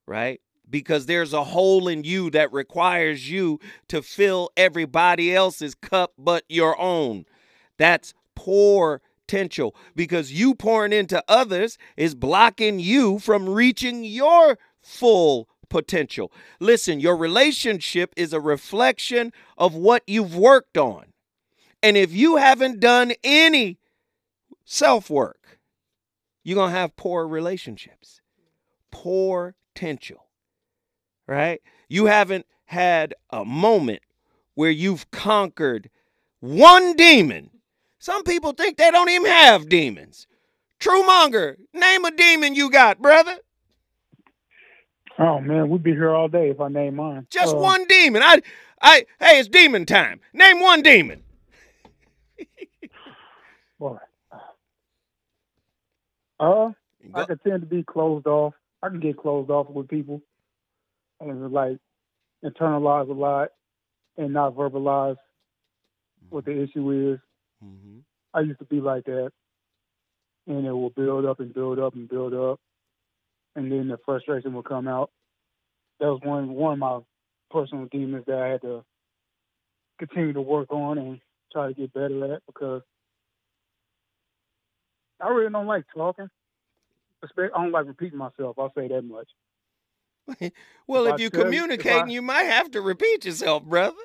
right? 0.06 0.42
Because 0.70 1.06
there's 1.06 1.34
a 1.34 1.46
hole 1.46 1.88
in 1.88 2.04
you 2.04 2.30
that 2.32 2.52
requires 2.52 3.30
you 3.30 3.60
to 3.88 4.02
fill 4.02 4.50
everybody 4.58 5.34
else's 5.34 5.76
cup 5.76 6.14
but 6.18 6.44
your 6.50 6.80
own. 6.80 7.26
That's 7.78 8.14
poor 8.36 9.02
potential 9.28 9.76
because 9.96 10.32
you 10.32 10.56
pouring 10.56 10.94
into 10.94 11.24
others 11.28 11.78
is 11.98 12.16
blocking 12.16 12.80
you 12.80 13.20
from 13.20 13.50
reaching 13.50 14.04
your 14.04 14.58
full 14.82 15.50
potential. 15.70 16.32
Listen, 16.60 17.00
your 17.00 17.18
relationship 17.18 18.14
is 18.16 18.32
a 18.32 18.40
reflection 18.40 19.34
of 19.58 19.76
what 19.76 20.04
you've 20.08 20.36
worked 20.36 20.78
on. 20.78 21.08
And 21.84 21.98
if 21.98 22.14
you 22.14 22.38
haven't 22.38 22.80
done 22.80 23.14
any 23.24 23.80
self 24.66 25.10
work, 25.10 25.60
you're 26.44 26.56
going 26.56 26.72
to 26.72 26.80
have 26.80 26.96
poor 26.96 27.28
relationships, 27.28 28.22
poor 28.92 29.56
potential, 29.76 30.27
right? 31.28 31.62
You 31.90 32.06
haven't 32.06 32.46
had 32.66 33.14
a 33.30 33.46
moment 33.46 34.02
where 34.56 34.72
you've 34.72 35.10
conquered 35.12 35.90
one 36.40 36.96
demon 36.96 37.52
some 38.08 38.24
people 38.24 38.54
think 38.54 38.78
they 38.78 38.90
don't 38.90 39.10
even 39.10 39.30
have 39.30 39.68
demons. 39.68 40.28
True 40.80 41.06
Monger, 41.06 41.58
name 41.74 42.06
a 42.06 42.12
demon 42.12 42.56
you 42.56 42.70
got, 42.70 43.02
brother. 43.02 43.36
Oh 45.20 45.42
man, 45.42 45.70
we'd 45.70 45.84
be 45.84 45.92
here 45.92 46.14
all 46.14 46.30
day 46.30 46.50
if 46.50 46.62
I 46.62 46.70
name 46.70 46.96
mine. 46.96 47.28
Just 47.30 47.56
Uh, 47.56 47.60
one 47.60 47.86
demon. 47.86 48.22
I, 48.24 48.42
I, 48.82 49.06
hey, 49.20 49.40
it's 49.40 49.50
demon 49.50 49.86
time. 49.86 50.22
Name 50.32 50.62
one 50.62 50.84
demon. 50.84 51.24
Boy. 53.80 53.98
Uh, 56.40 56.70
I 57.14 57.26
could 57.26 57.44
tend 57.44 57.62
to 57.62 57.68
be 57.68 57.84
closed 57.84 58.28
off. 58.28 58.54
I 58.84 58.90
can 58.90 59.02
get 59.02 59.18
closed 59.18 59.50
off 59.50 59.70
with 59.70 59.90
people, 59.90 60.22
and 61.20 61.52
like 61.52 61.78
internalize 62.44 63.10
a 63.10 63.14
lot 63.14 63.50
and 64.18 64.34
not 64.34 64.56
verbalize 64.56 65.18
what 66.30 66.46
the 66.46 66.62
issue 66.62 67.14
is. 67.14 67.20
Mhm. 67.64 68.04
I 68.34 68.42
used 68.42 68.60
to 68.60 68.66
be 68.66 68.82
like 68.82 69.06
that, 69.06 69.32
and 70.48 70.66
it 70.66 70.72
will 70.72 70.90
build 70.90 71.26
up 71.26 71.40
and 71.40 71.54
build 71.54 71.80
up 71.80 71.94
and 71.96 72.08
build 72.08 72.34
up, 72.34 72.60
and 73.56 73.72
then 73.72 73.88
the 73.88 73.98
frustration 73.98 74.54
will 74.54 74.64
come 74.64 74.88
out. 74.88 75.12
That 76.00 76.08
was 76.08 76.22
one 76.22 76.54
one 76.54 76.74
of 76.74 76.80
my 76.80 77.00
personal 77.50 77.86
demons 77.86 78.26
that 78.26 78.40
I 78.40 78.48
had 78.50 78.62
to 78.62 78.86
continue 79.98 80.34
to 80.34 80.42
work 80.42 80.72
on 80.72 80.98
and 80.98 81.22
try 81.52 81.68
to 81.68 81.74
get 81.74 81.94
better 81.94 82.34
at 82.36 82.46
because 82.46 82.84
I 85.20 85.30
really 85.30 85.52
don't 85.52 85.66
like 85.66 85.86
talking. 85.94 86.30
I 87.24 87.48
don't 87.48 87.72
like 87.72 87.88
repeating 87.88 88.20
myself. 88.20 88.60
I'll 88.60 88.74
say 88.74 88.88
that 88.88 89.02
much. 89.02 89.28
Well, 90.88 91.06
If 91.08 91.16
if 91.16 91.20
you 91.22 91.30
tell 91.30 91.52
you- 91.54 91.68
I- 92.04 92.06
you 92.08 92.22
might 92.22 92.44
have 92.44 92.72
to 92.72 92.82
repeat 92.82 93.26
yourself, 93.26 93.64
brother. 93.64 93.98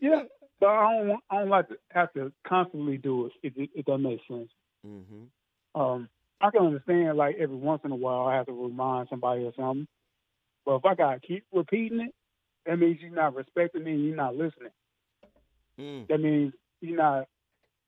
Yeah, 0.00 0.22
but 0.60 0.68
I 0.68 0.98
don't. 0.98 1.20
I 1.30 1.38
don't 1.40 1.48
like 1.48 1.68
to 1.68 1.76
have 1.90 2.12
to 2.14 2.32
constantly 2.46 2.96
do 2.98 3.26
it. 3.26 3.32
If, 3.42 3.56
it- 3.56 3.70
if 3.74 3.86
that 3.86 3.98
makes 3.98 4.22
sense. 4.28 4.50
Mm-hmm. 4.86 5.80
Um, 5.80 6.08
I 6.40 6.50
can 6.50 6.62
understand 6.66 7.16
like 7.18 7.36
every 7.38 7.56
once 7.56 7.82
in 7.84 7.90
a 7.92 7.96
while 7.96 8.26
I 8.26 8.36
have 8.36 8.46
to 8.46 8.52
remind 8.52 9.08
somebody 9.08 9.46
of 9.46 9.54
something. 9.56 9.86
But 10.64 10.76
if 10.76 10.84
I 10.84 10.94
gotta 10.94 11.20
keep 11.20 11.44
repeating 11.52 12.00
it, 12.00 12.14
that 12.66 12.78
means 12.78 12.98
you're 13.00 13.10
not 13.10 13.34
respecting 13.34 13.84
me 13.84 13.92
and 13.92 14.04
you're 14.04 14.16
not 14.16 14.36
listening. 14.36 14.70
Mm. 15.78 16.08
That 16.08 16.20
means 16.20 16.52
you're 16.80 16.96
not 16.96 17.26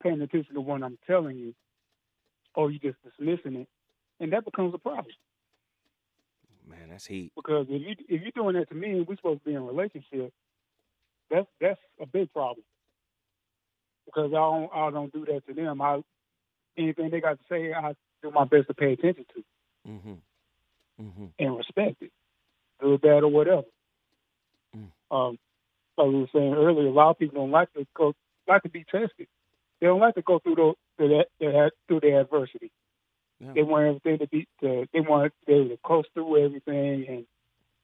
paying 0.02 0.20
attention 0.20 0.54
to 0.54 0.60
what 0.60 0.82
I'm 0.82 0.98
telling 1.06 1.36
you, 1.36 1.54
or 2.54 2.70
you're 2.70 2.92
just 2.92 3.02
dismissing 3.04 3.56
it, 3.60 3.68
and 4.20 4.32
that 4.32 4.44
becomes 4.44 4.74
a 4.74 4.78
problem. 4.78 5.06
Man, 6.68 6.90
that's 6.90 7.06
heat. 7.06 7.32
Because 7.36 7.66
if 7.68 7.82
you 7.82 7.94
if 8.08 8.22
you're 8.22 8.30
doing 8.34 8.56
that 8.56 8.68
to 8.68 8.74
me 8.74 8.90
and 8.92 9.06
we're 9.06 9.16
supposed 9.16 9.40
to 9.40 9.44
be 9.44 9.54
in 9.54 9.62
a 9.62 9.64
relationship, 9.64 10.32
that's 11.30 11.46
that's 11.60 11.80
a 12.00 12.06
big 12.06 12.32
problem. 12.32 12.64
Because 14.06 14.30
I 14.32 14.36
don't 14.36 14.70
I 14.74 14.90
don't 14.90 15.12
do 15.12 15.24
that 15.26 15.46
to 15.46 15.54
them. 15.54 15.80
I 15.82 16.00
anything 16.76 17.10
they 17.10 17.20
got 17.20 17.38
to 17.38 17.44
say, 17.50 17.72
I 17.72 17.94
do 18.22 18.30
my 18.30 18.44
best 18.44 18.68
to 18.68 18.74
pay 18.74 18.92
attention 18.92 19.24
to 19.34 19.44
Mm-hmm. 19.88 20.12
Mm-hmm. 21.02 21.24
and 21.40 21.56
respect 21.56 21.96
it, 22.02 22.12
good, 22.80 23.00
bad, 23.00 23.24
or 23.24 23.28
whatever. 23.28 23.64
Mm. 24.76 24.90
Um, 25.10 25.38
like 25.98 26.08
we 26.08 26.20
were 26.20 26.26
saying 26.32 26.54
earlier, 26.54 26.86
a 26.86 26.92
lot 26.92 27.10
of 27.10 27.18
people 27.18 27.40
don't 27.40 27.50
like 27.50 27.72
to 27.72 27.84
go 27.96 28.14
like 28.46 28.62
to 28.62 28.68
be 28.68 28.84
tested. 28.84 29.26
They 29.80 29.86
don't 29.88 30.00
like 30.00 30.14
to 30.14 30.22
go 30.22 30.38
through 30.38 30.54
the, 30.54 30.74
through 30.96 31.08
that, 31.40 31.72
through 31.88 32.00
the 32.00 32.20
adversity. 32.20 32.70
Yeah. 33.42 33.52
They 33.54 33.62
want 33.62 33.86
everything 33.86 34.18
to 34.18 34.28
be 34.28 34.46
to, 34.60 34.86
they 34.92 35.00
want 35.00 35.32
able 35.48 35.70
to 35.70 35.78
coast 35.84 36.08
through 36.14 36.44
everything 36.44 37.06
and 37.08 37.26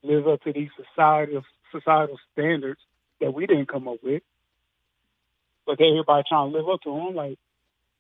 live 0.03 0.29
up 0.29 0.43
to 0.43 0.53
these 0.53 0.69
societal 0.77 1.43
societal 1.73 2.19
standards 2.33 2.81
that 3.21 3.35
we 3.35 3.47
didn't 3.47 3.69
come 3.69 3.89
up 3.89 3.99
with. 4.03 4.23
But 5.67 5.79
they 5.79 5.89
everybody 5.89 6.23
trying 6.29 6.53
to 6.53 6.57
live 6.57 6.69
up 6.69 6.81
to 6.83 6.91
them. 6.91 7.15
Like, 7.15 7.39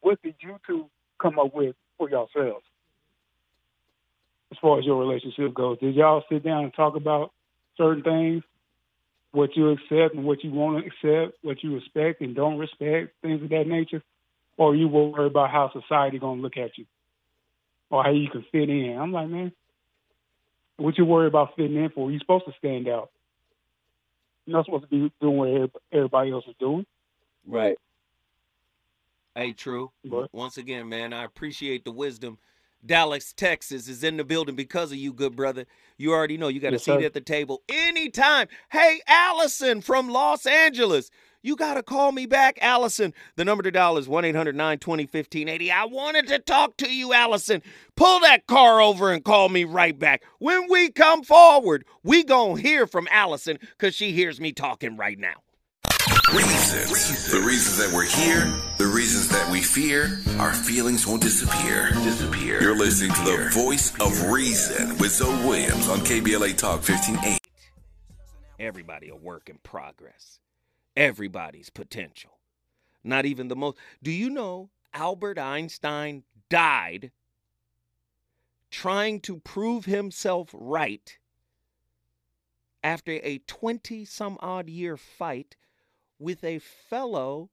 what 0.00 0.22
did 0.22 0.36
you 0.40 0.58
two 0.66 0.88
come 1.20 1.38
up 1.38 1.52
with 1.52 1.74
for 1.98 2.08
yourselves? 2.08 2.64
As 4.52 4.58
far 4.62 4.78
as 4.78 4.86
your 4.86 4.98
relationship 5.00 5.52
goes, 5.52 5.78
did 5.80 5.94
y'all 5.96 6.24
sit 6.30 6.44
down 6.44 6.64
and 6.64 6.74
talk 6.74 6.96
about 6.96 7.32
certain 7.76 8.02
things, 8.02 8.42
what 9.32 9.56
you 9.56 9.70
accept 9.70 10.14
and 10.14 10.24
what 10.24 10.42
you 10.42 10.52
want 10.52 10.82
to 10.82 10.86
accept, 10.86 11.36
what 11.42 11.62
you 11.62 11.74
respect 11.74 12.20
and 12.22 12.34
don't 12.34 12.56
respect, 12.56 13.12
things 13.20 13.42
of 13.42 13.50
that 13.50 13.66
nature, 13.66 14.02
or 14.56 14.74
you 14.74 14.88
will 14.88 15.12
worry 15.12 15.26
about 15.26 15.50
how 15.50 15.70
society 15.72 16.18
gonna 16.18 16.40
look 16.40 16.56
at 16.56 16.78
you, 16.78 16.86
or 17.90 18.02
how 18.04 18.10
you 18.10 18.28
can 18.30 18.44
fit 18.52 18.68
in? 18.68 18.96
I'm 18.98 19.12
like, 19.12 19.28
man, 19.28 19.52
what 20.76 20.96
you 20.98 21.04
worry 21.04 21.26
about 21.26 21.56
fitting 21.56 21.76
in 21.76 21.90
for? 21.90 22.10
You're 22.10 22.20
supposed 22.20 22.46
to 22.46 22.52
stand 22.58 22.88
out. 22.88 23.10
You're 24.46 24.56
not 24.56 24.64
supposed 24.64 24.84
to 24.84 24.88
be 24.88 25.12
doing 25.20 25.36
what 25.36 25.70
everybody 25.92 26.30
else 26.30 26.44
is 26.48 26.54
doing. 26.58 26.86
Right. 27.46 27.76
Hey, 29.34 29.52
true. 29.52 29.90
But- 30.04 30.28
Once 30.32 30.56
again, 30.56 30.88
man, 30.88 31.12
I 31.12 31.24
appreciate 31.24 31.84
the 31.84 31.92
wisdom 31.92 32.38
Dallas, 32.86 33.32
Texas 33.32 33.88
is 33.88 34.04
in 34.04 34.16
the 34.18 34.24
building 34.24 34.54
because 34.54 34.92
of 34.92 34.98
you, 34.98 35.12
good 35.12 35.34
brother. 35.34 35.66
You 35.96 36.12
already 36.12 36.36
know 36.36 36.46
you 36.46 36.60
got 36.60 36.68
a 36.68 36.72
Yes, 36.72 36.84
seat 36.84 37.00
sir. 37.00 37.06
at 37.06 37.12
the 37.12 37.20
table 37.20 37.62
anytime. 37.68 38.46
Hey, 38.70 39.00
Allison 39.08 39.80
from 39.80 40.08
Los 40.08 40.46
Angeles. 40.46 41.10
You 41.40 41.54
got 41.54 41.74
to 41.74 41.84
call 41.84 42.10
me 42.10 42.26
back, 42.26 42.58
Allison. 42.60 43.14
The 43.36 43.44
number 43.44 43.62
to 43.62 43.70
dial 43.70 43.96
is 43.96 44.08
1 44.08 44.24
800 44.24 44.56
920 44.56 45.04
1580. 45.04 45.70
I 45.70 45.84
wanted 45.84 46.26
to 46.28 46.40
talk 46.40 46.76
to 46.78 46.92
you, 46.92 47.12
Allison. 47.12 47.62
Pull 47.94 48.20
that 48.20 48.48
car 48.48 48.80
over 48.80 49.12
and 49.12 49.24
call 49.24 49.48
me 49.48 49.62
right 49.62 49.96
back. 49.96 50.24
When 50.40 50.68
we 50.68 50.90
come 50.90 51.22
forward, 51.22 51.84
we 52.02 52.24
going 52.24 52.56
to 52.56 52.62
hear 52.62 52.88
from 52.88 53.06
Allison 53.12 53.58
because 53.60 53.94
she 53.94 54.12
hears 54.12 54.40
me 54.40 54.52
talking 54.52 54.96
right 54.96 55.18
now. 55.18 55.34
Reasons. 56.34 57.30
The 57.30 57.40
reasons 57.40 57.78
that 57.78 57.94
we're 57.94 58.04
here, 58.04 58.44
the 58.76 58.92
reasons 58.92 59.28
that 59.28 59.50
we 59.50 59.62
fear, 59.62 60.20
our 60.38 60.52
feelings 60.52 61.06
won't 61.06 61.22
disappear. 61.22 61.90
Disappear. 62.02 62.60
You're 62.60 62.76
listening 62.76 63.12
to 63.12 63.24
the 63.24 63.50
voice 63.52 63.94
of 64.00 64.30
reason 64.30 64.98
with 64.98 65.12
Zoe 65.12 65.30
Williams 65.46 65.88
on 65.88 66.00
KBLA 66.00 66.56
Talk 66.56 66.86
1580. 66.86 67.38
Everybody 68.58 69.08
a 69.08 69.16
work 69.16 69.48
in 69.48 69.58
progress. 69.62 70.40
Everybody's 70.98 71.70
potential. 71.70 72.40
Not 73.04 73.24
even 73.24 73.46
the 73.46 73.54
most. 73.54 73.78
Do 74.02 74.10
you 74.10 74.28
know 74.28 74.70
Albert 74.92 75.38
Einstein 75.38 76.24
died 76.48 77.12
trying 78.72 79.20
to 79.20 79.38
prove 79.38 79.84
himself 79.84 80.50
right 80.52 81.16
after 82.82 83.12
a 83.22 83.38
20 83.46 84.04
some 84.06 84.38
odd 84.40 84.68
year 84.68 84.96
fight 84.96 85.54
with 86.18 86.42
a 86.42 86.58
fellow, 86.58 87.50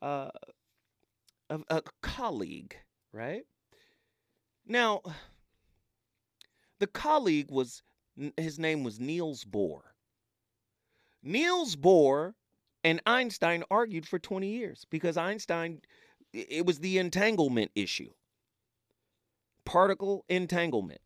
uh, 0.00 0.30
a, 1.50 1.60
a 1.68 1.82
colleague, 2.00 2.74
right? 3.12 3.44
Now, 4.66 5.02
the 6.78 6.86
colleague 6.86 7.50
was, 7.50 7.82
his 8.38 8.58
name 8.58 8.82
was 8.82 8.98
Niels 8.98 9.44
Bohr. 9.44 9.89
Niels 11.22 11.76
Bohr 11.76 12.34
and 12.82 13.00
Einstein 13.06 13.64
argued 13.70 14.06
for 14.06 14.18
20 14.18 14.48
years 14.48 14.86
because 14.90 15.16
Einstein, 15.16 15.82
it 16.32 16.64
was 16.64 16.78
the 16.78 16.98
entanglement 16.98 17.70
issue, 17.74 18.10
particle 19.64 20.24
entanglement. 20.28 21.00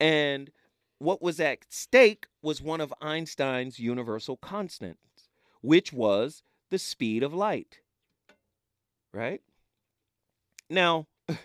And 0.00 0.50
what 0.98 1.22
was 1.22 1.40
at 1.40 1.58
stake 1.68 2.26
was 2.42 2.60
one 2.60 2.80
of 2.80 2.92
Einstein's 3.00 3.78
universal 3.78 4.36
constants, 4.36 5.28
which 5.60 5.92
was 5.92 6.42
the 6.70 6.78
speed 6.78 7.22
of 7.22 7.32
light. 7.32 7.78
Right? 9.12 9.42
Now, 10.68 11.06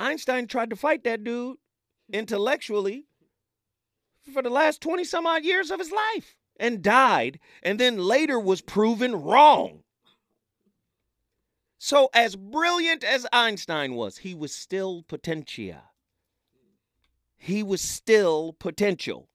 Einstein 0.00 0.46
tried 0.46 0.70
to 0.70 0.76
fight 0.76 1.04
that 1.04 1.22
dude 1.22 1.58
intellectually 2.12 3.06
for 4.30 4.42
the 4.42 4.50
last 4.50 4.80
20 4.80 5.04
some 5.04 5.26
odd 5.26 5.44
years 5.44 5.70
of 5.70 5.78
his 5.78 5.92
life 5.92 6.36
and 6.58 6.82
died, 6.82 7.40
and 7.62 7.80
then 7.80 7.98
later 7.98 8.38
was 8.38 8.60
proven 8.60 9.16
wrong. 9.16 9.82
So, 11.78 12.10
as 12.12 12.36
brilliant 12.36 13.02
as 13.02 13.26
Einstein 13.32 13.94
was, 13.94 14.18
he 14.18 14.34
was 14.34 14.54
still 14.54 15.02
potentia. 15.02 15.84
He 17.38 17.62
was 17.62 17.80
still 17.80 18.52
potential. 18.52 19.30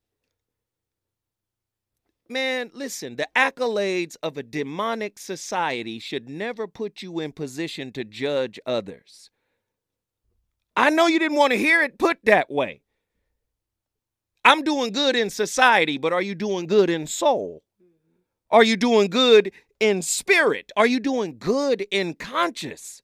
Man, 2.30 2.70
listen, 2.74 3.16
the 3.16 3.28
accolades 3.36 4.16
of 4.22 4.38
a 4.38 4.44
demonic 4.44 5.18
society 5.18 5.98
should 5.98 6.30
never 6.30 6.68
put 6.68 7.02
you 7.02 7.20
in 7.20 7.32
position 7.32 7.92
to 7.94 8.04
judge 8.04 8.60
others. 8.66 9.32
I 10.76 10.92
know 10.92 11.08
you 11.08 11.18
didn't 11.18 11.38
want 11.38 11.54
to 11.54 11.58
hear 11.58 11.82
it 11.82 11.98
put 11.98 12.20
that 12.26 12.52
way. 12.52 12.82
I'm 14.46 14.64
doing 14.64 14.94
good 14.94 15.16
in 15.16 15.30
society, 15.32 15.98
but 15.98 16.14
are 16.14 16.22
you 16.22 16.36
doing 16.36 16.68
good 16.68 16.90
in 16.90 17.08
soul? 17.08 17.64
Are 18.52 18.64
you 18.64 18.78
doing 18.78 19.10
good 19.10 19.52
in 19.80 20.04
spirit? 20.04 20.72
Are 20.78 20.86
you 20.86 21.00
doing 21.00 21.38
good 21.40 21.88
in 21.90 22.14
conscious? 22.14 23.02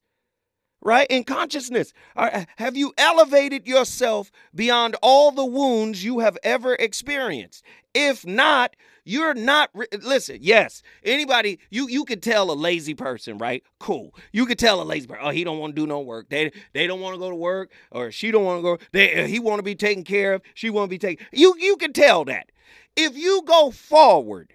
Right? 0.80 1.06
In 1.10 1.24
consciousness. 1.24 1.92
Have 2.16 2.76
you 2.76 2.94
elevated 2.96 3.66
yourself 3.66 4.30
beyond 4.54 4.96
all 5.02 5.32
the 5.32 5.44
wounds 5.44 6.04
you 6.04 6.20
have 6.20 6.38
ever 6.42 6.74
experienced? 6.76 7.64
If 7.92 8.24
not, 8.24 8.74
you're 9.04 9.34
not 9.34 9.70
listen, 10.00 10.38
yes. 10.40 10.82
Anybody 11.04 11.58
you 11.70 11.88
you 11.88 12.04
could 12.04 12.22
tell 12.22 12.50
a 12.50 12.54
lazy 12.54 12.94
person, 12.94 13.38
right? 13.38 13.62
Cool. 13.80 14.14
You 14.32 14.46
could 14.46 14.58
tell 14.58 14.80
a 14.80 14.84
lazy 14.84 15.06
person, 15.06 15.24
oh, 15.24 15.30
he 15.30 15.44
don't 15.44 15.58
want 15.58 15.74
to 15.74 15.82
do 15.82 15.86
no 15.86 16.00
work. 16.00 16.28
They 16.28 16.52
they 16.72 16.86
don't 16.86 17.00
want 17.00 17.14
to 17.14 17.18
go 17.18 17.30
to 17.30 17.36
work 17.36 17.72
or 17.90 18.12
she 18.12 18.30
don't 18.30 18.44
want 18.44 18.58
to 18.58 18.62
go. 18.62 18.78
They 18.92 19.22
uh, 19.22 19.26
he 19.26 19.40
want 19.40 19.58
to 19.58 19.64
be 19.64 19.74
taken 19.74 20.04
care 20.04 20.34
of. 20.34 20.42
She 20.54 20.70
want 20.70 20.88
to 20.88 20.90
be 20.90 20.98
taken. 20.98 21.26
You 21.32 21.54
you 21.58 21.76
can 21.76 21.92
tell 21.92 22.24
that. 22.26 22.50
If 22.96 23.16
you 23.16 23.42
go 23.46 23.70
forward 23.70 24.54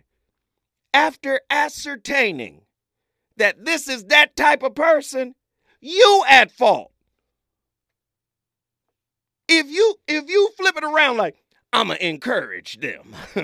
after 0.94 1.42
ascertaining 1.50 2.62
that 3.38 3.66
this 3.66 3.88
is 3.88 4.06
that 4.06 4.36
type 4.36 4.64
of 4.64 4.76
person, 4.76 5.36
you 5.82 6.24
at 6.28 6.52
fault. 6.52 6.92
If 9.48 9.68
you 9.70 9.96
if 10.08 10.30
you 10.30 10.50
flip 10.58 10.76
it 10.78 10.84
around 10.84 11.18
like 11.18 11.36
I'ma 11.78 11.94
encourage 12.02 12.80
them. 12.80 13.16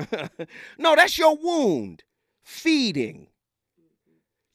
no, 0.79 0.95
that's 0.95 1.19
your 1.19 1.37
wound 1.37 2.03
feeding. 2.41 3.27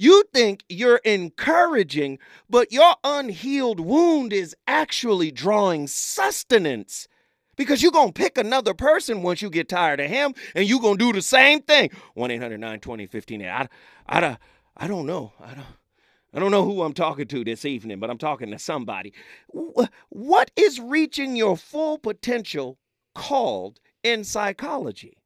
You 0.01 0.24
think 0.35 0.64
you're 0.68 1.01
encouraging, 1.05 2.18
but 2.51 2.72
your 2.72 2.97
unhealed 3.05 3.79
wound 3.79 4.33
is 4.33 4.57
actually 4.66 5.31
drawing 5.31 5.87
sustenance. 5.87 7.07
Because 7.55 7.81
you're 7.81 7.93
going 7.93 8.12
to 8.12 8.20
pick 8.20 8.37
another 8.37 8.74
person 8.74 9.22
once 9.22 9.43
you 9.43 9.51
get 9.51 9.68
tired 9.68 10.01
of 10.01 10.11
him, 10.11 10.35
and 10.57 10.68
you're 10.68 10.81
going 10.81 10.99
to 10.99 11.05
do 11.05 11.12
the 11.12 11.22
same 11.22 11.62
thing. 11.62 11.91
1 12.14 12.33
800 12.33 12.59
920 12.59 13.07
15. 13.07 13.43
I, 13.45 13.68
I, 14.09 14.39
I 14.76 14.87
don't 14.89 15.07
know. 15.07 15.33
I 15.41 15.55
don't. 15.55 15.66
I 16.35 16.41
don't 16.41 16.51
know 16.51 16.64
who 16.64 16.83
I'm 16.83 16.93
talking 16.93 17.26
to 17.29 17.43
this 17.43 17.64
evening, 17.64 18.01
but 18.01 18.11
I'm 18.11 18.18
talking 18.18 18.51
to 18.51 18.59
somebody. 18.59 19.14
What 20.11 20.51
is 20.57 20.79
reaching 20.79 21.37
your 21.37 21.57
full 21.57 21.97
potential 21.99 22.76
called 23.18 23.80
in 24.02 24.24
psychology? 24.24 25.18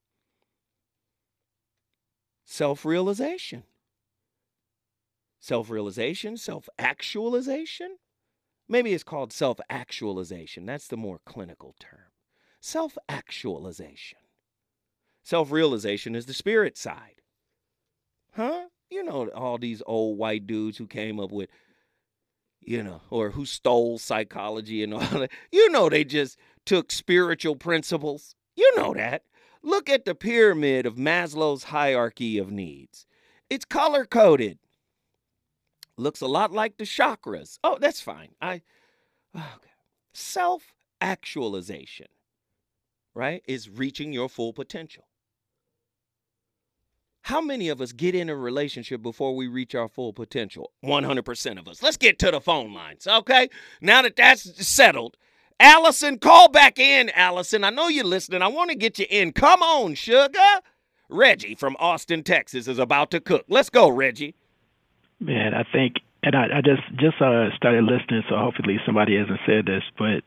Self 2.44 2.84
realization. 2.84 3.64
Self 5.40 5.70
realization, 5.70 6.36
self 6.36 6.68
actualization. 6.78 7.96
Maybe 8.68 8.92
it's 8.92 9.04
called 9.04 9.32
self 9.32 9.60
actualization. 9.68 10.66
That's 10.66 10.86
the 10.86 10.96
more 10.96 11.20
clinical 11.26 11.74
term. 11.78 12.12
Self 12.60 12.96
actualization. 13.08 14.18
Self 15.22 15.50
realization 15.50 16.14
is 16.14 16.26
the 16.26 16.34
spirit 16.34 16.78
side. 16.78 17.22
Huh? 18.34 18.66
You 18.90 19.04
know, 19.04 19.28
all 19.28 19.58
these 19.58 19.82
old 19.86 20.18
white 20.18 20.46
dudes 20.46 20.78
who 20.78 20.86
came 20.86 21.18
up 21.20 21.32
with, 21.32 21.48
you 22.60 22.82
know, 22.82 23.00
or 23.10 23.30
who 23.30 23.44
stole 23.44 23.98
psychology 23.98 24.82
and 24.82 24.94
all 24.94 25.00
that. 25.00 25.30
You 25.50 25.70
know, 25.70 25.88
they 25.88 26.04
just 26.04 26.38
took 26.64 26.92
spiritual 26.92 27.56
principles. 27.56 28.34
You 28.56 28.70
know 28.76 28.94
that. 28.94 29.22
Look 29.62 29.88
at 29.88 30.04
the 30.04 30.14
pyramid 30.14 30.86
of 30.86 30.96
Maslow's 30.96 31.64
hierarchy 31.64 32.38
of 32.38 32.50
needs. 32.50 33.06
It's 33.48 33.64
color 33.64 34.04
coded. 34.04 34.58
Looks 35.96 36.20
a 36.20 36.26
lot 36.26 36.52
like 36.52 36.78
the 36.78 36.84
chakras. 36.84 37.58
Oh, 37.62 37.78
that's 37.80 38.00
fine. 38.00 38.30
I 38.40 38.62
okay. 39.36 39.44
self 40.14 40.74
actualization, 41.00 42.06
right, 43.14 43.42
is 43.46 43.68
reaching 43.68 44.12
your 44.12 44.28
full 44.28 44.52
potential. 44.52 45.04
How 47.26 47.40
many 47.40 47.68
of 47.68 47.80
us 47.80 47.92
get 47.92 48.16
in 48.16 48.28
a 48.28 48.34
relationship 48.34 49.00
before 49.00 49.36
we 49.36 49.46
reach 49.46 49.76
our 49.76 49.88
full 49.88 50.12
potential? 50.12 50.72
100% 50.84 51.58
of 51.58 51.68
us. 51.68 51.82
Let's 51.82 51.96
get 51.96 52.18
to 52.18 52.32
the 52.32 52.40
phone 52.40 52.74
lines, 52.74 53.06
okay? 53.06 53.48
Now 53.80 54.02
that 54.02 54.16
that's 54.16 54.66
settled, 54.66 55.16
Allison, 55.62 56.18
call 56.18 56.48
back 56.48 56.80
in, 56.80 57.08
Allison. 57.10 57.62
I 57.62 57.70
know 57.70 57.86
you're 57.86 58.04
listening. 58.04 58.42
I 58.42 58.48
want 58.48 58.70
to 58.70 58.76
get 58.76 58.98
you 58.98 59.06
in. 59.08 59.30
Come 59.32 59.62
on, 59.62 59.94
sugar. 59.94 60.40
Reggie 61.08 61.54
from 61.54 61.76
Austin, 61.78 62.24
Texas 62.24 62.66
is 62.66 62.80
about 62.80 63.12
to 63.12 63.20
cook. 63.20 63.44
Let's 63.48 63.70
go, 63.70 63.88
Reggie. 63.88 64.34
Man, 65.20 65.54
I 65.54 65.62
think, 65.62 65.98
and 66.24 66.34
I, 66.34 66.58
I 66.58 66.60
just 66.62 66.82
just 66.98 67.22
uh, 67.22 67.54
started 67.54 67.84
listening, 67.84 68.24
so 68.28 68.36
hopefully 68.36 68.78
somebody 68.84 69.16
hasn't 69.16 69.38
said 69.46 69.66
this, 69.66 69.84
but 69.96 70.24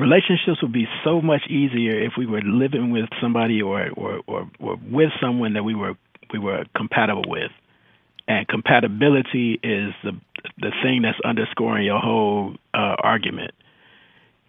relationships 0.00 0.62
would 0.62 0.72
be 0.72 0.86
so 1.02 1.20
much 1.20 1.42
easier 1.48 2.00
if 2.00 2.12
we 2.16 2.24
were 2.24 2.42
living 2.42 2.92
with 2.92 3.08
somebody 3.20 3.60
or 3.60 3.90
or, 3.96 4.20
or, 4.28 4.48
or 4.60 4.76
with 4.92 5.10
someone 5.20 5.54
that 5.54 5.64
we 5.64 5.74
were 5.74 5.94
we 6.32 6.38
were 6.38 6.66
compatible 6.76 7.24
with. 7.26 7.50
And 8.28 8.46
compatibility 8.46 9.58
is 9.60 9.92
the 10.04 10.12
the 10.58 10.70
thing 10.84 11.02
that's 11.02 11.18
underscoring 11.24 11.84
your 11.84 11.98
whole 11.98 12.54
uh, 12.72 12.94
argument. 13.02 13.50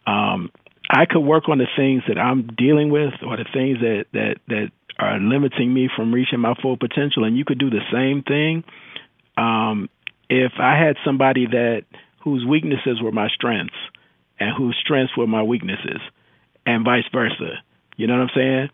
Um, 0.07 0.51
I 0.89 1.05
could 1.05 1.21
work 1.21 1.47
on 1.47 1.57
the 1.57 1.67
things 1.75 2.03
that 2.07 2.17
I'm 2.17 2.47
dealing 2.57 2.89
with 2.91 3.13
or 3.25 3.37
the 3.37 3.45
things 3.53 3.79
that, 3.79 4.05
that, 4.13 4.35
that 4.47 4.71
are 4.99 5.19
limiting 5.19 5.73
me 5.73 5.89
from 5.95 6.13
reaching 6.13 6.39
my 6.39 6.53
full 6.61 6.77
potential, 6.77 7.23
and 7.23 7.37
you 7.37 7.45
could 7.45 7.59
do 7.59 7.69
the 7.69 7.81
same 7.91 8.23
thing 8.23 8.63
um, 9.37 9.89
if 10.29 10.53
I 10.59 10.77
had 10.77 10.97
somebody 11.05 11.47
that 11.47 11.83
whose 12.23 12.45
weaknesses 12.45 13.01
were 13.01 13.11
my 13.11 13.29
strengths 13.29 13.75
and 14.39 14.51
whose 14.55 14.77
strengths 14.83 15.15
were 15.17 15.27
my 15.27 15.43
weaknesses 15.43 16.01
and 16.65 16.85
vice 16.85 17.05
versa. 17.11 17.63
You 17.97 18.07
know 18.07 18.13
what 18.13 18.23
I'm 18.23 18.35
saying? 18.35 18.69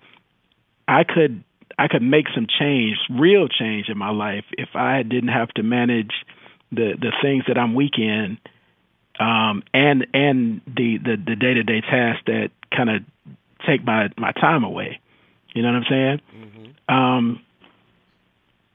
I 0.88 1.04
could 1.04 1.44
I 1.80 1.88
could 1.88 2.02
make 2.02 2.26
some 2.34 2.48
change, 2.60 2.98
real 3.10 3.48
change 3.48 3.88
in 3.90 3.98
my 3.98 4.10
life 4.10 4.46
if 4.58 4.70
I 4.76 5.04
didn't 5.04 5.30
have 5.30 5.50
to 5.50 5.64
manage 5.64 6.12
the 6.72 6.94
the 7.00 7.12
things 7.22 7.44
that 7.48 7.58
I'm 7.58 7.76
weak 7.76 7.98
in 7.98 8.38
um 9.20 9.64
and 9.74 10.08
and 10.14 10.62
the 10.68 10.98
the 10.98 11.16
the 11.26 11.36
day-to-day 11.36 11.82
tasks 11.82 12.24
that 12.28 12.52
kind 12.76 12.90
of 12.90 13.02
take 13.66 13.84
my 13.84 14.10
my 14.18 14.32
time 14.34 14.64
away. 14.64 15.00
You 15.54 15.62
know 15.64 15.70
what 15.70 15.78
I'm 15.78 15.86
saying? 15.90 16.22
Um 16.90 17.42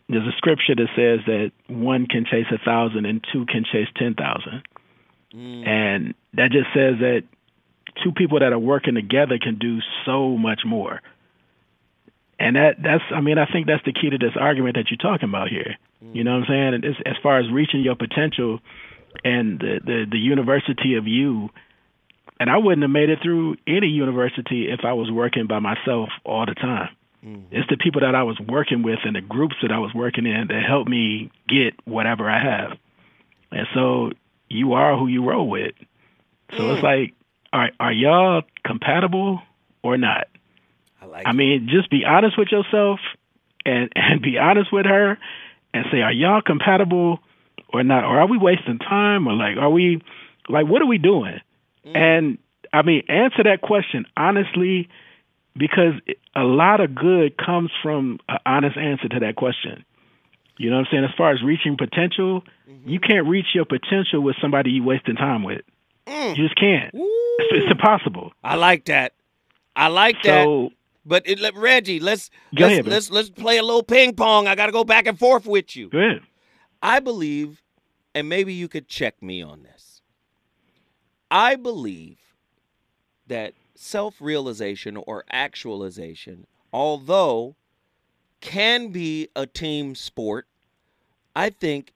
there's 0.09 0.27
a 0.27 0.37
scripture 0.37 0.75
that 0.75 0.89
says 0.95 1.21
that 1.27 1.53
one 1.69 2.07
can 2.07 2.25
chase 2.27 2.47
a 2.53 2.59
thousand 2.59 3.07
and 3.07 3.25
two 3.33 3.47
can 3.47 3.65
chase 3.65 3.89
ten 3.97 4.15
thousand. 4.15 4.63
And 5.67 6.15
that 6.35 6.51
just 6.51 6.67
says 6.75 6.99
that 7.01 7.23
two 8.03 8.13
people 8.13 8.41
that 8.41 8.53
are 8.53 8.59
working 8.59 8.95
together 8.95 9.39
can 9.41 9.57
do 9.59 9.79
so 10.05 10.37
much 10.37 10.61
more. 10.67 11.01
And 12.39 12.57
that 12.57 12.83
that's 12.83 13.05
I 13.15 13.21
mean 13.21 13.39
I 13.39 13.47
think 13.47 13.67
that's 13.67 13.85
the 13.85 13.93
key 13.93 14.11
to 14.11 14.19
this 14.19 14.37
argument 14.39 14.77
that 14.77 14.91
you're 14.91 14.99
talking 14.99 15.29
about 15.29 15.49
here. 15.49 15.77
You 16.13 16.25
know 16.25 16.33
what 16.33 16.43
I'm 16.43 16.47
saying? 16.49 16.75
And 16.75 16.85
as 16.85 17.17
far 17.23 17.39
as 17.39 17.51
reaching 17.51 17.81
your 17.83 17.95
potential 17.95 18.59
and 19.25 19.59
the, 19.59 19.81
the 19.85 20.07
the 20.11 20.19
university 20.19 20.95
of 20.95 21.07
you 21.07 21.51
and 22.43 22.51
I 22.51 22.57
wouldn't 22.57 22.83
have 22.83 22.91
made 22.91 23.09
it 23.09 23.21
through 23.23 23.55
any 23.69 23.87
university 23.87 24.69
if 24.69 24.81
I 24.85 24.95
was 24.95 25.09
working 25.09 25.47
by 25.47 25.61
myself 25.61 26.09
all 26.25 26.45
the 26.45 26.57
time. 26.57 26.89
Mm-hmm. 27.25 27.55
It's 27.55 27.69
the 27.71 27.77
people 27.77 28.01
that 28.01 28.17
I 28.17 28.25
was 28.25 28.37
working 28.41 28.83
with 28.83 28.99
and 29.05 29.15
the 29.15 29.21
groups 29.21 29.55
that 29.63 29.71
I 29.71 29.79
was 29.79 29.95
working 29.95 30.27
in 30.27 30.49
that 30.49 30.63
helped 30.67 30.91
me 30.91 31.31
get 31.49 31.75
whatever 31.85 32.29
I 32.29 32.43
have. 32.43 32.79
And 33.53 33.69
so 33.75 34.11
you 34.49 34.73
are 34.73 34.99
who 34.99 35.07
you 35.07 35.25
roll 35.25 35.49
with. 35.49 35.75
So 36.57 36.73
it's 36.73 36.81
mm. 36.81 36.83
like, 36.83 37.15
are 37.53 37.71
are 37.79 37.93
y'all 37.93 38.43
compatible 38.65 39.41
or 39.85 39.97
not? 39.97 40.27
I 41.01 41.07
like. 41.07 41.27
I 41.27 41.33
mean, 41.33 41.69
just 41.71 41.91
be 41.91 42.05
honest 42.05 42.37
with 42.37 42.49
yourself 42.51 42.99
and 43.65 43.93
and 43.97 44.21
be 44.21 44.39
honest 44.39 44.73
with 44.73 44.87
her 44.87 45.17
and 45.73 45.87
say, 45.93 46.01
are 46.01 46.13
y'all 46.13 46.43
compatible 46.43 47.21
or 47.73 47.83
not? 47.83 48.05
Or 48.05 48.21
are 48.21 48.27
we 48.27 48.39
wasting 48.39 48.79
time? 48.79 49.27
Or 49.27 49.33
like, 49.33 49.57
are 49.57 49.71
we 49.71 50.01
like, 50.49 50.67
what 50.67 50.83
are 50.83 50.87
we 50.87 50.99
doing? 50.99 51.41
Mm-hmm. 51.87 51.97
And 51.97 52.39
I 52.73 52.83
mean, 52.83 53.03
answer 53.09 53.43
that 53.45 53.61
question 53.63 54.07
honestly, 54.17 54.89
because 55.57 55.95
a 56.35 56.45
lot 56.45 56.81
of 56.81 56.95
good 56.95 57.37
comes 57.37 57.71
from 57.83 58.19
an 58.29 58.39
honest 58.47 58.77
answer 58.77 59.09
to 59.09 59.21
that 59.21 59.37
question. 59.37 59.85
You 60.59 60.71
know 60.71 60.77
what 60.77 60.87
I'm 60.87 60.89
saying? 60.93 61.05
As 61.05 61.11
far 61.17 61.33
as 61.33 61.43
reaching 61.43 61.77
potential, 61.77 62.43
mm-hmm. 62.69 62.89
you 62.89 63.01
can't 63.01 63.27
reach 63.27 63.47
your 63.55 63.65
potential 63.65 64.21
with 64.21 64.37
somebody 64.41 64.71
you 64.71 64.85
wasting 64.85 65.17
time 65.17 65.43
with. 65.43 65.63
Mm. 66.07 66.37
You 66.37 66.45
just 66.45 66.57
can't. 66.57 66.91
It's, 66.95 67.65
it's 67.65 67.71
impossible. 67.71 68.33
I 68.45 68.57
like 68.57 68.87
that. 68.87 69.15
I 69.75 69.89
like 69.89 70.23
that. 70.23 70.45
So 70.45 70.71
But 71.05 71.27
it, 71.27 71.41
let- 71.41 71.55
Reggie, 71.57 72.01
let's 72.01 72.31
let's, 72.53 72.73
ahead, 72.73 72.87
let's 72.87 73.11
let's 73.11 73.31
play 73.31 73.59
a 73.59 73.63
little 73.63 73.83
ping 73.83 74.15
pong. 74.15 74.47
I 74.47 74.55
got 74.55 74.67
to 74.67 74.73
go 74.73 74.85
back 74.85 75.07
and 75.07 75.19
forth 75.19 75.47
with 75.47 75.75
you. 75.75 75.89
go 75.89 75.99
ahead. 75.99 76.21
I 76.83 76.99
believe, 76.99 77.63
and 78.15 78.29
maybe 78.29 78.53
you 78.53 78.69
could 78.69 78.89
check 78.89 79.23
me 79.23 79.41
on 79.41 79.63
this. 79.63 80.03
I 81.31 81.55
believe 81.57 82.19
that 83.27 83.55
self 83.75 84.21
realization 84.21 84.97
or 84.97 85.25
actualization, 85.31 86.47
although 86.73 87.55
can 88.41 88.89
be 88.89 89.29
a 89.37 89.47
team 89.47 89.95
sport, 89.95 90.49
I 91.35 91.51
think 91.51 91.93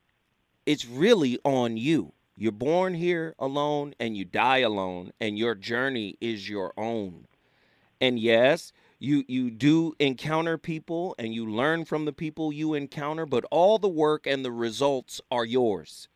it's 0.64 0.86
really 0.86 1.38
on 1.44 1.76
you. 1.76 2.12
You're 2.36 2.52
born 2.52 2.94
here 2.94 3.34
alone 3.38 3.94
and 3.98 4.16
you 4.16 4.24
die 4.24 4.58
alone, 4.58 5.12
and 5.20 5.38
your 5.38 5.54
journey 5.54 6.16
is 6.20 6.48
your 6.48 6.72
own. 6.76 7.26
And 8.00 8.18
yes, 8.18 8.72
you 8.98 9.24
you 9.28 9.50
do 9.50 9.94
encounter 9.98 10.56
people 10.58 11.14
and 11.18 11.34
you 11.34 11.48
learn 11.48 11.84
from 11.84 12.04
the 12.04 12.12
people 12.12 12.52
you 12.52 12.74
encounter, 12.74 13.26
but 13.26 13.44
all 13.50 13.78
the 13.78 13.88
work 13.88 14.26
and 14.26 14.44
the 14.44 14.52
results 14.52 15.20
are 15.30 15.44
yours. 15.44 16.08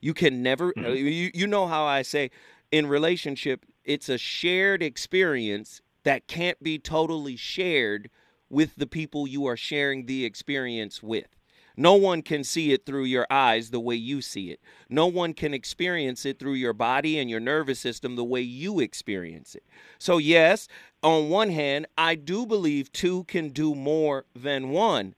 You 0.00 0.14
can 0.14 0.42
never 0.42 0.72
uh, 0.78 0.90
you, 0.90 1.30
you 1.34 1.46
know 1.46 1.66
how 1.66 1.84
I 1.84 2.02
say 2.02 2.30
in 2.70 2.86
relationship 2.86 3.66
it's 3.84 4.08
a 4.08 4.18
shared 4.18 4.82
experience 4.82 5.82
that 6.04 6.26
can't 6.26 6.62
be 6.62 6.78
totally 6.78 7.36
shared 7.36 8.10
with 8.48 8.76
the 8.76 8.86
people 8.86 9.26
you 9.26 9.46
are 9.46 9.56
sharing 9.56 10.06
the 10.06 10.24
experience 10.24 11.02
with. 11.02 11.39
No 11.80 11.94
one 11.94 12.20
can 12.20 12.44
see 12.44 12.74
it 12.74 12.84
through 12.84 13.04
your 13.04 13.26
eyes 13.30 13.70
the 13.70 13.80
way 13.80 13.94
you 13.94 14.20
see 14.20 14.50
it. 14.50 14.60
No 14.90 15.06
one 15.06 15.32
can 15.32 15.54
experience 15.54 16.26
it 16.26 16.38
through 16.38 16.52
your 16.52 16.74
body 16.74 17.18
and 17.18 17.30
your 17.30 17.40
nervous 17.40 17.80
system 17.80 18.16
the 18.16 18.22
way 18.22 18.42
you 18.42 18.80
experience 18.80 19.54
it. 19.54 19.64
So, 19.98 20.18
yes, 20.18 20.68
on 21.02 21.30
one 21.30 21.48
hand, 21.48 21.86
I 21.96 22.16
do 22.16 22.44
believe 22.44 22.92
two 22.92 23.24
can 23.24 23.48
do 23.48 23.74
more 23.74 24.26
than 24.34 24.68
one, 24.68 25.14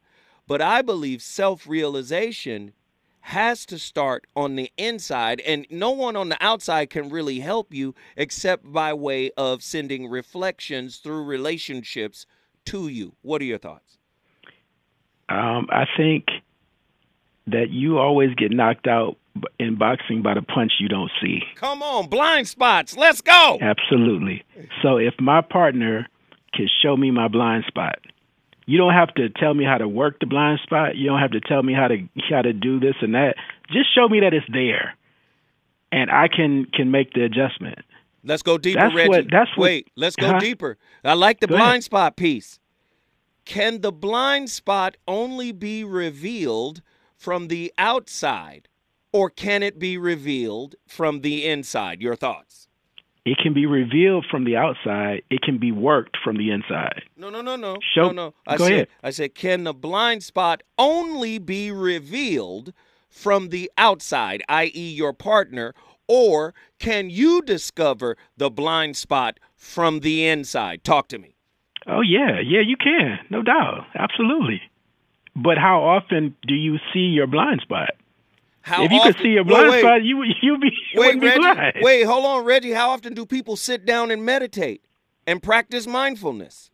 but 0.47 0.63
I 0.63 0.83
believe 0.83 1.21
self 1.21 1.67
realization 1.67 2.75
has 3.23 3.67
to 3.67 3.77
start 3.77 4.29
on 4.37 4.55
the 4.55 4.71
inside, 4.77 5.41
and 5.41 5.67
no 5.69 5.91
one 5.91 6.15
on 6.15 6.29
the 6.29 6.39
outside 6.41 6.91
can 6.91 7.09
really 7.09 7.41
help 7.41 7.75
you 7.75 7.93
except 8.17 8.73
by 8.73 8.95
way 8.95 9.33
of 9.37 9.65
sending 9.65 10.07
reflections 10.07 10.99
through 10.99 11.25
relationships 11.25 12.25
to 12.67 12.87
you. 12.87 13.17
What 13.23 13.43
are 13.43 13.47
your 13.47 13.59
thoughts? 13.59 13.99
Um, 15.29 15.67
I 15.73 15.87
think 15.97 16.27
that 17.47 17.71
you 17.71 17.99
always 17.99 18.35
get 18.35 18.53
knocked 18.53 18.87
out 18.87 19.17
in 19.59 19.77
boxing 19.77 20.23
by 20.23 20.35
the 20.35 20.43
punch 20.43 20.73
you 20.79 20.89
don't 20.89 21.11
see. 21.21 21.41
Come 21.57 21.83
on, 21.83 22.09
blind 22.09 22.47
spots. 22.49 22.97
Let's 22.97 23.21
go. 23.21 23.59
Absolutely. 23.61 24.45
So 24.83 24.97
if 24.99 25.15
my 25.21 25.41
partner 25.41 26.07
can 26.55 26.69
show 26.83 26.97
me 26.97 27.11
my 27.11 27.29
blind 27.29 27.65
spot, 27.67 27.99
you 28.67 28.79
don't 28.79 28.93
have 28.93 29.13
to 29.15 29.29
tell 29.31 29.55
me 29.55 29.65
how 29.65 29.79
to 29.79 29.89
work 29.89 30.21
the 30.21 30.27
blind 30.27 30.61
spot. 30.63 30.97
You 30.97 31.09
don't 31.09 31.19
have 31.19 31.33
to 31.33 31.41
tell 31.41 31.63
me 31.63 31.73
how 31.75 31.89
to 31.89 32.07
how 32.31 32.43
to 32.43 32.53
do 32.53 32.79
this 32.79 32.95
and 33.01 33.15
that. 33.15 33.37
Just 33.73 33.93
show 33.95 34.09
me 34.09 34.21
that 34.21 34.35
it's 34.35 34.47
there, 34.53 34.95
and 35.91 36.11
I 36.11 36.29
can 36.29 36.67
can 36.67 36.91
make 36.91 37.13
the 37.15 37.25
adjustment. 37.25 37.79
Let's 38.25 38.43
go 38.43 38.57
deeper, 38.59 38.79
That's 38.81 38.95
Reggie. 38.95 39.09
what- 39.09 39.31
that's 39.33 39.51
what- 39.57 39.65
Wait, 39.65 39.89
let's 39.97 40.15
go 40.15 40.29
Huh? 40.29 40.39
deeper. 40.39 40.79
I 41.05 41.15
like 41.15 41.41
the 41.41 41.49
Go 41.49 41.57
blind 41.57 41.71
ahead. 41.71 41.83
spot 41.85 42.17
piece. 42.17 42.61
Can 43.45 43.81
the 43.81 43.91
blind 43.91 44.49
spot 44.49 44.97
only 45.09 45.51
be 45.51 45.83
revealed 45.83 46.83
from 47.23 47.47
the 47.47 47.73
outside, 47.79 48.67
or 49.13 49.31
can 49.31 49.63
it 49.63 49.79
be 49.79 49.97
revealed 49.97 50.75
from 50.89 51.21
the 51.21 51.47
inside? 51.47 52.03
Your 52.03 52.17
thoughts? 52.17 52.67
It 53.25 53.39
can 53.39 53.55
be 53.55 53.65
revealed 53.65 54.27
from 54.29 54.45
the 54.45 54.57
outside. 54.57 55.23
It 55.31 55.43
can 55.43 55.59
be 55.59 55.71
worked 55.71 56.17
from 56.25 56.37
the 56.37 56.51
inside. 56.51 57.03
No, 57.17 57.31
no, 57.31 57.41
no, 57.41 57.55
no. 57.55 57.77
Show- 57.95 58.09
no, 58.09 58.13
no. 58.13 58.35
I 58.49 58.57
go 58.57 58.65
said, 58.65 58.73
ahead. 58.73 58.89
I 59.05 59.11
said, 59.11 59.35
can 59.37 59.63
the 59.63 59.73
blind 59.73 60.25
spot 60.25 60.65
only 60.77 61.39
be 61.39 61.71
revealed 61.71 62.73
from 63.09 63.51
the 63.51 63.71
outside, 63.79 64.43
i.e., 64.49 64.91
your 64.91 65.13
partner, 65.13 65.75
or 66.09 66.53
can 66.81 67.09
you 67.09 67.41
discover 67.43 68.17
the 68.37 68.51
blind 68.51 68.97
spot 68.97 69.39
from 69.55 70.01
the 70.01 70.27
inside? 70.27 70.83
Talk 70.83 71.07
to 71.09 71.19
me. 71.19 71.37
Oh 71.87 72.01
yeah, 72.01 72.41
yeah, 72.45 72.63
you 72.67 72.77
can, 72.77 73.21
no 73.31 73.43
doubt, 73.43 73.87
absolutely. 73.95 74.61
But 75.35 75.59
how 75.59 75.83
often 75.83 76.37
do 76.47 76.55
you 76.55 76.79
see 76.93 77.01
your 77.01 77.27
blind 77.27 77.61
spot? 77.63 77.91
How 78.63 78.85
if 78.85 78.93
you 78.93 78.99
often, 78.99 79.13
could 79.15 79.23
see 79.23 79.29
your 79.31 79.45
blind 79.45 79.71
wait, 79.71 79.81
spot, 79.81 80.05
you 80.05 80.23
you 80.41 80.59
be 80.59 80.71
Wait, 80.95 81.21
be 81.21 81.27
Reggie. 81.27 81.39
blind. 81.39 81.75
Wait, 81.81 82.03
hold 82.05 82.25
on, 82.25 82.45
Reggie. 82.45 82.73
How 82.73 82.91
often 82.91 83.15
do 83.15 83.27
people 83.27 83.57
sit 83.57 83.85
down 83.85 84.11
and 84.11 84.25
meditate 84.25 84.85
and 85.27 85.43
practice 85.43 85.87
mindfulness? 85.87 86.71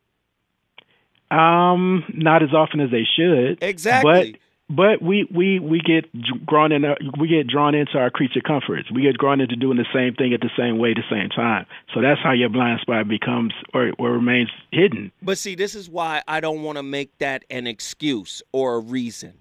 Um, 1.30 2.04
not 2.14 2.42
as 2.42 2.52
often 2.52 2.80
as 2.80 2.90
they 2.90 3.06
should. 3.16 3.62
Exactly. 3.62 4.36
But 4.70 5.00
we 5.00 5.26
we 5.34 5.58
we 5.60 5.80
get 5.80 6.04
drawn 6.44 6.72
in. 6.72 6.84
Uh, 6.84 6.94
we 7.18 7.26
get 7.26 7.46
drawn 7.46 7.74
into 7.74 7.96
our 7.96 8.10
creature 8.10 8.42
comforts. 8.46 8.90
We 8.92 9.02
get 9.02 9.16
drawn 9.16 9.40
into 9.40 9.56
doing 9.56 9.78
the 9.78 9.86
same 9.94 10.14
thing 10.14 10.34
at 10.34 10.40
the 10.40 10.50
same 10.58 10.78
way, 10.78 10.92
the 10.92 11.02
same 11.10 11.30
time. 11.30 11.64
So 11.94 12.02
that's 12.02 12.20
how 12.22 12.32
your 12.32 12.50
blind 12.50 12.80
spot 12.80 13.08
becomes 13.08 13.54
or 13.72 13.92
or 13.98 14.12
remains 14.12 14.50
hidden. 14.70 15.10
But 15.22 15.38
see, 15.38 15.54
this 15.54 15.74
is 15.74 15.88
why 15.88 16.22
I 16.28 16.40
don't 16.40 16.62
want 16.62 16.76
to 16.76 16.82
make 16.82 17.16
that 17.18 17.46
an 17.48 17.66
excuse 17.66 18.42
or 18.52 18.74
a 18.74 18.78
reason. 18.78 19.38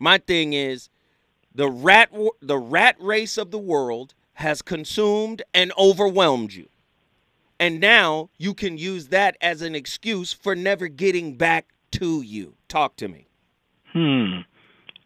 My 0.00 0.18
thing 0.18 0.54
is 0.54 0.88
the 1.54 1.68
rat 1.68 2.10
the 2.42 2.58
rat 2.58 2.96
race 2.98 3.38
of 3.38 3.52
the 3.52 3.58
world 3.58 4.14
has 4.34 4.60
consumed 4.60 5.42
and 5.54 5.72
overwhelmed 5.78 6.52
you. 6.52 6.68
And 7.60 7.78
now 7.78 8.30
you 8.38 8.54
can 8.54 8.76
use 8.76 9.08
that 9.08 9.36
as 9.40 9.62
an 9.62 9.76
excuse 9.76 10.32
for 10.32 10.56
never 10.56 10.88
getting 10.88 11.36
back 11.36 11.74
to 11.92 12.22
you. 12.22 12.54
Talk 12.66 12.96
to 12.96 13.06
me. 13.06 13.29
Hmm. 13.92 14.40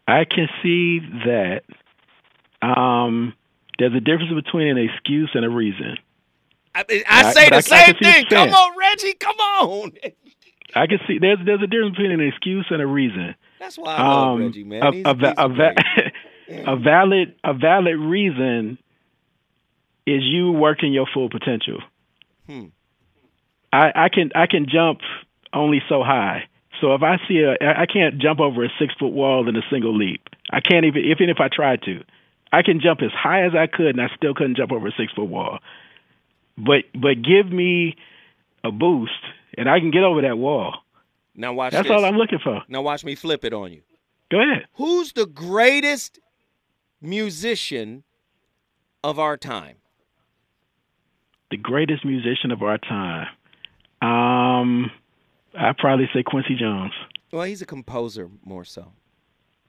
I 0.07 0.25
can 0.25 0.47
see 0.61 0.99
that. 1.25 1.61
Um, 2.61 3.33
there's 3.79 3.93
a 3.93 3.99
difference 3.99 4.31
between 4.33 4.67
an 4.67 4.77
excuse 4.77 5.29
and 5.33 5.43
a 5.45 5.49
reason. 5.49 5.97
I, 6.73 6.83
I 6.89 7.03
I- 7.09 7.31
say 7.31 7.45
I- 7.47 7.49
the 7.49 7.55
I 7.57 7.59
same 7.61 7.95
thing. 7.95 8.25
Come 8.29 8.49
on, 8.49 8.77
Reggie. 8.77 9.13
Come 9.13 9.35
on. 9.37 9.91
I 10.75 10.87
can 10.87 10.99
see 11.07 11.19
there's 11.19 11.39
there's 11.45 11.61
a 11.61 11.67
difference 11.67 11.95
between 11.95 12.11
an 12.11 12.21
excuse 12.21 12.65
and 12.69 12.81
a 12.81 12.87
reason. 12.87 13.35
That's 13.59 13.77
why 13.77 13.95
I 13.95 14.07
love 14.07 14.27
Um, 14.35 14.39
Reggie, 14.41 14.63
man. 14.63 14.83
a- 14.83 14.91
He's, 14.91 15.05
a 15.05 15.13
he's 15.15 15.33
a 15.37 15.47
va- 15.49 15.75
a 16.71 16.75
valid 16.77 17.35
a 17.43 17.53
valid 17.53 17.97
reason 17.97 18.77
is 20.05 20.21
you 20.23 20.51
working 20.51 20.93
your 20.93 21.07
full 21.13 21.29
potential. 21.29 21.79
Hmm. 22.47 22.65
I, 23.73 23.91
I 23.95 24.09
can 24.09 24.31
I 24.35 24.47
can 24.47 24.67
jump 24.69 24.99
only 25.53 25.81
so 25.89 26.03
high. 26.03 26.43
So 26.85 26.93
if 26.93 27.01
I 27.01 27.17
see 27.27 27.39
a 27.39 27.55
I 27.59 27.87
can't 27.87 28.19
jump 28.19 28.39
over 28.39 28.63
a 28.63 28.69
six 28.77 28.93
foot 28.99 29.07
wall 29.07 29.49
in 29.49 29.55
a 29.55 29.63
single 29.71 29.97
leap. 29.97 30.21
I 30.51 30.59
can't 30.59 30.85
even 30.85 31.03
even 31.03 31.31
if 31.31 31.37
I 31.39 31.47
tried 31.51 31.81
to. 31.83 32.03
I 32.53 32.61
can 32.61 32.79
jump 32.79 33.01
as 33.01 33.09
high 33.11 33.43
as 33.43 33.53
I 33.55 33.65
could 33.65 33.97
and 33.97 34.01
I 34.01 34.15
still 34.15 34.35
couldn't 34.35 34.55
jump 34.55 34.71
over 34.71 34.87
a 34.87 34.91
six 34.95 35.11
foot 35.13 35.23
wall. 35.25 35.57
But 36.55 36.83
but 36.93 37.23
give 37.23 37.51
me 37.51 37.95
a 38.63 38.71
boost 38.71 39.13
and 39.57 39.67
I 39.67 39.79
can 39.79 39.89
get 39.89 40.03
over 40.03 40.21
that 40.21 40.37
wall. 40.37 40.75
Now 41.33 41.53
watch 41.53 41.71
That's 41.73 41.87
this. 41.87 41.91
all 41.91 42.05
I'm 42.05 42.17
looking 42.17 42.37
for. 42.37 42.61
Now 42.67 42.83
watch 42.83 43.03
me 43.03 43.15
flip 43.15 43.43
it 43.43 43.51
on 43.51 43.73
you. 43.73 43.81
Go 44.29 44.39
ahead. 44.39 44.67
Who's 44.75 45.13
the 45.13 45.25
greatest 45.25 46.19
musician 47.01 48.03
of 49.03 49.17
our 49.17 49.37
time? 49.37 49.77
The 51.49 51.57
greatest 51.57 52.05
musician 52.05 52.51
of 52.51 52.61
our 52.61 52.77
time. 52.77 53.27
Um 54.03 54.91
I'd 55.57 55.77
probably 55.77 56.09
say 56.13 56.23
Quincy 56.23 56.55
Jones. 56.55 56.91
Well, 57.31 57.43
he's 57.43 57.61
a 57.61 57.65
composer 57.65 58.29
more 58.43 58.63
so. 58.65 58.91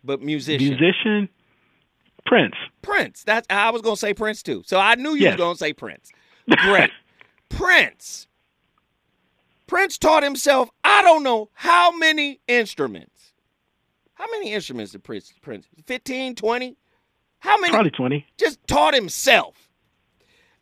But 0.04 0.22
musician. 0.22 0.68
Musician 0.68 1.28
Prince. 2.26 2.54
Prince. 2.82 3.22
That's 3.24 3.46
I 3.50 3.70
was 3.70 3.82
gonna 3.82 3.96
say 3.96 4.14
Prince 4.14 4.42
too. 4.42 4.62
So 4.66 4.78
I 4.78 4.94
knew 4.96 5.10
you 5.10 5.22
Yes. 5.24 5.34
were 5.34 5.38
gonna 5.44 5.56
say 5.56 5.72
Prince. 5.72 6.10
Great. 6.48 6.90
Prince. 7.48 8.26
Prince 9.66 9.98
taught 9.98 10.22
himself, 10.22 10.70
I 10.84 11.02
don't 11.02 11.22
know 11.24 11.50
how 11.52 11.96
many 11.96 12.40
instruments. 12.46 13.32
How 14.14 14.26
many 14.30 14.52
instruments 14.52 14.92
did 14.92 15.02
Prince 15.04 15.32
Prince? 15.42 15.66
15, 15.86 16.34
20? 16.36 16.76
How 17.40 17.58
many? 17.58 17.72
Probably 17.72 17.90
twenty. 17.90 18.26
Just 18.38 18.64
taught 18.66 18.94
himself. 18.94 19.68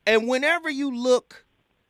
And 0.06 0.26
whenever 0.28 0.68
you 0.68 0.94
look, 0.94 1.44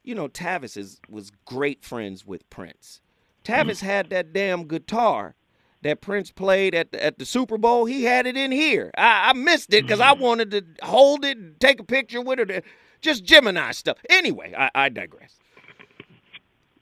you 0.04 0.14
know, 0.14 0.28
Tavis 0.28 0.76
is 0.76 1.00
was 1.08 1.30
great 1.44 1.84
friends 1.84 2.24
with 2.26 2.48
Prince. 2.50 3.00
Tavis 3.44 3.80
mm. 3.80 3.82
had 3.82 4.10
that 4.10 4.32
damn 4.32 4.66
guitar 4.66 5.34
that 5.82 6.00
Prince 6.00 6.30
played 6.30 6.74
at 6.74 6.92
the, 6.92 7.04
at 7.04 7.18
the 7.18 7.26
Super 7.26 7.58
Bowl. 7.58 7.84
He 7.84 8.04
had 8.04 8.26
it 8.26 8.36
in 8.36 8.50
here. 8.50 8.90
I, 8.96 9.30
I 9.30 9.32
missed 9.34 9.72
it 9.72 9.82
because 9.82 10.00
I 10.00 10.12
mm-hmm. 10.12 10.22
wanted 10.22 10.50
to 10.52 10.64
hold 10.82 11.24
it 11.24 11.36
and 11.36 11.60
take 11.60 11.78
a 11.78 11.84
picture 11.84 12.22
with 12.22 12.38
it. 12.40 12.64
Just 13.02 13.22
Gemini 13.22 13.70
stuff. 13.72 13.98
Anyway, 14.08 14.54
I, 14.56 14.70
I 14.74 14.88
digress. 14.88 15.38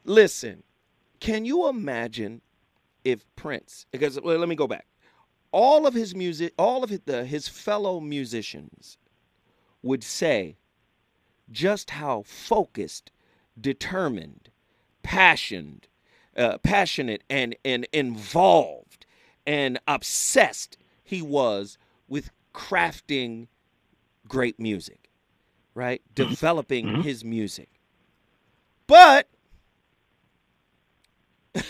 Listen, 0.04 0.62
can 1.18 1.44
you 1.44 1.68
imagine 1.68 2.40
if 3.04 3.26
Prince? 3.34 3.86
Because 3.90 4.20
well, 4.20 4.38
let 4.38 4.48
me 4.48 4.54
go 4.54 4.68
back. 4.68 4.86
All 5.50 5.86
of 5.86 5.94
his 5.94 6.14
music, 6.14 6.54
all 6.56 6.82
of 6.84 6.90
his, 6.90 7.00
the, 7.04 7.24
his 7.24 7.48
fellow 7.48 8.00
musicians 8.00 8.98
would 9.82 10.04
say 10.04 10.56
just 11.50 11.90
how 11.90 12.22
focused, 12.22 13.10
determined, 13.60 14.50
passionate, 15.02 15.88
uh, 16.36 16.58
passionate, 16.58 17.22
and 17.28 17.56
and 17.64 17.86
involved 17.92 19.06
and 19.46 19.78
obsessed 19.88 20.76
he 21.02 21.22
was 21.22 21.78
with 22.08 22.30
crafting 22.54 23.48
great 24.28 24.58
music, 24.58 25.10
right? 25.74 26.02
Mm-hmm. 26.14 26.30
Developing 26.30 26.86
mm-hmm. 26.86 27.00
his 27.02 27.24
music. 27.24 27.68
But 28.86 29.28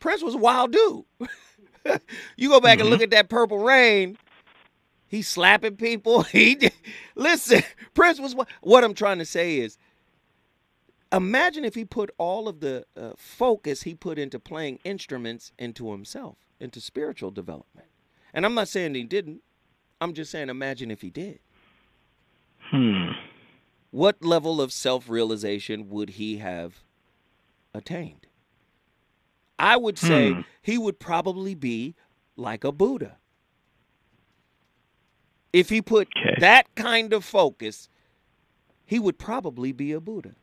Prince 0.00 0.22
was 0.22 0.34
a 0.34 0.38
wild 0.38 0.72
dude. 0.72 1.04
you 2.36 2.48
go 2.48 2.60
back 2.60 2.78
and 2.78 2.82
mm-hmm. 2.82 2.90
look 2.90 3.02
at 3.02 3.10
that 3.10 3.28
Purple 3.28 3.58
Rain. 3.58 4.16
He's 5.06 5.28
slapping 5.28 5.76
people. 5.76 6.22
He 6.32 6.54
did- 6.54 6.72
listen. 7.14 7.62
Prince 7.94 8.18
was 8.18 8.34
what 8.62 8.84
I'm 8.84 8.94
trying 8.94 9.18
to 9.18 9.26
say 9.26 9.58
is, 9.58 9.76
imagine 11.12 11.64
if 11.64 11.74
he 11.74 11.84
put 11.84 12.10
all 12.18 12.48
of 12.48 12.60
the 12.60 12.84
uh, 12.96 13.12
focus 13.16 13.82
he 13.82 13.94
put 13.94 14.18
into 14.18 14.38
playing 14.40 14.78
instruments 14.84 15.52
into 15.58 15.92
himself, 15.92 16.38
into 16.60 16.80
spiritual 16.80 17.30
development. 17.30 17.88
And 18.34 18.44
I'm 18.46 18.54
not 18.54 18.68
saying 18.68 18.94
he 18.94 19.04
didn't. 19.04 19.42
I'm 20.00 20.14
just 20.14 20.30
saying, 20.30 20.48
imagine 20.48 20.90
if 20.90 21.02
he 21.02 21.10
did. 21.10 21.40
Hmm. 22.70 23.10
What 23.90 24.24
level 24.24 24.60
of 24.60 24.72
self 24.72 25.08
realization 25.08 25.88
would 25.90 26.10
he 26.10 26.38
have 26.38 26.82
attained? 27.74 28.26
I 29.58 29.76
would 29.76 29.98
say 29.98 30.32
Hmm. 30.32 30.40
he 30.62 30.78
would 30.78 30.98
probably 30.98 31.54
be 31.54 31.94
like 32.36 32.64
a 32.64 32.72
Buddha. 32.72 33.18
If 35.52 35.68
he 35.68 35.82
put 35.82 36.08
Okay. 36.16 36.36
that 36.40 36.74
kind 36.74 37.12
of 37.12 37.24
focus, 37.24 37.88
he 38.86 38.98
would 38.98 39.18
probably 39.18 39.72
be 39.72 39.92
a 39.92 40.00
Buddha. 40.00 40.34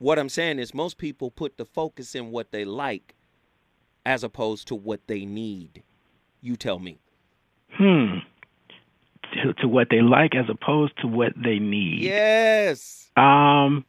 What 0.00 0.18
I'm 0.18 0.30
saying 0.30 0.58
is, 0.58 0.72
most 0.72 0.96
people 0.96 1.30
put 1.30 1.58
the 1.58 1.66
focus 1.66 2.14
in 2.14 2.30
what 2.30 2.52
they 2.52 2.64
like 2.64 3.14
as 4.06 4.24
opposed 4.24 4.66
to 4.68 4.74
what 4.74 5.06
they 5.08 5.26
need. 5.26 5.82
You 6.40 6.56
tell 6.56 6.78
me. 6.78 6.98
Hmm. 7.74 8.20
To, 9.34 9.52
to 9.60 9.68
what 9.68 9.88
they 9.90 10.00
like 10.00 10.34
as 10.34 10.46
opposed 10.48 10.94
to 11.02 11.06
what 11.06 11.34
they 11.36 11.58
need. 11.58 12.00
Yes. 12.00 13.10
Um. 13.14 13.84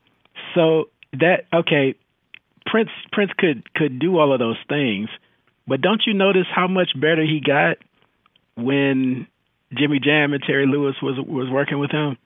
So 0.54 0.90
that 1.14 1.46
okay, 1.54 1.96
Prince 2.66 2.90
Prince 3.14 3.32
could 3.38 3.74
could 3.74 3.98
do 3.98 4.20
all 4.20 4.34
of 4.34 4.40
those 4.40 4.60
things, 4.68 5.08
but 5.66 5.80
don't 5.80 6.02
you 6.06 6.14
notice 6.14 6.46
how 6.54 6.68
much 6.68 6.90
better 6.94 7.24
he 7.24 7.40
got 7.40 7.78
when 8.58 9.28
Jimmy 9.74 10.00
Jam 10.00 10.34
and 10.34 10.44
Terry 10.44 10.68
Lewis 10.68 10.96
was 11.02 11.16
was 11.26 11.50
working 11.50 11.80
with 11.80 11.92
him? 11.92 12.18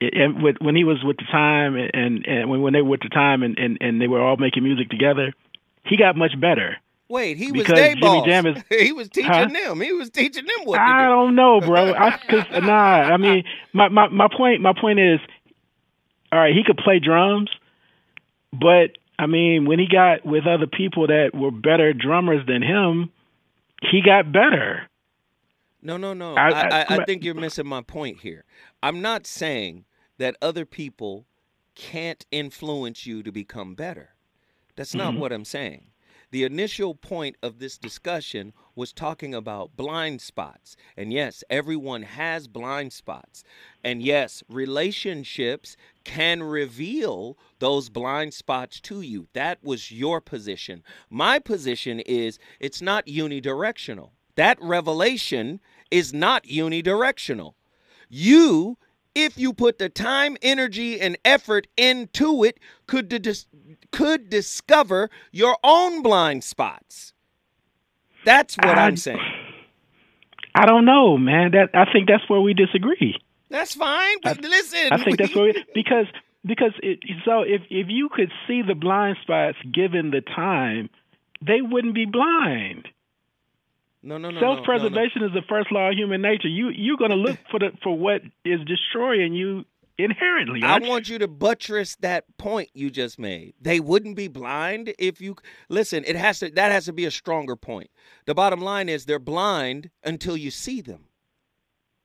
And 0.00 0.42
with, 0.42 0.56
when 0.60 0.76
he 0.76 0.84
was 0.84 1.02
with 1.02 1.16
the 1.16 1.24
time 1.30 1.74
and 1.74 2.26
and 2.26 2.50
when 2.50 2.60
when 2.60 2.72
they 2.74 2.82
were 2.82 2.90
with 2.90 3.00
the 3.00 3.08
time 3.08 3.42
and, 3.42 3.58
and 3.58 3.78
and 3.80 4.00
they 4.00 4.06
were 4.08 4.20
all 4.20 4.36
making 4.36 4.62
music 4.62 4.90
together, 4.90 5.32
he 5.84 5.96
got 5.96 6.16
much 6.16 6.38
better. 6.38 6.76
Wait, 7.08 7.36
he 7.38 7.50
was 7.52 7.66
they 7.66 7.90
Jimmy 7.94 8.00
boss. 8.00 8.26
Jam 8.26 8.46
is- 8.46 8.62
he 8.68 8.92
was 8.92 9.08
teaching 9.08 9.30
Huh? 9.32 9.46
them. 9.48 9.80
He 9.80 9.92
was 9.92 10.10
teaching 10.10 10.44
them 10.44 10.64
what 10.66 10.80
I 10.80 11.02
do. 11.04 11.08
don't 11.08 11.34
know, 11.36 11.60
bro. 11.60 11.94
I, 11.94 12.10
cause, 12.28 12.44
nah, 12.62 12.74
I 12.74 13.16
mean, 13.16 13.44
my, 13.72 13.88
my 13.88 14.08
my 14.08 14.28
point 14.36 14.60
my 14.60 14.74
point 14.78 14.98
is, 14.98 15.20
all 16.30 16.40
right, 16.40 16.52
he 16.54 16.62
could 16.62 16.76
play 16.76 16.98
drums, 16.98 17.48
but 18.52 18.98
I 19.18 19.26
mean, 19.26 19.64
when 19.66 19.78
he 19.78 19.86
got 19.90 20.26
with 20.26 20.46
other 20.46 20.66
people 20.66 21.06
that 21.06 21.30
were 21.32 21.50
better 21.50 21.94
drummers 21.94 22.46
than 22.46 22.60
him, 22.62 23.10
he 23.80 24.02
got 24.04 24.30
better. 24.30 24.82
No, 25.80 25.96
no, 25.96 26.12
no. 26.12 26.34
I, 26.34 26.48
I, 26.50 26.68
I- 26.82 26.86
I 27.00 27.04
think 27.06 27.24
you're 27.24 27.34
missing 27.34 27.66
my 27.66 27.80
point 27.80 28.20
here. 28.20 28.44
I'm 28.82 29.00
not 29.00 29.26
saying 29.26 29.84
that 30.18 30.36
other 30.40 30.64
people 30.64 31.26
can't 31.74 32.24
influence 32.30 33.06
you 33.06 33.22
to 33.22 33.30
become 33.30 33.74
better. 33.74 34.14
That's 34.76 34.94
not 34.94 35.14
Mhm. 35.14 35.18
what 35.18 35.32
I'm 35.32 35.44
saying. 35.44 35.92
The 36.32 36.42
initial 36.42 36.94
point 36.94 37.36
of 37.40 37.60
this 37.60 37.78
discussion 37.78 38.52
was 38.74 38.92
talking 38.92 39.32
about 39.32 39.76
blind 39.76 40.20
spots. 40.20 40.76
And 40.96 41.12
yes, 41.12 41.44
everyone 41.48 42.02
has 42.02 42.48
blind 42.48 42.92
spots. 42.92 43.44
And 43.84 44.02
yes, 44.02 44.42
relationships 44.48 45.76
can 46.04 46.42
reveal 46.42 47.38
those 47.58 47.88
blind 47.90 48.34
spots 48.34 48.80
to 48.80 49.00
you. 49.02 49.28
That 49.34 49.62
was 49.62 49.92
your 49.92 50.20
position. 50.20 50.82
My 51.08 51.38
position 51.38 52.00
is 52.00 52.38
it's 52.58 52.82
not 52.82 53.06
unidirectional. 53.06 54.10
That 54.34 54.60
revelation 54.60 55.60
is 55.90 56.12
not 56.12 56.44
unidirectional. 56.44 57.54
You, 58.08 58.78
if 59.16 59.38
you 59.38 59.54
put 59.54 59.78
the 59.78 59.88
time, 59.88 60.36
energy, 60.42 61.00
and 61.00 61.16
effort 61.24 61.66
into 61.76 62.44
it, 62.44 62.60
could 62.86 63.08
dis- 63.08 63.46
could 63.90 64.28
discover 64.28 65.08
your 65.32 65.56
own 65.64 66.02
blind 66.02 66.44
spots. 66.44 67.14
That's 68.24 68.56
what 68.56 68.78
I- 68.78 68.84
I'm 68.86 68.96
saying. 68.96 69.18
I 70.54 70.66
don't 70.66 70.84
know, 70.84 71.16
man. 71.16 71.52
That 71.52 71.70
I 71.74 71.90
think 71.92 72.08
that's 72.08 72.28
where 72.28 72.40
we 72.40 72.54
disagree. 72.54 73.16
That's 73.48 73.74
fine. 73.74 74.16
But 74.22 74.42
listen, 74.42 74.92
I 74.92 75.02
think 75.02 75.18
that's 75.18 75.34
where 75.34 75.46
we, 75.46 75.64
because 75.74 76.06
because 76.44 76.72
it, 76.82 76.98
so 77.24 77.40
if 77.42 77.62
if 77.70 77.86
you 77.88 78.08
could 78.12 78.30
see 78.46 78.62
the 78.62 78.74
blind 78.74 79.16
spots 79.22 79.56
given 79.72 80.10
the 80.10 80.20
time, 80.20 80.90
they 81.40 81.60
wouldn't 81.62 81.94
be 81.94 82.04
blind. 82.06 82.88
No, 84.06 84.18
no, 84.18 84.30
no, 84.30 84.40
no, 84.40 84.54
Self 84.54 84.64
preservation 84.64 85.24
is 85.24 85.32
the 85.32 85.42
first 85.48 85.72
law 85.72 85.90
of 85.90 85.96
human 85.96 86.22
nature. 86.22 86.46
You 86.46 86.68
you're 86.68 86.96
gonna 86.96 87.16
look 87.16 87.38
for 87.50 87.58
the 87.58 87.72
for 87.82 87.98
what 87.98 88.22
is 88.44 88.60
destroying 88.64 89.34
you 89.34 89.64
inherently. 89.98 90.60
I 90.62 90.78
want 90.78 91.08
you 91.08 91.18
to 91.18 91.26
buttress 91.26 91.96
that 91.96 92.24
point 92.38 92.70
you 92.72 92.88
just 92.88 93.18
made. 93.18 93.54
They 93.60 93.80
wouldn't 93.80 94.14
be 94.14 94.28
blind 94.28 94.94
if 94.96 95.20
you 95.20 95.34
listen. 95.68 96.04
It 96.06 96.14
has 96.14 96.38
to. 96.38 96.50
That 96.50 96.70
has 96.70 96.84
to 96.84 96.92
be 96.92 97.04
a 97.04 97.10
stronger 97.10 97.56
point. 97.56 97.90
The 98.26 98.34
bottom 98.34 98.60
line 98.60 98.88
is 98.88 99.06
they're 99.06 99.18
blind 99.18 99.90
until 100.04 100.36
you 100.36 100.52
see 100.52 100.80
them, 100.80 101.06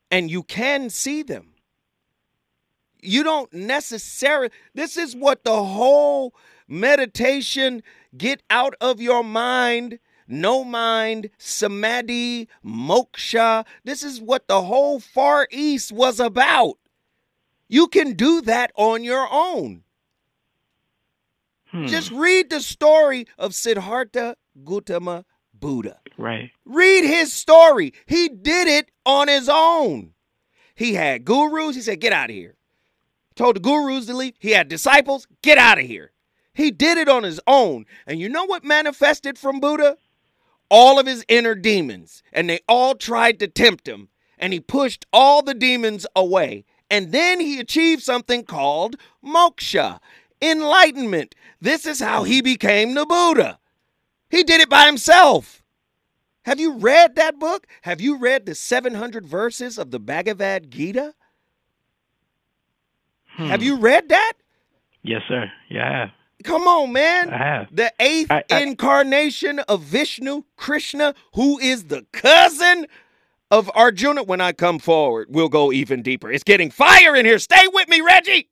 and 0.09 0.31
you 0.31 0.41
can 0.41 0.89
see 0.89 1.21
them. 1.21 1.53
You 2.99 3.23
don't 3.23 3.53
necessarily. 3.53 4.49
This 4.73 4.97
is 4.97 5.15
what 5.15 5.43
the 5.43 5.63
whole 5.63 6.33
meditation, 6.67 7.83
get 8.17 8.41
out 8.49 8.73
of 8.81 9.01
your 9.01 9.23
mind, 9.23 9.99
no 10.27 10.63
mind, 10.63 11.29
samadhi, 11.37 12.47
moksha. 12.65 13.65
This 13.83 14.03
is 14.03 14.21
what 14.21 14.47
the 14.47 14.61
whole 14.61 14.99
Far 14.99 15.47
East 15.51 15.91
was 15.91 16.19
about. 16.19 16.77
You 17.67 17.87
can 17.87 18.13
do 18.13 18.41
that 18.41 18.71
on 18.75 19.03
your 19.03 19.27
own. 19.31 19.83
Hmm. 21.67 21.85
Just 21.85 22.11
read 22.11 22.49
the 22.49 22.59
story 22.59 23.27
of 23.37 23.55
Siddhartha 23.55 24.35
Gautama 24.63 25.25
Buddha. 25.53 25.99
right. 26.17 26.51
Read 26.65 27.03
his 27.05 27.31
story. 27.31 27.93
He 28.05 28.27
did 28.27 28.67
it 28.67 28.91
on 29.05 29.27
his 29.27 29.47
own. 29.49 30.13
He 30.75 30.95
had 30.95 31.23
gurus. 31.23 31.75
He 31.75 31.81
said, 31.81 32.01
Get 32.01 32.11
out 32.13 32.29
of 32.29 32.35
here. 32.35 32.55
Told 33.35 33.55
the 33.55 33.59
gurus 33.59 34.07
to 34.07 34.13
leave. 34.15 34.33
He 34.39 34.51
had 34.51 34.67
disciples. 34.67 35.27
Get 35.41 35.57
out 35.57 35.79
of 35.79 35.85
here. 35.85 36.11
He 36.53 36.71
did 36.71 36.97
it 36.97 37.07
on 37.07 37.23
his 37.23 37.39
own. 37.47 37.85
And 38.05 38.19
you 38.19 38.27
know 38.27 38.45
what 38.45 38.63
manifested 38.65 39.37
from 39.37 39.59
Buddha? 39.59 39.97
All 40.71 40.97
of 40.97 41.05
his 41.05 41.25
inner 41.27 41.53
demons. 41.53 42.23
And 42.31 42.49
they 42.49 42.61
all 42.67 42.95
tried 42.95 43.37
to 43.39 43.47
tempt 43.47 43.87
him. 43.87 44.07
And 44.39 44.53
he 44.53 44.59
pushed 44.59 45.05
all 45.13 45.43
the 45.43 45.53
demons 45.53 46.07
away. 46.15 46.65
And 46.89 47.11
then 47.11 47.39
he 47.39 47.59
achieved 47.59 48.01
something 48.01 48.43
called 48.43 48.95
moksha, 49.23 49.99
enlightenment. 50.41 51.35
This 51.59 51.85
is 51.85 51.99
how 51.99 52.23
he 52.23 52.41
became 52.41 52.95
the 52.95 53.05
Buddha. 53.05 53.59
He 54.29 54.43
did 54.43 54.61
it 54.61 54.69
by 54.69 54.85
himself. 54.85 55.61
Have 56.45 56.59
you 56.59 56.73
read 56.73 57.15
that 57.15 57.37
book? 57.37 57.67
Have 57.83 58.01
you 58.01 58.17
read 58.17 58.45
the 58.45 58.55
700 58.55 59.25
verses 59.25 59.77
of 59.77 59.91
the 59.91 59.99
Bhagavad 59.99 60.71
Gita? 60.71 61.13
Hmm. 63.35 63.47
Have 63.47 63.61
you 63.61 63.77
read 63.77 64.09
that? 64.09 64.33
Yes, 65.03 65.21
sir. 65.27 65.51
Yeah, 65.69 65.87
I 65.87 65.99
have. 65.99 66.09
Come 66.41 66.63
on, 66.67 66.91
man. 66.91 67.29
I 67.29 67.37
have. 67.37 67.75
The 67.75 67.91
eighth 67.99 68.31
I- 68.31 68.43
I- 68.49 68.61
incarnation 68.61 69.59
of 69.59 69.81
Vishnu, 69.83 70.43
Krishna, 70.57 71.13
who 71.35 71.59
is 71.59 71.85
the 71.85 72.05
cousin 72.11 72.87
of 73.49 73.69
Arjuna. 73.75 74.23
When 74.23 74.41
I 74.41 74.51
come 74.53 74.79
forward, 74.79 75.27
we'll 75.29 75.49
go 75.49 75.71
even 75.71 76.01
deeper. 76.01 76.31
It's 76.31 76.43
getting 76.43 76.71
fire 76.71 77.15
in 77.15 77.25
here. 77.25 77.39
Stay 77.39 77.67
with 77.73 77.87
me, 77.87 78.01
Reggie. 78.01 78.47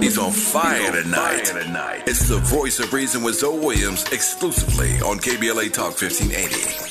He's 0.00 0.18
on 0.18 0.30
fire 0.30 0.92
tonight. 1.02 2.02
It's 2.06 2.28
the 2.28 2.38
voice 2.38 2.78
of 2.78 2.92
reason 2.92 3.22
with 3.22 3.36
Zoe 3.36 3.58
Williams 3.58 4.04
exclusively 4.12 4.90
on 5.00 5.18
KBLA 5.18 5.72
Talk 5.72 6.00
1580. 6.00 6.84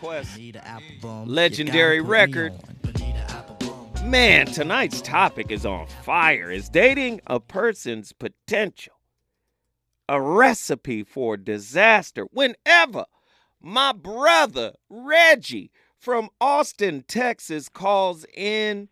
Quest. 0.00 0.38
Legendary 1.26 2.00
record. 2.00 2.52
Man, 4.08 4.46
tonight's 4.46 5.02
topic 5.02 5.50
is 5.50 5.66
on 5.66 5.86
fire. 6.02 6.50
Is 6.50 6.70
dating 6.70 7.20
a 7.26 7.38
person's 7.38 8.14
potential 8.14 8.94
a 10.08 10.18
recipe 10.18 11.02
for 11.02 11.36
disaster? 11.36 12.24
Whenever 12.32 13.04
my 13.60 13.92
brother 13.92 14.72
Reggie 14.88 15.70
from 15.98 16.30
Austin, 16.40 17.04
Texas 17.06 17.68
calls 17.68 18.24
in, 18.34 18.88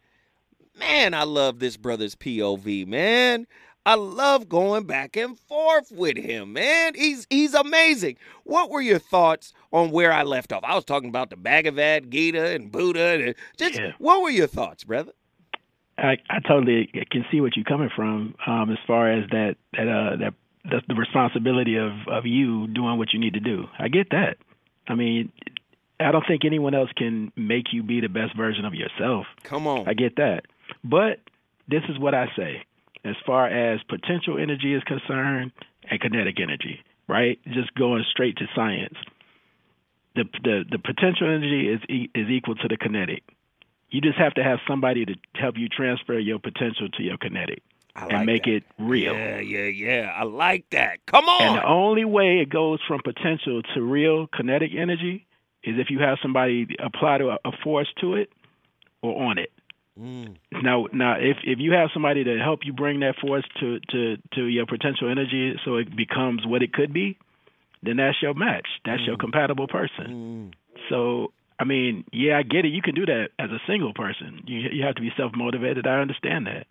man, 0.79 1.15
I 1.15 1.23
love 1.23 1.61
this 1.61 1.79
brother's 1.79 2.15
POV, 2.15 2.87
man. 2.87 3.47
I 3.87 3.95
love 3.95 4.49
going 4.49 4.83
back 4.83 5.17
and 5.17 5.39
forth 5.39 5.93
with 5.93 6.17
him, 6.17 6.53
man. 6.53 6.95
He's 6.97 7.25
he's 7.31 7.55
amazing. 7.55 8.17
What 8.43 8.69
were 8.69 8.81
your 8.81 8.99
thoughts 8.99 9.53
on 9.73 9.93
where 9.93 10.13
I 10.13 10.25
left 10.25 10.53
off? 10.53 10.65
I 10.65 10.75
was 10.75 10.85
talking 10.85 11.09
about 11.09 11.31
the 11.31 11.37
Bhagavad 11.37 12.11
Gita 12.11 12.49
and 12.49 12.73
Buddha. 12.73 13.23
And 13.25 13.35
just 13.57 13.79
Yeah. 13.79 13.93
what 13.99 14.23
were 14.23 14.31
your 14.31 14.49
thoughts, 14.49 14.83
brother? 14.83 15.13
I, 15.99 16.19
I 16.29 16.41
totally 16.41 16.91
can 17.11 17.25
see 17.31 17.41
what 17.41 17.57
you're 17.57 17.65
coming 17.65 17.89
from 17.95 18.35
um, 18.45 18.71
as 18.71 18.79
far 18.89 19.11
as 19.11 19.31
that 19.31 19.55
that 19.75 19.89
uh, 19.89 20.17
that 20.17 20.35
that's 20.69 20.87
the 20.89 20.97
responsibility 20.97 21.77
of 21.77 21.93
of 22.09 22.27
you 22.27 22.67
doing 22.67 22.99
what 22.99 23.13
you 23.13 23.21
need 23.21 23.35
to 23.35 23.41
do. 23.41 23.67
I 23.79 23.87
get 23.87 24.11
that. 24.11 24.37
I 24.89 24.97
mean, 24.97 25.31
I 26.01 26.11
don't 26.11 26.25
think 26.27 26.45
anyone 26.45 26.75
else 26.75 26.91
can 26.97 27.33
make 27.37 27.73
you 27.73 27.85
be 27.85 28.01
the 28.01 28.09
best 28.09 28.37
version 28.37 28.65
of 28.65 28.75
yourself. 28.75 29.27
Come 29.45 29.69
on. 29.69 29.89
I 29.89 29.95
get 29.95 30.17
that. 30.17 30.47
But 30.83 31.21
this 31.69 31.83
is 31.89 32.01
what 32.01 32.15
I 32.15 32.27
say 32.37 32.65
as 33.07 33.17
far 33.25 33.47
as 33.47 33.81
potential 33.85 34.39
energy 34.39 34.75
is 34.75 34.83
concerned 34.85 35.53
and 35.91 36.01
kinetic 36.01 36.41
energy, 36.41 36.81
right? 37.09 37.39
Just 37.47 37.75
going 37.75 38.05
straight 38.11 38.37
to 38.37 38.47
science. 38.55 38.97
The 40.15 40.25
the, 40.43 40.65
the 40.71 40.79
potential 40.79 41.29
energy 41.29 41.69
is 41.69 41.81
e- 41.89 42.11
is 42.15 42.29
equal 42.29 42.57
to 42.57 42.69
the 42.69 42.77
kinetic. 42.77 43.23
You 43.91 44.01
just 44.01 44.19
have 44.19 44.35
to 44.35 44.43
have 44.43 44.59
somebody 44.67 45.05
to 45.05 45.15
help 45.35 45.57
you 45.57 45.69
transfer 45.69 46.19
your 46.19 46.39
potential 46.39 46.89
to 46.89 47.03
your 47.03 47.17
kinetic 47.17 47.63
I 47.95 48.07
and 48.07 48.27
make 48.27 48.45
that. 48.45 48.51
it 48.51 48.65
real. 48.79 49.15
Yeah, 49.15 49.41
yeah, 49.41 49.67
yeah. 49.67 50.13
I 50.15 50.25
like 50.25 50.69
that. 50.71 51.05
Come 51.07 51.29
on. 51.29 51.43
And 51.43 51.57
the 51.57 51.67
only 51.67 52.05
way 52.05 52.41
it 52.41 52.51
goes 52.51 52.81
from 52.87 53.01
potential 53.03 53.63
to 53.75 53.83
real 53.83 54.27
kinetic 54.27 54.73
energy 54.77 55.27
is 55.63 55.77
if 55.79 55.91
you 55.91 55.99
have 56.01 56.19
somebody 56.21 56.67
apply 56.83 57.19
to 57.19 57.31
a, 57.31 57.39
a 57.45 57.53
force 57.63 57.89
to 58.01 58.15
it 58.15 58.31
or 59.03 59.31
on 59.31 59.39
it. 59.39 59.51
Mm. 59.99 60.37
Now, 60.63 60.87
now, 60.93 61.15
if 61.19 61.39
if 61.45 61.59
you 61.59 61.73
have 61.73 61.89
somebody 61.95 62.25
to 62.25 62.39
help 62.39 62.61
you 62.65 62.73
bring 62.73 63.01
that 63.01 63.17
force 63.17 63.45
to 63.61 63.81
to 63.91 64.17
to 64.35 64.45
your 64.45 64.67
potential 64.67 65.11
energy, 65.11 65.55
so 65.65 65.77
it 65.77 65.95
becomes 65.97 66.47
what 66.47 66.63
it 66.63 66.73
could 66.73 66.93
be, 66.93 67.17
then 67.83 67.97
that's 67.97 68.21
your 68.21 68.35
match. 68.35 68.67
That's 68.85 69.03
your 69.07 69.17
compatible 69.17 69.69
person. 69.69 70.53
Mm. 70.53 70.55
So, 70.91 71.33
I 71.59 71.65
mean, 71.65 72.05
yeah, 72.13 72.39
I 72.39 72.43
get 72.43 72.65
it. 72.65 72.69
You 72.69 72.83
can 72.83 72.95
do 72.95 73.07
that 73.07 73.29
as 73.39 73.51
a 73.51 73.61
single 73.67 73.95
person. 73.95 74.43
You 74.47 74.69
you 74.71 74.85
have 74.85 74.97
to 74.97 75.03
be 75.03 75.11
self 75.17 75.33
motivated. 75.35 75.87
I 75.87 76.01
understand 76.01 76.47
that. 76.47 76.67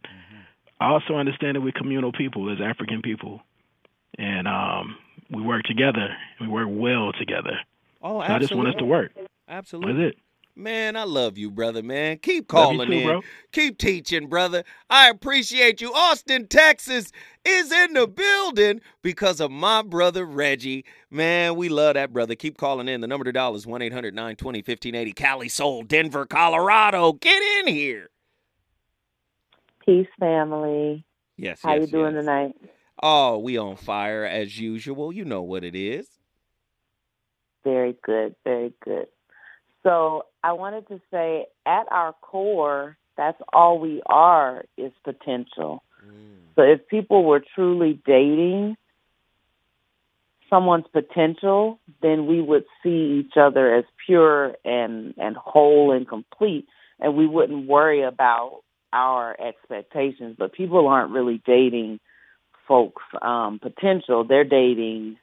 I 0.80 0.90
also 0.90 1.16
understand 1.16 1.56
that 1.56 1.62
we're 1.62 1.72
communal 1.72 2.12
people 2.12 2.52
as 2.52 2.60
African 2.62 3.02
people, 3.02 3.42
and 4.18 4.48
um, 4.48 4.98
we 5.32 5.42
work 5.42 5.64
together. 5.64 6.10
We 6.40 6.48
work 6.48 6.68
well 6.70 7.12
together. 7.18 7.58
Oh, 8.02 8.20
So 8.22 8.28
I 8.28 8.40
just 8.40 8.54
want 8.54 8.68
us 8.68 8.76
to 8.80 8.86
work. 8.86 9.12
Absolutely. 9.48 9.94
That's 9.94 10.16
it. 10.16 10.25
Man, 10.58 10.96
I 10.96 11.04
love 11.04 11.38
you, 11.38 11.52
brother, 11.52 11.84
man. 11.84 12.18
Keep 12.20 12.48
calling 12.48 12.88
too, 12.88 12.94
in. 12.94 13.04
bro. 13.06 13.22
Keep 13.52 13.78
teaching, 13.78 14.28
brother. 14.28 14.64
I 14.90 15.10
appreciate 15.10 15.82
you. 15.82 15.94
Austin, 15.94 16.48
Texas 16.48 17.12
is 17.44 17.74
in 17.74 17.92
the 17.92 18.08
building 18.08 18.80
because 19.02 19.42
of 19.42 19.52
my 19.52 19.82
brother 19.82 20.26
Reggie. 20.26 20.86
Man, 21.12 21.58
we 21.58 21.68
love 21.68 21.96
that 21.96 22.14
brother. 22.14 22.36
Keep 22.36 22.58
calling 22.58 22.88
in. 22.88 23.02
The 23.02 23.08
number 23.08 23.26
to 23.26 23.34
dial 23.34 23.56
is 23.56 23.68
1 23.68 23.82
800 23.82 24.16
920 24.16 24.60
1580. 24.60 25.12
Cali 25.12 25.50
Soul, 25.50 25.84
Denver, 25.84 26.26
Colorado. 26.26 27.12
Get 27.12 27.42
in 27.60 27.74
here. 27.74 28.10
Peace, 29.86 30.08
family. 30.18 31.06
Yes, 31.36 31.60
How 31.62 31.74
yes, 31.74 31.82
you 31.82 31.88
doing 31.88 32.16
yes. 32.16 32.24
tonight? 32.24 32.56
Oh, 33.04 33.40
we 33.40 33.58
on 33.58 33.76
fire 33.76 34.24
as 34.24 34.58
usual. 34.58 35.12
You 35.12 35.26
know 35.26 35.42
what 35.42 35.66
it 35.66 35.76
is. 35.76 36.08
Very 37.66 37.98
good, 38.04 38.36
very 38.46 38.74
good. 38.84 39.08
So 39.84 40.24
I 40.46 40.52
wanted 40.52 40.88
to 40.90 41.02
say, 41.10 41.48
at 41.66 41.88
our 41.90 42.14
core, 42.22 42.98
that's 43.18 43.42
all 43.52 43.80
we 43.80 44.04
are 44.06 44.64
is 44.78 44.92
potential. 45.04 45.82
So 46.56 46.62
if 46.62 46.88
people 46.88 47.24
were 47.24 47.42
truly 47.56 48.00
dating 48.06 48.78
someone's 50.48 50.86
potential, 50.94 51.80
then 52.04 52.28
we 52.28 52.42
would 52.42 52.66
see 52.84 53.24
each 53.26 53.38
other 53.38 53.74
as 53.74 53.86
pure 54.06 54.56
and 54.64 55.16
and 55.18 55.36
whole 55.36 55.92
and 55.92 56.08
complete, 56.08 56.68
and 57.00 57.18
we 57.18 57.26
wouldn't 57.26 57.68
worry 57.68 58.04
about 58.04 58.62
our 58.94 59.36
expectations. 59.42 60.36
But 60.38 60.54
people 60.54 60.88
aren't 60.88 61.12
really 61.12 61.42
dating 61.44 62.00
folks' 62.68 63.02
um, 63.20 63.58
potential; 63.60 64.24
they're 64.24 64.44
dating 64.44 65.18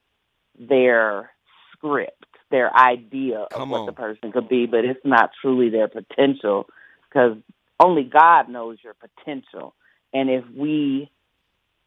their 0.59 1.31
script, 1.73 2.27
their 2.53 2.73
idea 2.77 3.47
Come 3.51 3.63
of 3.63 3.69
what 3.71 3.81
on. 3.81 3.87
the 3.87 3.93
person 3.93 4.31
could 4.31 4.49
be, 4.49 4.67
but 4.67 4.85
it's 4.85 5.05
not 5.05 5.31
truly 5.41 5.69
their 5.71 5.89
potential 5.89 6.69
because 7.09 7.37
only 7.81 8.05
God 8.05 8.49
knows 8.49 8.79
your 8.85 8.95
potential. 8.95 9.75
And 10.15 10.31
if 10.31 10.45
we 10.57 11.11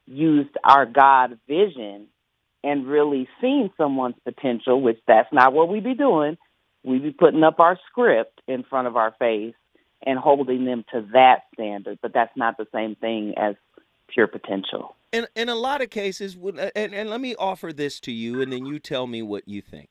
used 0.05 0.49
our 0.63 0.85
God 0.85 1.39
vision 1.47 2.07
and 2.63 2.85
really 2.87 3.29
seen 3.39 3.71
someone's 3.77 4.15
potential, 4.25 4.81
which 4.81 4.99
that's 5.07 5.31
not 5.31 5.53
what 5.53 5.69
we'd 5.69 5.83
be 5.85 5.93
doing, 5.93 6.37
we'd 6.83 7.03
be 7.03 7.11
putting 7.11 7.43
up 7.43 7.59
our 7.61 7.79
script 7.89 8.41
in 8.47 8.63
front 8.63 8.87
of 8.87 8.97
our 8.97 9.15
face 9.17 9.55
and 10.05 10.19
holding 10.19 10.65
them 10.65 10.83
to 10.91 11.07
that 11.13 11.43
standard. 11.53 11.99
But 12.01 12.13
that's 12.13 12.35
not 12.35 12.57
the 12.57 12.67
same 12.73 12.95
thing 12.95 13.35
as 13.37 13.55
pure 14.07 14.27
potential. 14.27 14.95
in 15.11 15.25
in 15.35 15.49
a 15.49 15.55
lot 15.55 15.81
of 15.81 15.89
cases 15.89 16.37
and, 16.75 16.93
and 16.93 17.09
let 17.09 17.19
me 17.19 17.33
offer 17.39 17.73
this 17.73 17.99
to 17.99 18.11
you 18.11 18.39
and 18.41 18.53
then 18.53 18.65
you 18.67 18.77
tell 18.77 19.07
me 19.07 19.21
what 19.23 19.47
you 19.47 19.61
think 19.61 19.89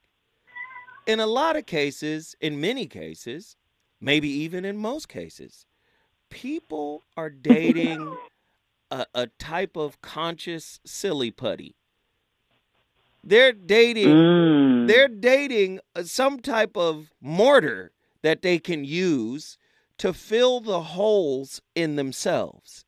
in 1.07 1.21
a 1.21 1.27
lot 1.27 1.57
of 1.57 1.67
cases 1.67 2.37
in 2.41 2.61
many 2.61 2.87
cases 2.87 3.57
maybe 4.01 4.29
even 4.29 4.65
in 4.65 4.77
most 4.77 5.09
cases 5.09 5.67
people 6.31 7.03
are 7.17 7.31
dating 7.31 8.17
a, 8.91 9.07
a 9.15 9.27
type 9.39 9.77
of 9.77 10.01
conscious 10.03 10.81
silly 10.85 11.31
putty 11.31 11.77
they're 13.23 13.53
dating 13.53 14.09
Mm. 14.09 14.89
they're 14.89 15.09
dating 15.09 15.81
uh, 15.97 16.03
some 16.03 16.41
type 16.41 16.77
of 16.77 17.11
mortar 17.21 17.93
that 18.23 18.43
they 18.43 18.59
can 18.59 18.85
use 18.85 19.59
to 19.99 20.13
fill 20.13 20.61
the 20.61 20.83
holes 20.83 21.61
in 21.75 21.97
themselves 21.97 22.85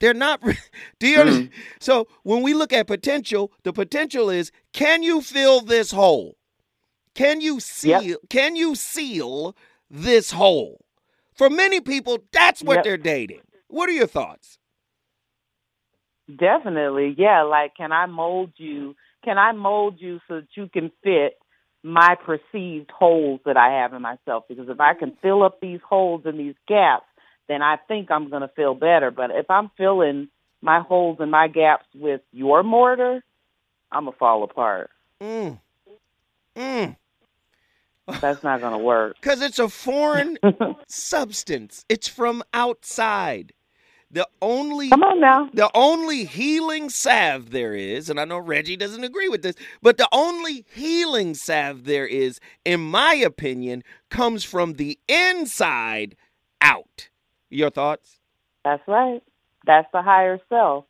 They're 0.00 0.14
not. 0.14 0.40
Do 1.00 1.06
you? 1.08 1.18
Mm. 1.18 1.50
So 1.80 2.06
when 2.22 2.42
we 2.42 2.54
look 2.54 2.72
at 2.72 2.86
potential, 2.86 3.52
the 3.64 3.72
potential 3.72 4.30
is: 4.30 4.52
can 4.72 5.02
you 5.02 5.20
fill 5.20 5.60
this 5.60 5.90
hole? 5.92 6.37
Can 7.18 7.40
you 7.40 7.58
seal? 7.58 8.00
Yep. 8.00 8.18
Can 8.30 8.54
you 8.54 8.76
seal 8.76 9.56
this 9.90 10.30
hole? 10.30 10.84
For 11.34 11.50
many 11.50 11.80
people, 11.80 12.18
that's 12.32 12.62
what 12.62 12.76
yep. 12.76 12.84
they're 12.84 12.96
dating. 12.96 13.40
What 13.66 13.88
are 13.88 13.92
your 13.92 14.06
thoughts? 14.06 14.58
Definitely, 16.28 17.16
yeah. 17.18 17.42
Like, 17.42 17.74
can 17.74 17.90
I 17.90 18.06
mold 18.06 18.52
you? 18.56 18.94
Can 19.24 19.36
I 19.36 19.50
mold 19.50 19.96
you 19.98 20.20
so 20.28 20.36
that 20.36 20.46
you 20.54 20.68
can 20.72 20.92
fit 21.02 21.38
my 21.82 22.14
perceived 22.24 22.92
holes 22.92 23.40
that 23.44 23.56
I 23.56 23.80
have 23.80 23.94
in 23.94 24.02
myself? 24.02 24.44
Because 24.48 24.68
if 24.68 24.78
I 24.78 24.94
can 24.94 25.16
fill 25.20 25.42
up 25.42 25.60
these 25.60 25.80
holes 25.88 26.22
and 26.24 26.38
these 26.38 26.54
gaps, 26.68 27.06
then 27.48 27.62
I 27.62 27.78
think 27.88 28.12
I'm 28.12 28.30
going 28.30 28.42
to 28.42 28.50
feel 28.54 28.74
better. 28.74 29.10
But 29.10 29.32
if 29.32 29.50
I'm 29.50 29.72
filling 29.76 30.28
my 30.62 30.82
holes 30.82 31.16
and 31.18 31.32
my 31.32 31.48
gaps 31.48 31.86
with 31.96 32.20
your 32.30 32.62
mortar, 32.62 33.24
I'm 33.90 34.04
gonna 34.04 34.16
fall 34.16 34.44
apart. 34.44 34.90
Mm. 35.20 35.58
Mm. 36.56 36.96
That's 38.20 38.42
not 38.42 38.60
going 38.60 38.72
to 38.72 38.78
work. 38.78 39.16
Because 39.20 39.42
it's 39.42 39.58
a 39.58 39.68
foreign 39.68 40.38
substance. 40.88 41.84
It's 41.88 42.08
from 42.08 42.42
outside. 42.52 43.52
The 44.10 44.26
only 44.40 44.88
Come 44.88 45.02
on 45.02 45.20
now. 45.20 45.50
The 45.52 45.70
only 45.74 46.24
healing 46.24 46.88
salve 46.88 47.50
there 47.50 47.74
is, 47.74 48.08
and 48.08 48.18
I 48.18 48.24
know 48.24 48.38
Reggie 48.38 48.76
doesn't 48.76 49.04
agree 49.04 49.28
with 49.28 49.42
this, 49.42 49.54
but 49.82 49.98
the 49.98 50.08
only 50.12 50.64
healing 50.72 51.34
salve 51.34 51.84
there 51.84 52.06
is, 52.06 52.40
in 52.64 52.80
my 52.80 53.14
opinion, 53.14 53.84
comes 54.10 54.44
from 54.44 54.74
the 54.74 54.98
inside 55.08 56.16
out. 56.62 57.10
Your 57.50 57.68
thoughts? 57.68 58.18
That's 58.64 58.82
right. 58.88 59.22
That's 59.66 59.88
the 59.92 60.00
higher 60.00 60.40
self. 60.48 60.86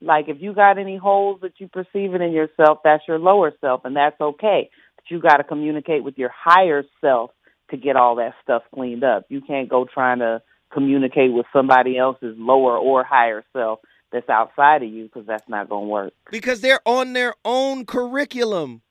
Like 0.00 0.28
if 0.28 0.38
you 0.40 0.52
got 0.52 0.78
any 0.78 0.96
holes 0.96 1.40
that 1.42 1.54
you 1.58 1.68
perceiving 1.68 2.22
in 2.22 2.32
yourself, 2.32 2.78
that's 2.82 3.02
your 3.06 3.18
lower 3.18 3.52
self, 3.60 3.84
and 3.84 3.96
that's 3.96 4.20
okay. 4.20 4.70
You 5.10 5.20
got 5.20 5.38
to 5.38 5.44
communicate 5.44 6.04
with 6.04 6.18
your 6.18 6.30
higher 6.34 6.84
self 7.00 7.30
to 7.70 7.76
get 7.76 7.96
all 7.96 8.16
that 8.16 8.34
stuff 8.42 8.62
cleaned 8.74 9.04
up. 9.04 9.26
You 9.28 9.40
can't 9.40 9.68
go 9.68 9.86
trying 9.92 10.20
to 10.20 10.42
communicate 10.72 11.32
with 11.32 11.46
somebody 11.52 11.98
else's 11.98 12.36
lower 12.38 12.76
or 12.76 13.04
higher 13.04 13.44
self 13.52 13.80
that's 14.12 14.28
outside 14.28 14.82
of 14.82 14.88
you 14.88 15.04
because 15.04 15.26
that's 15.26 15.48
not 15.48 15.68
going 15.68 15.84
to 15.84 15.90
work. 15.90 16.12
Because 16.30 16.60
they're 16.60 16.86
on 16.86 17.12
their 17.12 17.34
own 17.44 17.84
curriculum 17.84 18.82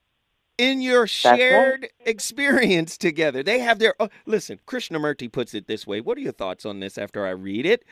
in 0.57 0.81
your 0.81 1.07
shared 1.07 1.81
right. 1.83 1.91
experience 2.05 2.97
together. 2.97 3.43
They 3.43 3.59
have 3.59 3.79
their 3.79 3.95
oh, 3.99 4.09
listen. 4.25 4.59
Krishnamurti 4.67 5.31
puts 5.31 5.53
it 5.53 5.67
this 5.67 5.85
way. 5.85 6.01
What 6.01 6.17
are 6.17 6.21
your 6.21 6.31
thoughts 6.31 6.65
on 6.65 6.79
this 6.79 6.97
after 6.97 7.25
I 7.25 7.31
read 7.31 7.65
it? 7.65 7.83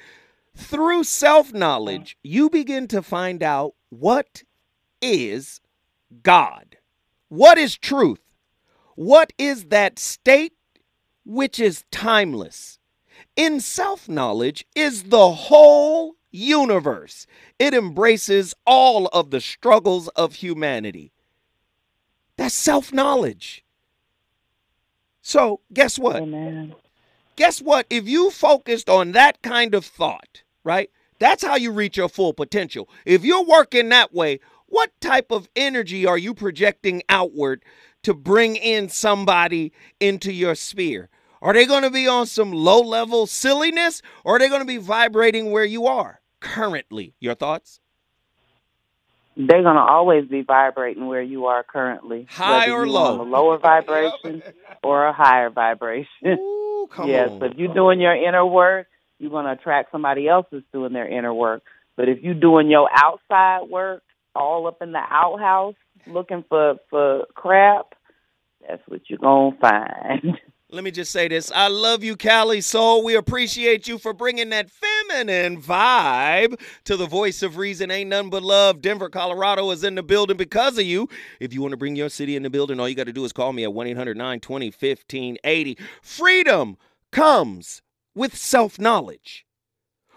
Through 0.56 1.04
self 1.04 1.54
knowledge, 1.54 2.12
mm. 2.12 2.30
you 2.30 2.50
begin 2.50 2.88
to 2.88 3.02
find 3.02 3.44
out 3.44 3.76
what 3.90 4.44
is 5.02 5.62
God, 6.24 6.75
what 7.30 7.58
is 7.58 7.78
truth, 7.78 8.20
what 8.96 9.34
is 9.38 9.66
that 9.66 10.00
state 10.00 10.54
which 11.26 11.60
is 11.60 11.84
timeless. 11.92 12.80
In 13.36 13.60
self 13.60 14.08
knowledge 14.08 14.66
is 14.76 15.04
the 15.04 15.32
whole 15.32 16.16
universe. 16.32 17.26
It 17.60 17.74
embraces 17.74 18.54
all 18.66 19.08
of 19.08 19.32
the 19.32 19.42
struggles 19.42 20.08
of 20.10 20.36
humanity. 20.36 21.12
That's 22.38 22.56
self 22.56 22.94
knowledge. 22.94 23.64
So, 25.22 25.62
guess 25.74 25.98
what? 25.98 26.18
Amen. 26.18 26.76
Guess 27.36 27.62
what? 27.62 27.88
If 27.90 28.08
you 28.08 28.30
focused 28.30 28.90
on 28.90 29.14
that 29.14 29.42
kind 29.42 29.74
of 29.74 29.84
thought, 29.84 30.44
right? 30.64 30.90
That's 31.20 31.44
how 31.44 31.56
you 31.56 31.72
reach 31.72 31.98
your 31.98 32.10
full 32.10 32.34
potential. 32.34 32.90
If 33.06 33.26
you're 33.26 33.44
working 33.44 33.90
that 33.90 34.14
way, 34.14 34.40
what 34.68 34.92
type 35.00 35.32
of 35.32 35.50
energy 35.56 36.06
are 36.06 36.18
you 36.18 36.34
projecting 36.34 37.04
outward 37.10 37.64
to 38.04 38.14
bring 38.14 38.56
in 38.56 38.90
somebody 38.90 39.72
into 40.00 40.32
your 40.32 40.56
sphere? 40.56 41.10
Are 41.42 41.54
they 41.54 41.66
going 41.66 41.84
to 41.84 41.92
be 41.92 42.08
on 42.08 42.26
some 42.26 42.52
low 42.52 42.82
level 42.82 43.28
silliness 43.28 44.02
or 44.24 44.36
are 44.36 44.40
they 44.40 44.50
going 44.50 44.62
to 44.62 44.66
be 44.66 44.78
vibrating 44.78 45.52
where 45.52 45.66
you 45.66 45.86
are 45.88 46.22
currently? 46.40 47.14
Your 47.20 47.36
thoughts? 47.36 47.80
they're 49.38 49.64
going 49.64 49.76
to 49.76 49.82
always 49.82 50.26
be 50.28 50.42
vibrating 50.42 51.08
where 51.08 51.22
you 51.22 51.48
are 51.48 51.64
currently. 51.64 52.26
High 52.30 52.72
or 52.72 52.88
low? 52.88 53.22
a 53.22 53.24
lower 53.24 53.58
vibration 53.58 54.42
or 54.84 55.08
a 55.08 55.14
higher 55.14 55.50
vibration. 55.50 56.08
Ooh, 56.26 56.88
come 56.92 57.10
yes, 57.10 57.30
on. 57.30 57.44
if 57.44 57.58
you're 57.58 57.74
doing 57.74 58.00
your 58.00 58.16
inner 58.16 58.46
work, 58.46 58.88
you're 59.20 59.32
going 59.32 59.46
to 59.46 59.52
attract 59.52 59.92
somebody 59.92 60.28
else 60.28 60.46
that's 60.52 60.64
doing 60.72 60.94
their 60.94 61.08
inner 61.08 61.34
work. 61.34 61.64
But 61.98 62.10
if 62.10 62.22
you're 62.22 62.34
doing 62.34 62.70
your 62.70 62.90
outside 62.94 63.70
work, 63.70 64.04
all 64.36 64.68
up 64.68 64.82
in 64.82 64.92
the 64.92 65.02
outhouse, 65.10 65.76
looking 66.08 66.44
for, 66.50 66.76
for 66.90 67.26
crap, 67.34 67.96
that's 68.68 68.82
what 68.88 69.02
you're 69.08 69.20
to 69.20 69.58
find. 69.60 70.38
Let 70.72 70.84
me 70.84 70.92
just 70.92 71.12
say 71.12 71.28
this. 71.28 71.52
I 71.54 71.68
love 71.68 72.04
you, 72.04 72.18
Callie 72.18 72.60
Soul. 72.60 73.04
We 73.04 73.16
appreciate 73.16 73.88
you 73.88 74.00
for 74.00 74.14
bringing 74.14 74.50
that 74.50 74.70
feminine 74.70 75.62
vibe 75.62 76.60
to 76.86 76.98
the 76.98 77.06
voice 77.06 77.44
of 77.44 77.58
reason. 77.58 77.92
Ain't 77.92 78.10
none 78.10 78.32
but 78.32 78.42
love. 78.42 78.82
Denver, 78.82 79.08
Colorado 79.08 79.70
is 79.70 79.84
in 79.84 79.94
the 79.94 80.02
building 80.02 80.38
because 80.38 80.80
of 80.80 80.84
you. 80.84 81.08
If 81.40 81.54
you 81.54 81.62
want 81.62 81.74
to 81.74 81.78
bring 81.78 81.96
your 81.96 82.10
city 82.10 82.36
in 82.36 82.42
the 82.42 82.50
building, 82.50 82.80
all 82.80 82.90
you 82.90 82.96
got 82.96 83.06
to 83.06 83.14
do 83.14 83.24
is 83.24 83.32
call 83.32 83.54
me 83.54 83.64
at 83.64 83.74
1 83.74 83.88
800 83.88 84.18
920 84.18 84.66
1580. 84.66 85.78
Freedom 86.02 86.78
comes 87.12 87.84
with 88.16 88.36
self 88.36 88.80
knowledge. 88.80 89.46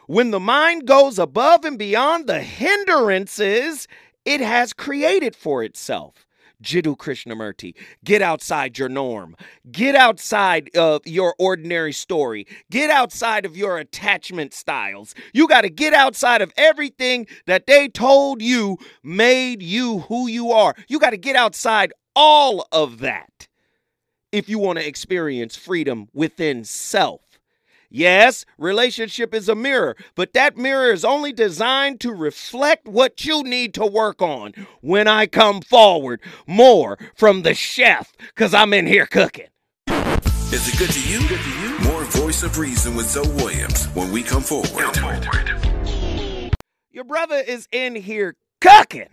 When 0.07 0.31
the 0.31 0.41
mind 0.41 0.87
goes 0.87 1.19
above 1.19 1.67
and 1.67 1.79
beyond 1.79 2.27
the 2.27 2.41
hindrances 2.41 3.87
it 4.25 4.41
has 4.41 4.73
created 4.73 5.35
for 5.35 5.63
itself. 5.63 6.27
Jiddu 6.63 6.97
Krishnamurti. 6.97 7.75
Get 8.05 8.23
outside 8.23 8.79
your 8.79 8.89
norm. 8.89 9.37
Get 9.71 9.95
outside 9.95 10.75
of 10.77 11.07
your 11.07 11.35
ordinary 11.39 11.93
story. 11.93 12.47
Get 12.71 12.91
outside 12.91 13.45
of 13.45 13.57
your 13.57 13.79
attachment 13.79 14.53
styles. 14.53 15.15
You 15.33 15.47
got 15.47 15.63
to 15.63 15.71
get 15.71 15.95
outside 15.95 16.43
of 16.43 16.53
everything 16.57 17.27
that 17.47 17.67
they 17.67 17.89
told 17.89 18.43
you 18.43 18.79
made 19.03 19.63
you 19.63 20.01
who 20.01 20.27
you 20.27 20.51
are. 20.51 20.75
You 20.89 20.99
got 20.99 21.11
to 21.11 21.17
get 21.17 21.37
outside 21.37 21.93
all 22.17 22.67
of 22.73 22.99
that 22.99 23.47
if 24.33 24.49
you 24.49 24.59
want 24.59 24.79
to 24.79 24.87
experience 24.87 25.57
freedom 25.57 26.09
within 26.13 26.65
self. 26.65 27.28
Yes, 27.91 28.45
relationship 28.59 29.33
is 29.33 29.49
a 29.49 29.55
mirror, 29.55 29.97
but 30.15 30.35
that 30.35 30.59
mirror 30.59 30.93
is 30.93 31.07
only 31.07 31.33
designed 31.33 32.01
to 32.01 32.13
reflect 32.13 32.87
what 32.87 33.25
you 33.25 33.43
need 33.43 33.73
to 33.75 33.87
work 33.87 34.21
on 34.21 34.53
when 34.83 35.09
I 35.09 35.27
come 35.27 35.63
forward. 35.63 36.21
More 36.47 36.99
from 37.15 37.43
the 37.43 37.55
chef, 37.55 38.13
because 38.19 38.53
I'm 38.53 38.75
in 38.75 38.87
here 38.87 39.07
cooking. 39.07 39.47
Is 39.89 40.69
it 40.69 40.79
good 40.79 40.91
to 40.91 41.09
you? 41.09 41.27
Good 41.29 41.41
to 41.41 41.61
you? 41.61 41.79
More 41.91 42.05
voice 42.05 42.43
of 42.43 42.59
reason 42.59 42.95
with 42.95 43.07
Zoe 43.07 43.27
Williams 43.37 43.87
when 43.95 44.13
we 44.13 44.23
come 44.23 44.43
forward. 44.43 44.99
Your 46.91 47.05
brother 47.05 47.37
is 47.37 47.69
in 47.73 47.95
here 47.95 48.37
cooking. 48.61 49.09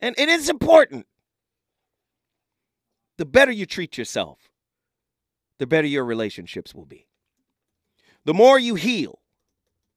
And 0.00 0.14
it 0.16 0.28
is 0.28 0.48
important. 0.48 1.06
The 3.18 3.26
better 3.26 3.52
you 3.52 3.66
treat 3.66 3.98
yourself, 3.98 4.38
the 5.58 5.66
better 5.66 5.86
your 5.86 6.04
relationships 6.04 6.74
will 6.74 6.86
be. 6.86 7.06
The 8.24 8.34
more 8.34 8.58
you 8.58 8.74
heal, 8.74 9.20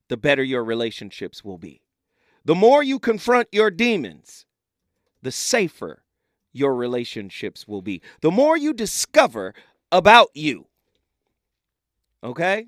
the 0.09 0.17
better 0.17 0.43
your 0.43 0.63
relationships 0.63 1.43
will 1.43 1.57
be. 1.57 1.81
The 2.45 2.55
more 2.55 2.83
you 2.83 2.99
confront 2.99 3.47
your 3.51 3.71
demons, 3.71 4.45
the 5.21 5.31
safer 5.31 6.03
your 6.51 6.75
relationships 6.75 7.67
will 7.67 7.81
be. 7.81 8.01
The 8.21 8.31
more 8.31 8.55
you 8.55 8.73
discover 8.73 9.53
about 9.91 10.29
you. 10.33 10.67
Okay? 12.23 12.67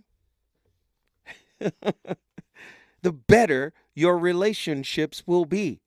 the 1.59 3.11
better 3.11 3.73
your 3.93 4.17
relationships 4.17 5.23
will 5.25 5.45
be. 5.45 5.81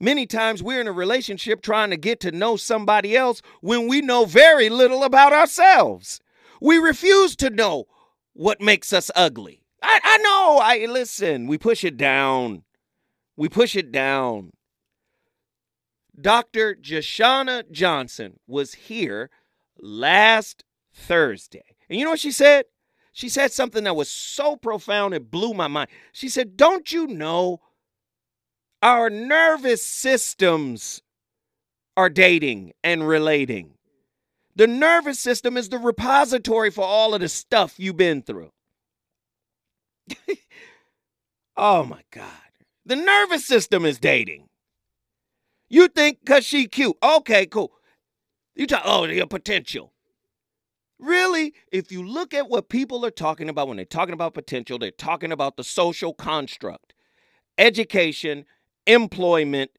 Many 0.00 0.26
times 0.26 0.62
we're 0.62 0.80
in 0.80 0.86
a 0.86 0.92
relationship 0.92 1.60
trying 1.60 1.90
to 1.90 1.96
get 1.96 2.20
to 2.20 2.30
know 2.30 2.56
somebody 2.56 3.16
else 3.16 3.42
when 3.60 3.88
we 3.88 4.00
know 4.00 4.24
very 4.24 4.68
little 4.68 5.02
about 5.02 5.32
ourselves. 5.32 6.20
We 6.60 6.78
refuse 6.78 7.36
to 7.36 7.50
know 7.50 7.86
what 8.32 8.60
makes 8.60 8.92
us 8.92 9.10
ugly. 9.14 9.62
I, 9.82 10.00
I 10.02 10.18
know. 10.18 10.58
I 10.62 10.86
listen. 10.86 11.46
We 11.46 11.58
push 11.58 11.84
it 11.84 11.96
down. 11.96 12.64
We 13.36 13.48
push 13.48 13.76
it 13.76 13.92
down. 13.92 14.52
Dr. 16.20 16.74
Jashana 16.74 17.70
Johnson 17.70 18.40
was 18.46 18.74
here 18.74 19.30
last 19.78 20.64
Thursday. 20.92 21.76
And 21.88 21.98
you 21.98 22.04
know 22.04 22.10
what 22.10 22.20
she 22.20 22.32
said? 22.32 22.64
She 23.12 23.28
said 23.28 23.52
something 23.52 23.84
that 23.84 23.96
was 23.96 24.08
so 24.08 24.56
profound 24.56 25.14
it 25.14 25.30
blew 25.30 25.54
my 25.54 25.68
mind. 25.68 25.90
She 26.12 26.28
said, 26.28 26.56
Don't 26.56 26.92
you 26.92 27.06
know 27.06 27.60
our 28.82 29.10
nervous 29.10 29.84
systems 29.84 31.02
are 31.96 32.10
dating 32.10 32.72
and 32.84 33.06
relating. 33.06 33.74
The 34.58 34.66
nervous 34.66 35.20
system 35.20 35.56
is 35.56 35.68
the 35.68 35.78
repository 35.78 36.70
for 36.70 36.84
all 36.84 37.14
of 37.14 37.20
the 37.20 37.28
stuff 37.28 37.78
you've 37.78 37.96
been 37.96 38.22
through. 38.22 38.50
oh 41.56 41.84
my 41.84 42.02
God. 42.10 42.26
The 42.84 42.96
nervous 42.96 43.46
system 43.46 43.84
is 43.84 44.00
dating. 44.00 44.48
You 45.70 45.86
think 45.86 46.18
because 46.24 46.44
she 46.44 46.66
cute. 46.66 46.96
Okay, 47.00 47.46
cool. 47.46 47.70
You 48.56 48.66
talk, 48.66 48.82
oh, 48.84 49.04
your 49.04 49.28
potential. 49.28 49.92
Really, 50.98 51.54
if 51.70 51.92
you 51.92 52.04
look 52.04 52.34
at 52.34 52.48
what 52.48 52.68
people 52.68 53.06
are 53.06 53.12
talking 53.12 53.48
about 53.48 53.68
when 53.68 53.76
they're 53.76 53.86
talking 53.86 54.12
about 54.12 54.34
potential, 54.34 54.76
they're 54.76 54.90
talking 54.90 55.30
about 55.30 55.56
the 55.56 55.62
social 55.62 56.12
construct, 56.12 56.94
education, 57.58 58.44
employment, 58.88 59.70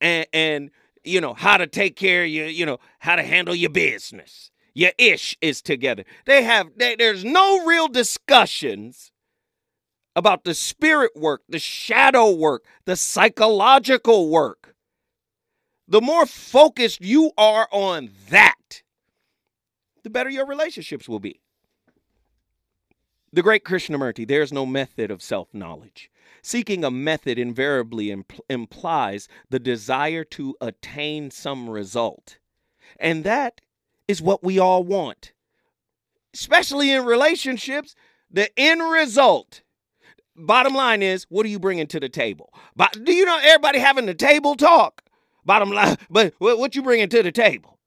and, 0.00 0.26
and 0.32 0.70
you 1.04 1.20
know 1.20 1.34
how 1.34 1.56
to 1.56 1.66
take 1.66 1.96
care 1.96 2.24
of 2.24 2.30
your, 2.30 2.46
you 2.46 2.66
know 2.66 2.78
how 2.98 3.16
to 3.16 3.22
handle 3.22 3.54
your 3.54 3.70
business. 3.70 4.50
Your 4.74 4.92
ish 4.98 5.36
is 5.40 5.62
together. 5.62 6.04
They 6.26 6.42
have 6.42 6.70
they, 6.76 6.96
there's 6.96 7.24
no 7.24 7.64
real 7.64 7.88
discussions 7.88 9.12
about 10.16 10.44
the 10.44 10.54
spirit 10.54 11.12
work, 11.16 11.42
the 11.48 11.58
shadow 11.58 12.30
work, 12.30 12.64
the 12.84 12.96
psychological 12.96 14.28
work. 14.30 14.74
The 15.86 16.00
more 16.00 16.26
focused 16.26 17.02
you 17.02 17.32
are 17.36 17.68
on 17.70 18.10
that, 18.30 18.82
the 20.02 20.10
better 20.10 20.30
your 20.30 20.46
relationships 20.46 21.08
will 21.08 21.20
be. 21.20 21.40
The 23.32 23.42
great 23.42 23.64
Krishnamurti, 23.64 24.26
there's 24.26 24.52
no 24.52 24.64
method 24.64 25.10
of 25.10 25.20
self 25.20 25.52
knowledge. 25.52 26.10
Seeking 26.46 26.84
a 26.84 26.90
method 26.90 27.38
invariably 27.38 28.08
impl- 28.08 28.40
implies 28.50 29.28
the 29.48 29.58
desire 29.58 30.24
to 30.24 30.54
attain 30.60 31.30
some 31.30 31.70
result. 31.70 32.36
And 33.00 33.24
that 33.24 33.62
is 34.06 34.20
what 34.20 34.44
we 34.44 34.58
all 34.58 34.84
want, 34.84 35.32
especially 36.34 36.90
in 36.90 37.06
relationships. 37.06 37.94
The 38.30 38.50
end 38.60 38.82
result. 38.82 39.62
Bottom 40.36 40.74
line 40.74 41.02
is, 41.02 41.24
what 41.30 41.46
are 41.46 41.48
you 41.48 41.58
bringing 41.58 41.86
to 41.86 41.98
the 41.98 42.10
table? 42.10 42.52
But 42.76 43.02
do 43.02 43.14
you 43.14 43.24
know 43.24 43.40
everybody 43.42 43.78
having 43.78 44.04
the 44.04 44.14
table 44.14 44.54
talk? 44.54 45.02
Bottom 45.46 45.70
line, 45.70 45.96
but 46.10 46.34
what 46.38 46.74
you 46.74 46.82
bringing 46.82 47.08
to 47.08 47.22
the 47.22 47.32
table? 47.32 47.78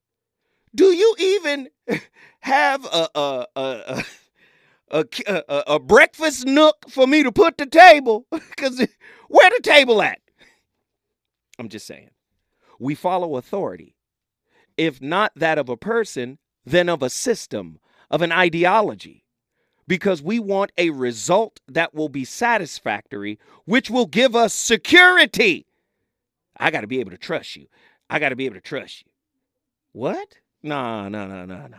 Do 0.74 0.86
you 0.86 1.16
even 1.20 1.70
have 2.40 2.86
a 2.86 3.08
a 3.14 3.46
a 3.56 3.62
a, 3.62 4.04
a, 4.92 5.06
a 5.28 5.64
a 5.76 5.80
breakfast 5.80 6.46
nook 6.46 6.90
for 6.90 7.08
me 7.08 7.24
to 7.24 7.32
put 7.32 7.58
the 7.58 7.66
table? 7.66 8.26
Because 8.32 8.86
where 9.28 9.50
the 9.50 9.62
table 9.62 10.02
at? 10.02 10.20
I'm 11.60 11.70
just 11.70 11.88
saying. 11.88 12.10
We 12.80 12.96
follow 12.96 13.38
authority. 13.38 13.96
If 14.78 15.02
not 15.02 15.32
that 15.36 15.58
of 15.58 15.70
a 15.70 15.78
person, 15.78 16.38
then 16.66 16.90
of 16.90 17.02
a 17.02 17.10
system, 17.10 17.80
of 18.12 18.22
an 18.22 18.32
ideology. 18.32 19.24
Because 19.88 20.22
we 20.22 20.40
want 20.40 20.72
a 20.78 20.90
result 20.90 21.60
that 21.68 21.94
will 21.94 22.10
be 22.10 22.26
satisfactory, 22.26 23.40
which 23.66 23.90
will 23.90 24.06
give 24.06 24.36
us 24.36 24.54
security. 24.54 25.66
I 26.58 26.72
got 26.72 26.82
to 26.82 26.88
be 26.88 27.00
able 27.00 27.12
to 27.12 27.18
trust 27.18 27.56
you. 27.56 27.68
I 28.10 28.20
got 28.20 28.30
to 28.30 28.36
be 28.36 28.46
able 28.46 28.56
to 28.56 28.62
trust 28.62 29.04
you. 29.06 29.12
What? 29.94 30.38
No, 30.62 31.08
no, 31.08 31.26
no, 31.28 31.46
no, 31.46 31.68
no. 31.68 31.78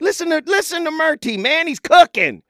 Listen 0.00 0.30
to 0.30 0.42
listen 0.46 0.84
to 0.84 0.90
Murty, 0.90 1.36
man. 1.36 1.66
He's 1.66 1.80
cooking. 1.80 2.42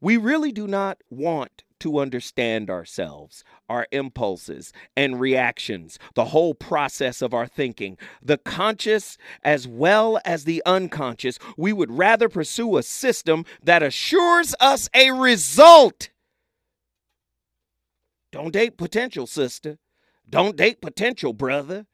We 0.00 0.16
really 0.16 0.52
do 0.52 0.66
not 0.66 0.98
want 1.10 1.64
to 1.80 1.98
understand 1.98 2.70
ourselves, 2.70 3.44
our 3.68 3.86
impulses 3.92 4.72
and 4.96 5.20
reactions, 5.20 5.98
the 6.14 6.26
whole 6.26 6.54
process 6.54 7.22
of 7.22 7.32
our 7.32 7.46
thinking, 7.46 7.96
the 8.22 8.38
conscious 8.38 9.16
as 9.42 9.68
well 9.68 10.18
as 10.24 10.44
the 10.44 10.62
unconscious. 10.66 11.38
We 11.56 11.72
would 11.72 11.90
rather 11.90 12.28
pursue 12.28 12.76
a 12.76 12.82
system 12.82 13.44
that 13.62 13.82
assures 13.82 14.54
us 14.60 14.88
a 14.94 15.12
result. 15.12 16.10
Don't 18.32 18.52
date 18.52 18.76
potential, 18.76 19.26
sister. 19.26 19.78
Don't 20.28 20.56
date 20.56 20.80
potential, 20.80 21.32
brother. 21.32 21.86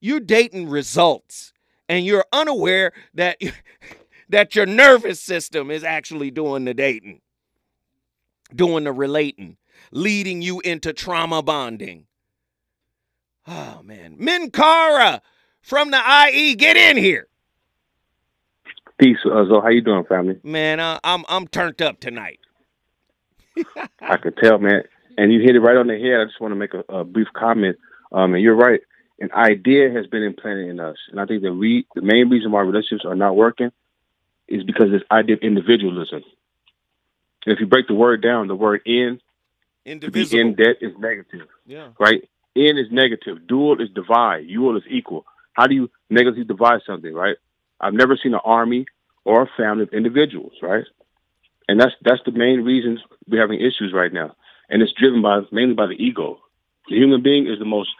You're 0.00 0.20
dating 0.20 0.68
results 0.68 1.52
and 1.88 2.04
you're 2.04 2.24
unaware 2.32 2.92
that 3.14 3.38
that 4.28 4.54
your 4.54 4.66
nervous 4.66 5.20
system 5.20 5.70
is 5.70 5.82
actually 5.82 6.30
doing 6.30 6.64
the 6.64 6.74
dating, 6.74 7.20
doing 8.54 8.84
the 8.84 8.92
relating, 8.92 9.56
leading 9.90 10.42
you 10.42 10.60
into 10.60 10.92
trauma 10.92 11.42
bonding. 11.42 12.06
Oh 13.46 13.80
man, 13.82 14.18
Minkara 14.18 15.20
from 15.62 15.90
the 15.90 16.00
IE, 16.32 16.54
get 16.54 16.76
in 16.76 16.96
here. 16.96 17.28
Peace, 18.98 19.18
uh, 19.24 19.44
Zo. 19.46 19.60
How 19.60 19.68
you 19.68 19.80
doing, 19.80 20.04
family? 20.04 20.38
Man, 20.42 20.80
uh, 20.80 20.98
I'm 21.04 21.24
I'm 21.28 21.46
turned 21.46 21.80
up 21.80 22.00
tonight. 22.00 22.40
I 24.00 24.16
could 24.16 24.36
tell, 24.36 24.58
man. 24.58 24.82
And 25.16 25.32
you 25.32 25.40
hit 25.40 25.56
it 25.56 25.60
right 25.60 25.76
on 25.76 25.88
the 25.88 25.98
head. 25.98 26.20
I 26.20 26.24
just 26.24 26.40
want 26.40 26.52
to 26.52 26.56
make 26.56 26.74
a, 26.74 26.84
a 26.92 27.04
brief 27.04 27.26
comment. 27.34 27.76
Um, 28.12 28.34
and 28.34 28.42
you're 28.42 28.54
right 28.54 28.80
an 29.20 29.32
idea 29.32 29.90
has 29.90 30.06
been 30.06 30.22
implanted 30.22 30.68
in 30.68 30.80
us. 30.80 30.96
And 31.10 31.20
I 31.20 31.26
think 31.26 31.42
that 31.42 31.52
we, 31.52 31.86
the 31.94 32.02
main 32.02 32.28
reason 32.28 32.52
why 32.52 32.60
relationships 32.60 33.04
are 33.04 33.16
not 33.16 33.36
working 33.36 33.72
is 34.46 34.62
because 34.62 34.90
this 34.90 35.02
idea 35.10 35.36
of 35.36 35.42
individualism. 35.42 36.22
And 37.44 37.54
if 37.54 37.60
you 37.60 37.66
break 37.66 37.86
the 37.88 37.94
word 37.94 38.22
down, 38.22 38.48
the 38.48 38.54
word 38.54 38.82
in, 38.86 39.20
to 39.84 40.10
be 40.10 40.38
in 40.38 40.54
debt 40.54 40.76
is 40.80 40.92
negative. 40.98 41.48
Yeah. 41.66 41.88
Right? 41.98 42.28
In 42.54 42.78
is 42.78 42.90
negative. 42.90 43.46
Dual 43.46 43.80
is 43.80 43.88
divide. 43.90 44.46
Youal 44.46 44.76
is 44.76 44.84
equal. 44.88 45.24
How 45.52 45.66
do 45.66 45.74
you 45.74 45.90
negatively 46.10 46.44
divide 46.44 46.80
something, 46.86 47.12
right? 47.12 47.36
I've 47.80 47.94
never 47.94 48.18
seen 48.22 48.34
an 48.34 48.40
army 48.44 48.86
or 49.24 49.42
a 49.42 49.50
family 49.56 49.84
of 49.84 49.92
individuals, 49.92 50.52
right? 50.62 50.84
And 51.68 51.80
that's 51.80 51.92
that's 52.02 52.20
the 52.24 52.32
main 52.32 52.64
reasons 52.64 53.00
we're 53.28 53.40
having 53.40 53.60
issues 53.60 53.92
right 53.92 54.12
now. 54.12 54.34
And 54.70 54.82
it's 54.82 54.92
driven 54.92 55.22
by 55.22 55.40
mainly 55.52 55.74
by 55.74 55.86
the 55.86 55.92
ego. 55.92 56.38
The 56.88 56.96
human 56.96 57.22
being 57.22 57.46
is 57.46 57.58
the 57.58 57.64
most 57.64 57.90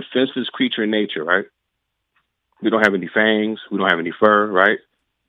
defenseless 0.00 0.48
creature 0.48 0.84
in 0.84 0.90
nature, 0.90 1.24
right? 1.24 1.46
We 2.62 2.70
don't 2.70 2.82
have 2.82 2.94
any 2.94 3.08
fangs. 3.12 3.60
We 3.70 3.78
don't 3.78 3.90
have 3.90 3.98
any 3.98 4.12
fur, 4.18 4.50
right? 4.50 4.78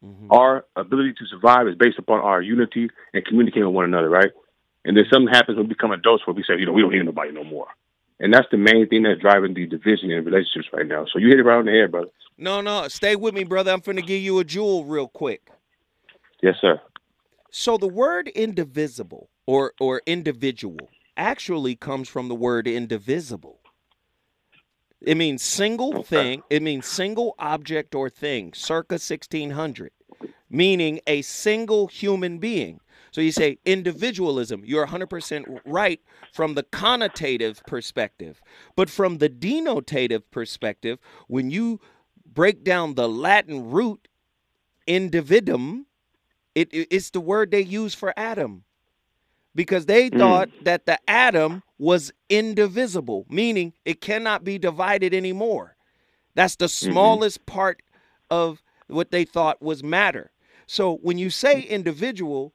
Mm-hmm. 0.03 0.31
Our 0.31 0.65
ability 0.75 1.13
to 1.13 1.25
survive 1.25 1.67
is 1.67 1.75
based 1.75 1.99
upon 1.99 2.19
our 2.19 2.41
unity 2.41 2.89
and 3.13 3.25
communicating 3.25 3.65
with 3.65 3.75
one 3.75 3.85
another, 3.85 4.09
right? 4.09 4.31
And 4.85 4.95
then 4.95 5.05
something 5.11 5.33
happens 5.33 5.57
when 5.57 5.67
we 5.67 5.73
become 5.73 5.91
adults 5.91 6.25
where 6.25 6.33
we 6.33 6.43
say, 6.43 6.57
you 6.57 6.65
know, 6.65 6.71
we 6.71 6.81
don't 6.81 6.91
need 6.91 7.03
nobody 7.03 7.31
no 7.31 7.43
more. 7.43 7.67
And 8.19 8.33
that's 8.33 8.47
the 8.49 8.57
main 8.57 8.87
thing 8.87 9.03
that's 9.03 9.21
driving 9.21 9.53
the 9.53 9.65
division 9.65 10.09
in 10.11 10.23
relationships 10.25 10.67
right 10.73 10.87
now. 10.87 11.05
So 11.11 11.19
you 11.19 11.27
hit 11.27 11.39
it 11.39 11.43
right 11.43 11.57
on 11.57 11.65
the 11.65 11.71
head, 11.71 11.91
brother. 11.91 12.09
No, 12.37 12.61
no, 12.61 12.87
stay 12.87 13.15
with 13.15 13.33
me, 13.33 13.43
brother. 13.43 13.71
I'm 13.71 13.81
finna 13.81 14.05
give 14.05 14.21
you 14.21 14.39
a 14.39 14.43
jewel 14.43 14.85
real 14.85 15.07
quick. 15.07 15.49
Yes, 16.41 16.55
sir. 16.61 16.79
So 17.51 17.77
the 17.77 17.87
word 17.87 18.27
indivisible 18.29 19.29
or 19.45 19.73
or 19.79 20.01
individual 20.05 20.89
actually 21.15 21.75
comes 21.75 22.07
from 22.07 22.27
the 22.27 22.35
word 22.35 22.67
indivisible. 22.67 23.56
It 25.01 25.15
means 25.15 25.43
single 25.43 26.03
thing. 26.03 26.43
It 26.49 26.61
means 26.63 26.85
single 26.85 27.35
object 27.37 27.93
or 27.93 28.09
thing, 28.09 28.53
circa 28.53 28.93
1600, 28.93 29.91
meaning 30.49 30.99
a 31.05 31.21
single 31.21 31.87
human 31.87 32.39
being. 32.39 32.79
So 33.11 33.21
you 33.21 33.31
say 33.31 33.59
individualism. 33.65 34.63
You're 34.65 34.87
100% 34.87 35.61
right 35.65 36.01
from 36.33 36.55
the 36.55 36.63
connotative 36.63 37.65
perspective. 37.65 38.41
But 38.75 38.89
from 38.89 39.19
the 39.19 39.29
denotative 39.29 40.23
perspective, 40.29 40.99
when 41.27 41.49
you 41.49 41.79
break 42.25 42.63
down 42.63 42.95
the 42.95 43.07
Latin 43.07 43.69
root 43.69 44.07
individuum, 44.87 45.85
it, 46.53 46.69
it's 46.71 47.11
the 47.11 47.21
word 47.21 47.51
they 47.51 47.61
use 47.61 47.93
for 47.93 48.17
atom 48.17 48.63
because 49.57 49.87
they 49.87 50.11
mm. 50.11 50.19
thought 50.19 50.49
that 50.61 50.85
the 50.85 50.99
atom 51.09 51.63
was 51.79 52.13
indivisible, 52.29 53.25
meaning 53.27 53.73
it 53.85 53.99
cannot 53.99 54.43
be 54.43 54.59
divided 54.59 55.15
anymore. 55.15 55.75
That's 56.35 56.55
the 56.55 56.69
smallest 56.69 57.39
mm-hmm. 57.39 57.55
part 57.55 57.81
of 58.29 58.61
what 58.85 59.09
they 59.09 59.25
thought 59.25 59.59
was 59.59 59.83
matter. 59.83 60.29
So 60.67 60.97
when 60.97 61.17
you 61.17 61.31
say 61.31 61.61
individual, 61.61 62.53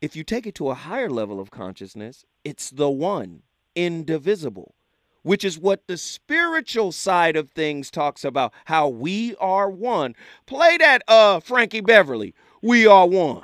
if 0.00 0.16
you 0.16 0.24
take 0.24 0.46
it 0.46 0.54
to 0.54 0.70
a 0.70 0.74
higher 0.74 1.10
level 1.10 1.38
of 1.38 1.50
consciousness, 1.50 2.24
it's 2.44 2.70
the 2.70 2.88
one, 2.88 3.42
indivisible, 3.74 4.74
which 5.22 5.44
is 5.44 5.58
what 5.58 5.86
the 5.86 5.98
spiritual 5.98 6.92
side 6.92 7.36
of 7.36 7.50
things 7.50 7.90
talks 7.90 8.24
about 8.24 8.54
how 8.64 8.88
we 8.88 9.36
are 9.36 9.68
one. 9.68 10.14
Play 10.46 10.78
that 10.78 11.02
uh 11.08 11.40
Frankie 11.40 11.82
Beverly. 11.82 12.34
We 12.62 12.86
are 12.86 13.06
one. 13.06 13.42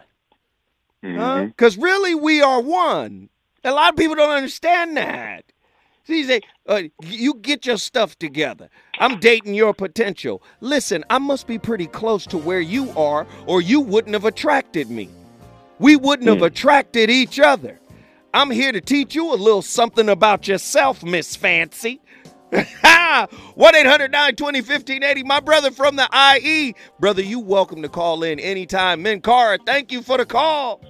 Because 1.04 1.74
mm-hmm. 1.74 1.84
really, 1.84 2.14
we 2.14 2.40
are 2.40 2.60
one. 2.60 3.28
A 3.62 3.72
lot 3.72 3.92
of 3.92 3.96
people 3.96 4.16
don't 4.16 4.30
understand 4.30 4.96
that. 4.96 5.44
See, 6.04 6.18
you 6.18 6.26
say, 6.26 6.40
uh, 6.66 6.82
you 7.02 7.34
get 7.34 7.66
your 7.66 7.76
stuff 7.76 8.18
together. 8.18 8.68
I'm 8.98 9.20
dating 9.20 9.54
your 9.54 9.74
potential. 9.74 10.42
Listen, 10.60 11.04
I 11.10 11.18
must 11.18 11.46
be 11.46 11.58
pretty 11.58 11.86
close 11.86 12.26
to 12.26 12.38
where 12.38 12.60
you 12.60 12.90
are, 12.90 13.26
or 13.46 13.60
you 13.60 13.80
wouldn't 13.80 14.14
have 14.14 14.24
attracted 14.24 14.90
me. 14.90 15.08
We 15.78 15.96
wouldn't 15.96 16.28
mm. 16.28 16.34
have 16.34 16.42
attracted 16.42 17.10
each 17.10 17.38
other. 17.38 17.78
I'm 18.32 18.50
here 18.50 18.72
to 18.72 18.80
teach 18.80 19.14
you 19.14 19.32
a 19.32 19.36
little 19.36 19.62
something 19.62 20.08
about 20.08 20.48
yourself, 20.48 21.02
Miss 21.02 21.36
Fancy. 21.36 22.00
1 22.50 22.64
800 23.74 24.12
920 24.12 24.60
1580. 24.60 25.22
My 25.24 25.40
brother 25.40 25.70
from 25.70 25.96
the 25.96 26.08
IE. 26.40 26.74
Brother, 27.00 27.22
you 27.22 27.40
welcome 27.40 27.82
to 27.82 27.88
call 27.88 28.22
in 28.22 28.38
anytime. 28.38 29.02
Minkara, 29.02 29.58
thank 29.66 29.90
you 29.90 30.02
for 30.02 30.18
the 30.18 30.26
call. 30.26 30.80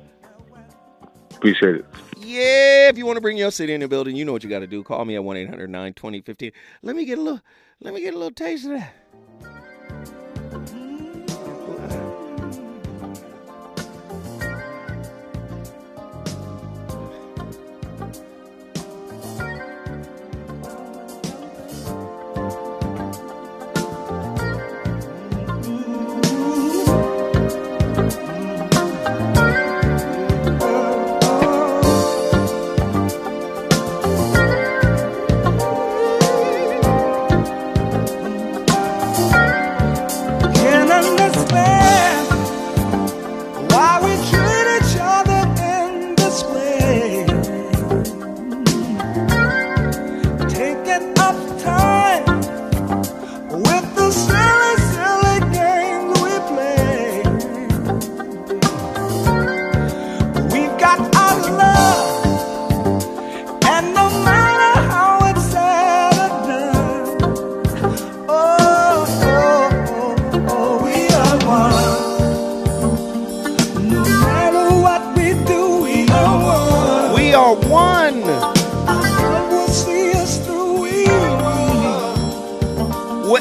Appreciate 1.44 1.74
it. 1.74 1.84
Yeah, 2.20 2.88
if 2.88 2.96
you 2.96 3.04
want 3.04 3.18
to 3.18 3.20
bring 3.20 3.36
your 3.36 3.50
city 3.50 3.74
in 3.74 3.82
the 3.82 3.86
building, 3.86 4.16
you 4.16 4.24
know 4.24 4.32
what 4.32 4.42
you 4.42 4.48
got 4.48 4.60
to 4.60 4.66
do. 4.66 4.82
Call 4.82 5.04
me 5.04 5.14
at 5.14 5.22
1 5.22 5.36
800 5.36 5.68
920 5.68 6.22
15. 6.22 6.52
Let 6.80 6.96
me 6.96 7.04
get 7.04 7.18
a 7.18 7.20
little, 7.20 7.42
let 7.82 7.92
me 7.92 8.00
get 8.00 8.14
a 8.14 8.16
little 8.16 8.32
taste 8.32 8.64
of 8.64 8.70
that. 8.70 9.03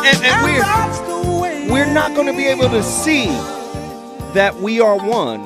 And, 0.06 0.24
and 0.24 1.68
we're, 1.68 1.74
we're 1.74 1.94
not 1.94 2.14
going 2.14 2.28
to 2.28 2.34
be 2.34 2.46
able 2.46 2.70
to 2.70 2.84
see 2.84 3.28
that 4.34 4.54
we 4.56 4.82
are 4.82 4.98
one 4.98 5.42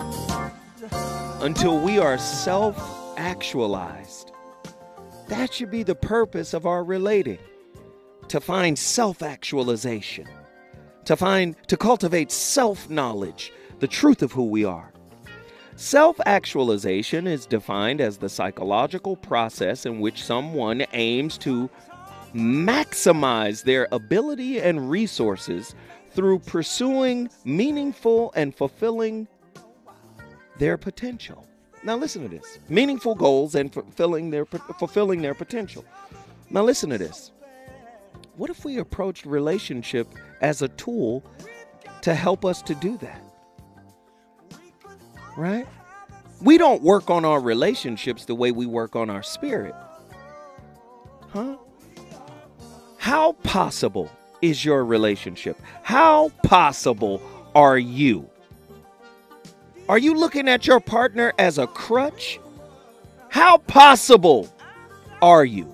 until 1.42 1.80
we 1.80 2.00
are 2.00 2.18
self 2.18 2.76
actualized. 3.18 4.32
That 5.28 5.54
should 5.54 5.70
be 5.70 5.84
the 5.84 5.96
purpose 5.96 6.54
of 6.54 6.66
our 6.66 6.84
relating 6.84 7.40
to 8.30 8.42
find 8.42 8.78
self 8.80 9.22
actualization, 9.22 10.28
to 11.06 11.16
find, 11.16 11.56
to 11.68 11.78
cultivate 11.78 12.32
self 12.32 12.90
knowledge, 12.90 13.54
the 13.80 13.88
truth 13.88 14.24
of 14.24 14.32
who 14.32 14.46
we 14.46 14.66
are. 14.66 14.92
Self 15.76 16.20
actualization 16.26 17.28
is 17.28 17.46
defined 17.46 18.02
as 18.02 18.18
the 18.18 18.30
psychological 18.30 19.16
process 19.16 19.86
in 19.86 20.00
which 20.00 20.24
someone 20.24 20.84
aims 20.94 21.38
to 21.40 21.70
maximize 22.38 23.64
their 23.64 23.88
ability 23.92 24.60
and 24.60 24.90
resources 24.90 25.74
through 26.12 26.40
pursuing 26.40 27.30
meaningful 27.44 28.32
and 28.36 28.56
fulfilling 28.56 29.28
their 30.60 30.78
potential. 30.78 31.48
Now 31.84 31.96
listen 31.96 32.22
to 32.24 32.30
this. 32.30 32.60
Meaningful 32.70 33.16
goals 33.16 33.56
and 33.56 33.74
fulfilling 33.74 34.30
their 34.30 34.46
fulfilling 34.46 35.22
their 35.22 35.34
potential. 35.34 35.84
Now 36.50 36.64
listen 36.64 36.90
to 36.92 36.98
this. 36.98 37.32
What 38.36 38.50
if 38.50 38.64
we 38.64 38.78
approached 38.78 39.26
relationship 39.26 40.08
as 40.42 40.62
a 40.62 40.68
tool 40.70 41.24
to 42.02 42.14
help 42.14 42.46
us 42.46 42.62
to 42.64 42.76
do 42.76 42.98
that? 42.98 43.22
Right? 45.36 45.68
We 46.42 46.58
don't 46.58 46.84
work 46.84 47.10
on 47.10 47.26
our 47.26 47.40
relationships 47.40 48.26
the 48.26 48.36
way 48.36 48.52
we 48.52 48.68
work 48.68 48.96
on 48.96 49.10
our 49.10 49.24
spirit. 49.24 49.74
Huh? 51.30 51.58
How 53.08 53.32
possible 53.32 54.12
is 54.42 54.66
your 54.66 54.84
relationship? 54.84 55.62
How 55.82 56.28
possible 56.44 57.22
are 57.56 57.78
you? 57.78 58.30
Are 59.88 59.98
you 59.98 60.14
looking 60.14 60.50
at 60.50 60.68
your 60.68 60.82
partner 60.82 61.32
as 61.40 61.58
a 61.58 61.68
crutch? 61.68 62.38
How 63.30 63.60
possible 63.60 64.54
are 65.22 65.46
you? 65.46 65.74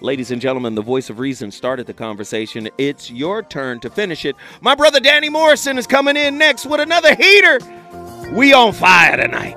Ladies 0.00 0.32
and 0.32 0.42
gentlemen, 0.42 0.74
the 0.74 0.82
voice 0.82 1.10
of 1.10 1.20
reason 1.20 1.52
started 1.52 1.86
the 1.86 1.94
conversation. 1.94 2.68
It's 2.76 3.08
your 3.08 3.44
turn 3.44 3.78
to 3.78 3.88
finish 3.88 4.24
it. 4.24 4.34
My 4.60 4.74
brother 4.74 4.98
Danny 4.98 5.28
Morrison 5.28 5.78
is 5.78 5.86
coming 5.86 6.16
in 6.16 6.38
next 6.38 6.66
with 6.66 6.80
another 6.80 7.14
heater. 7.14 7.60
We 8.32 8.52
on 8.52 8.72
fire 8.72 9.16
tonight. 9.16 9.56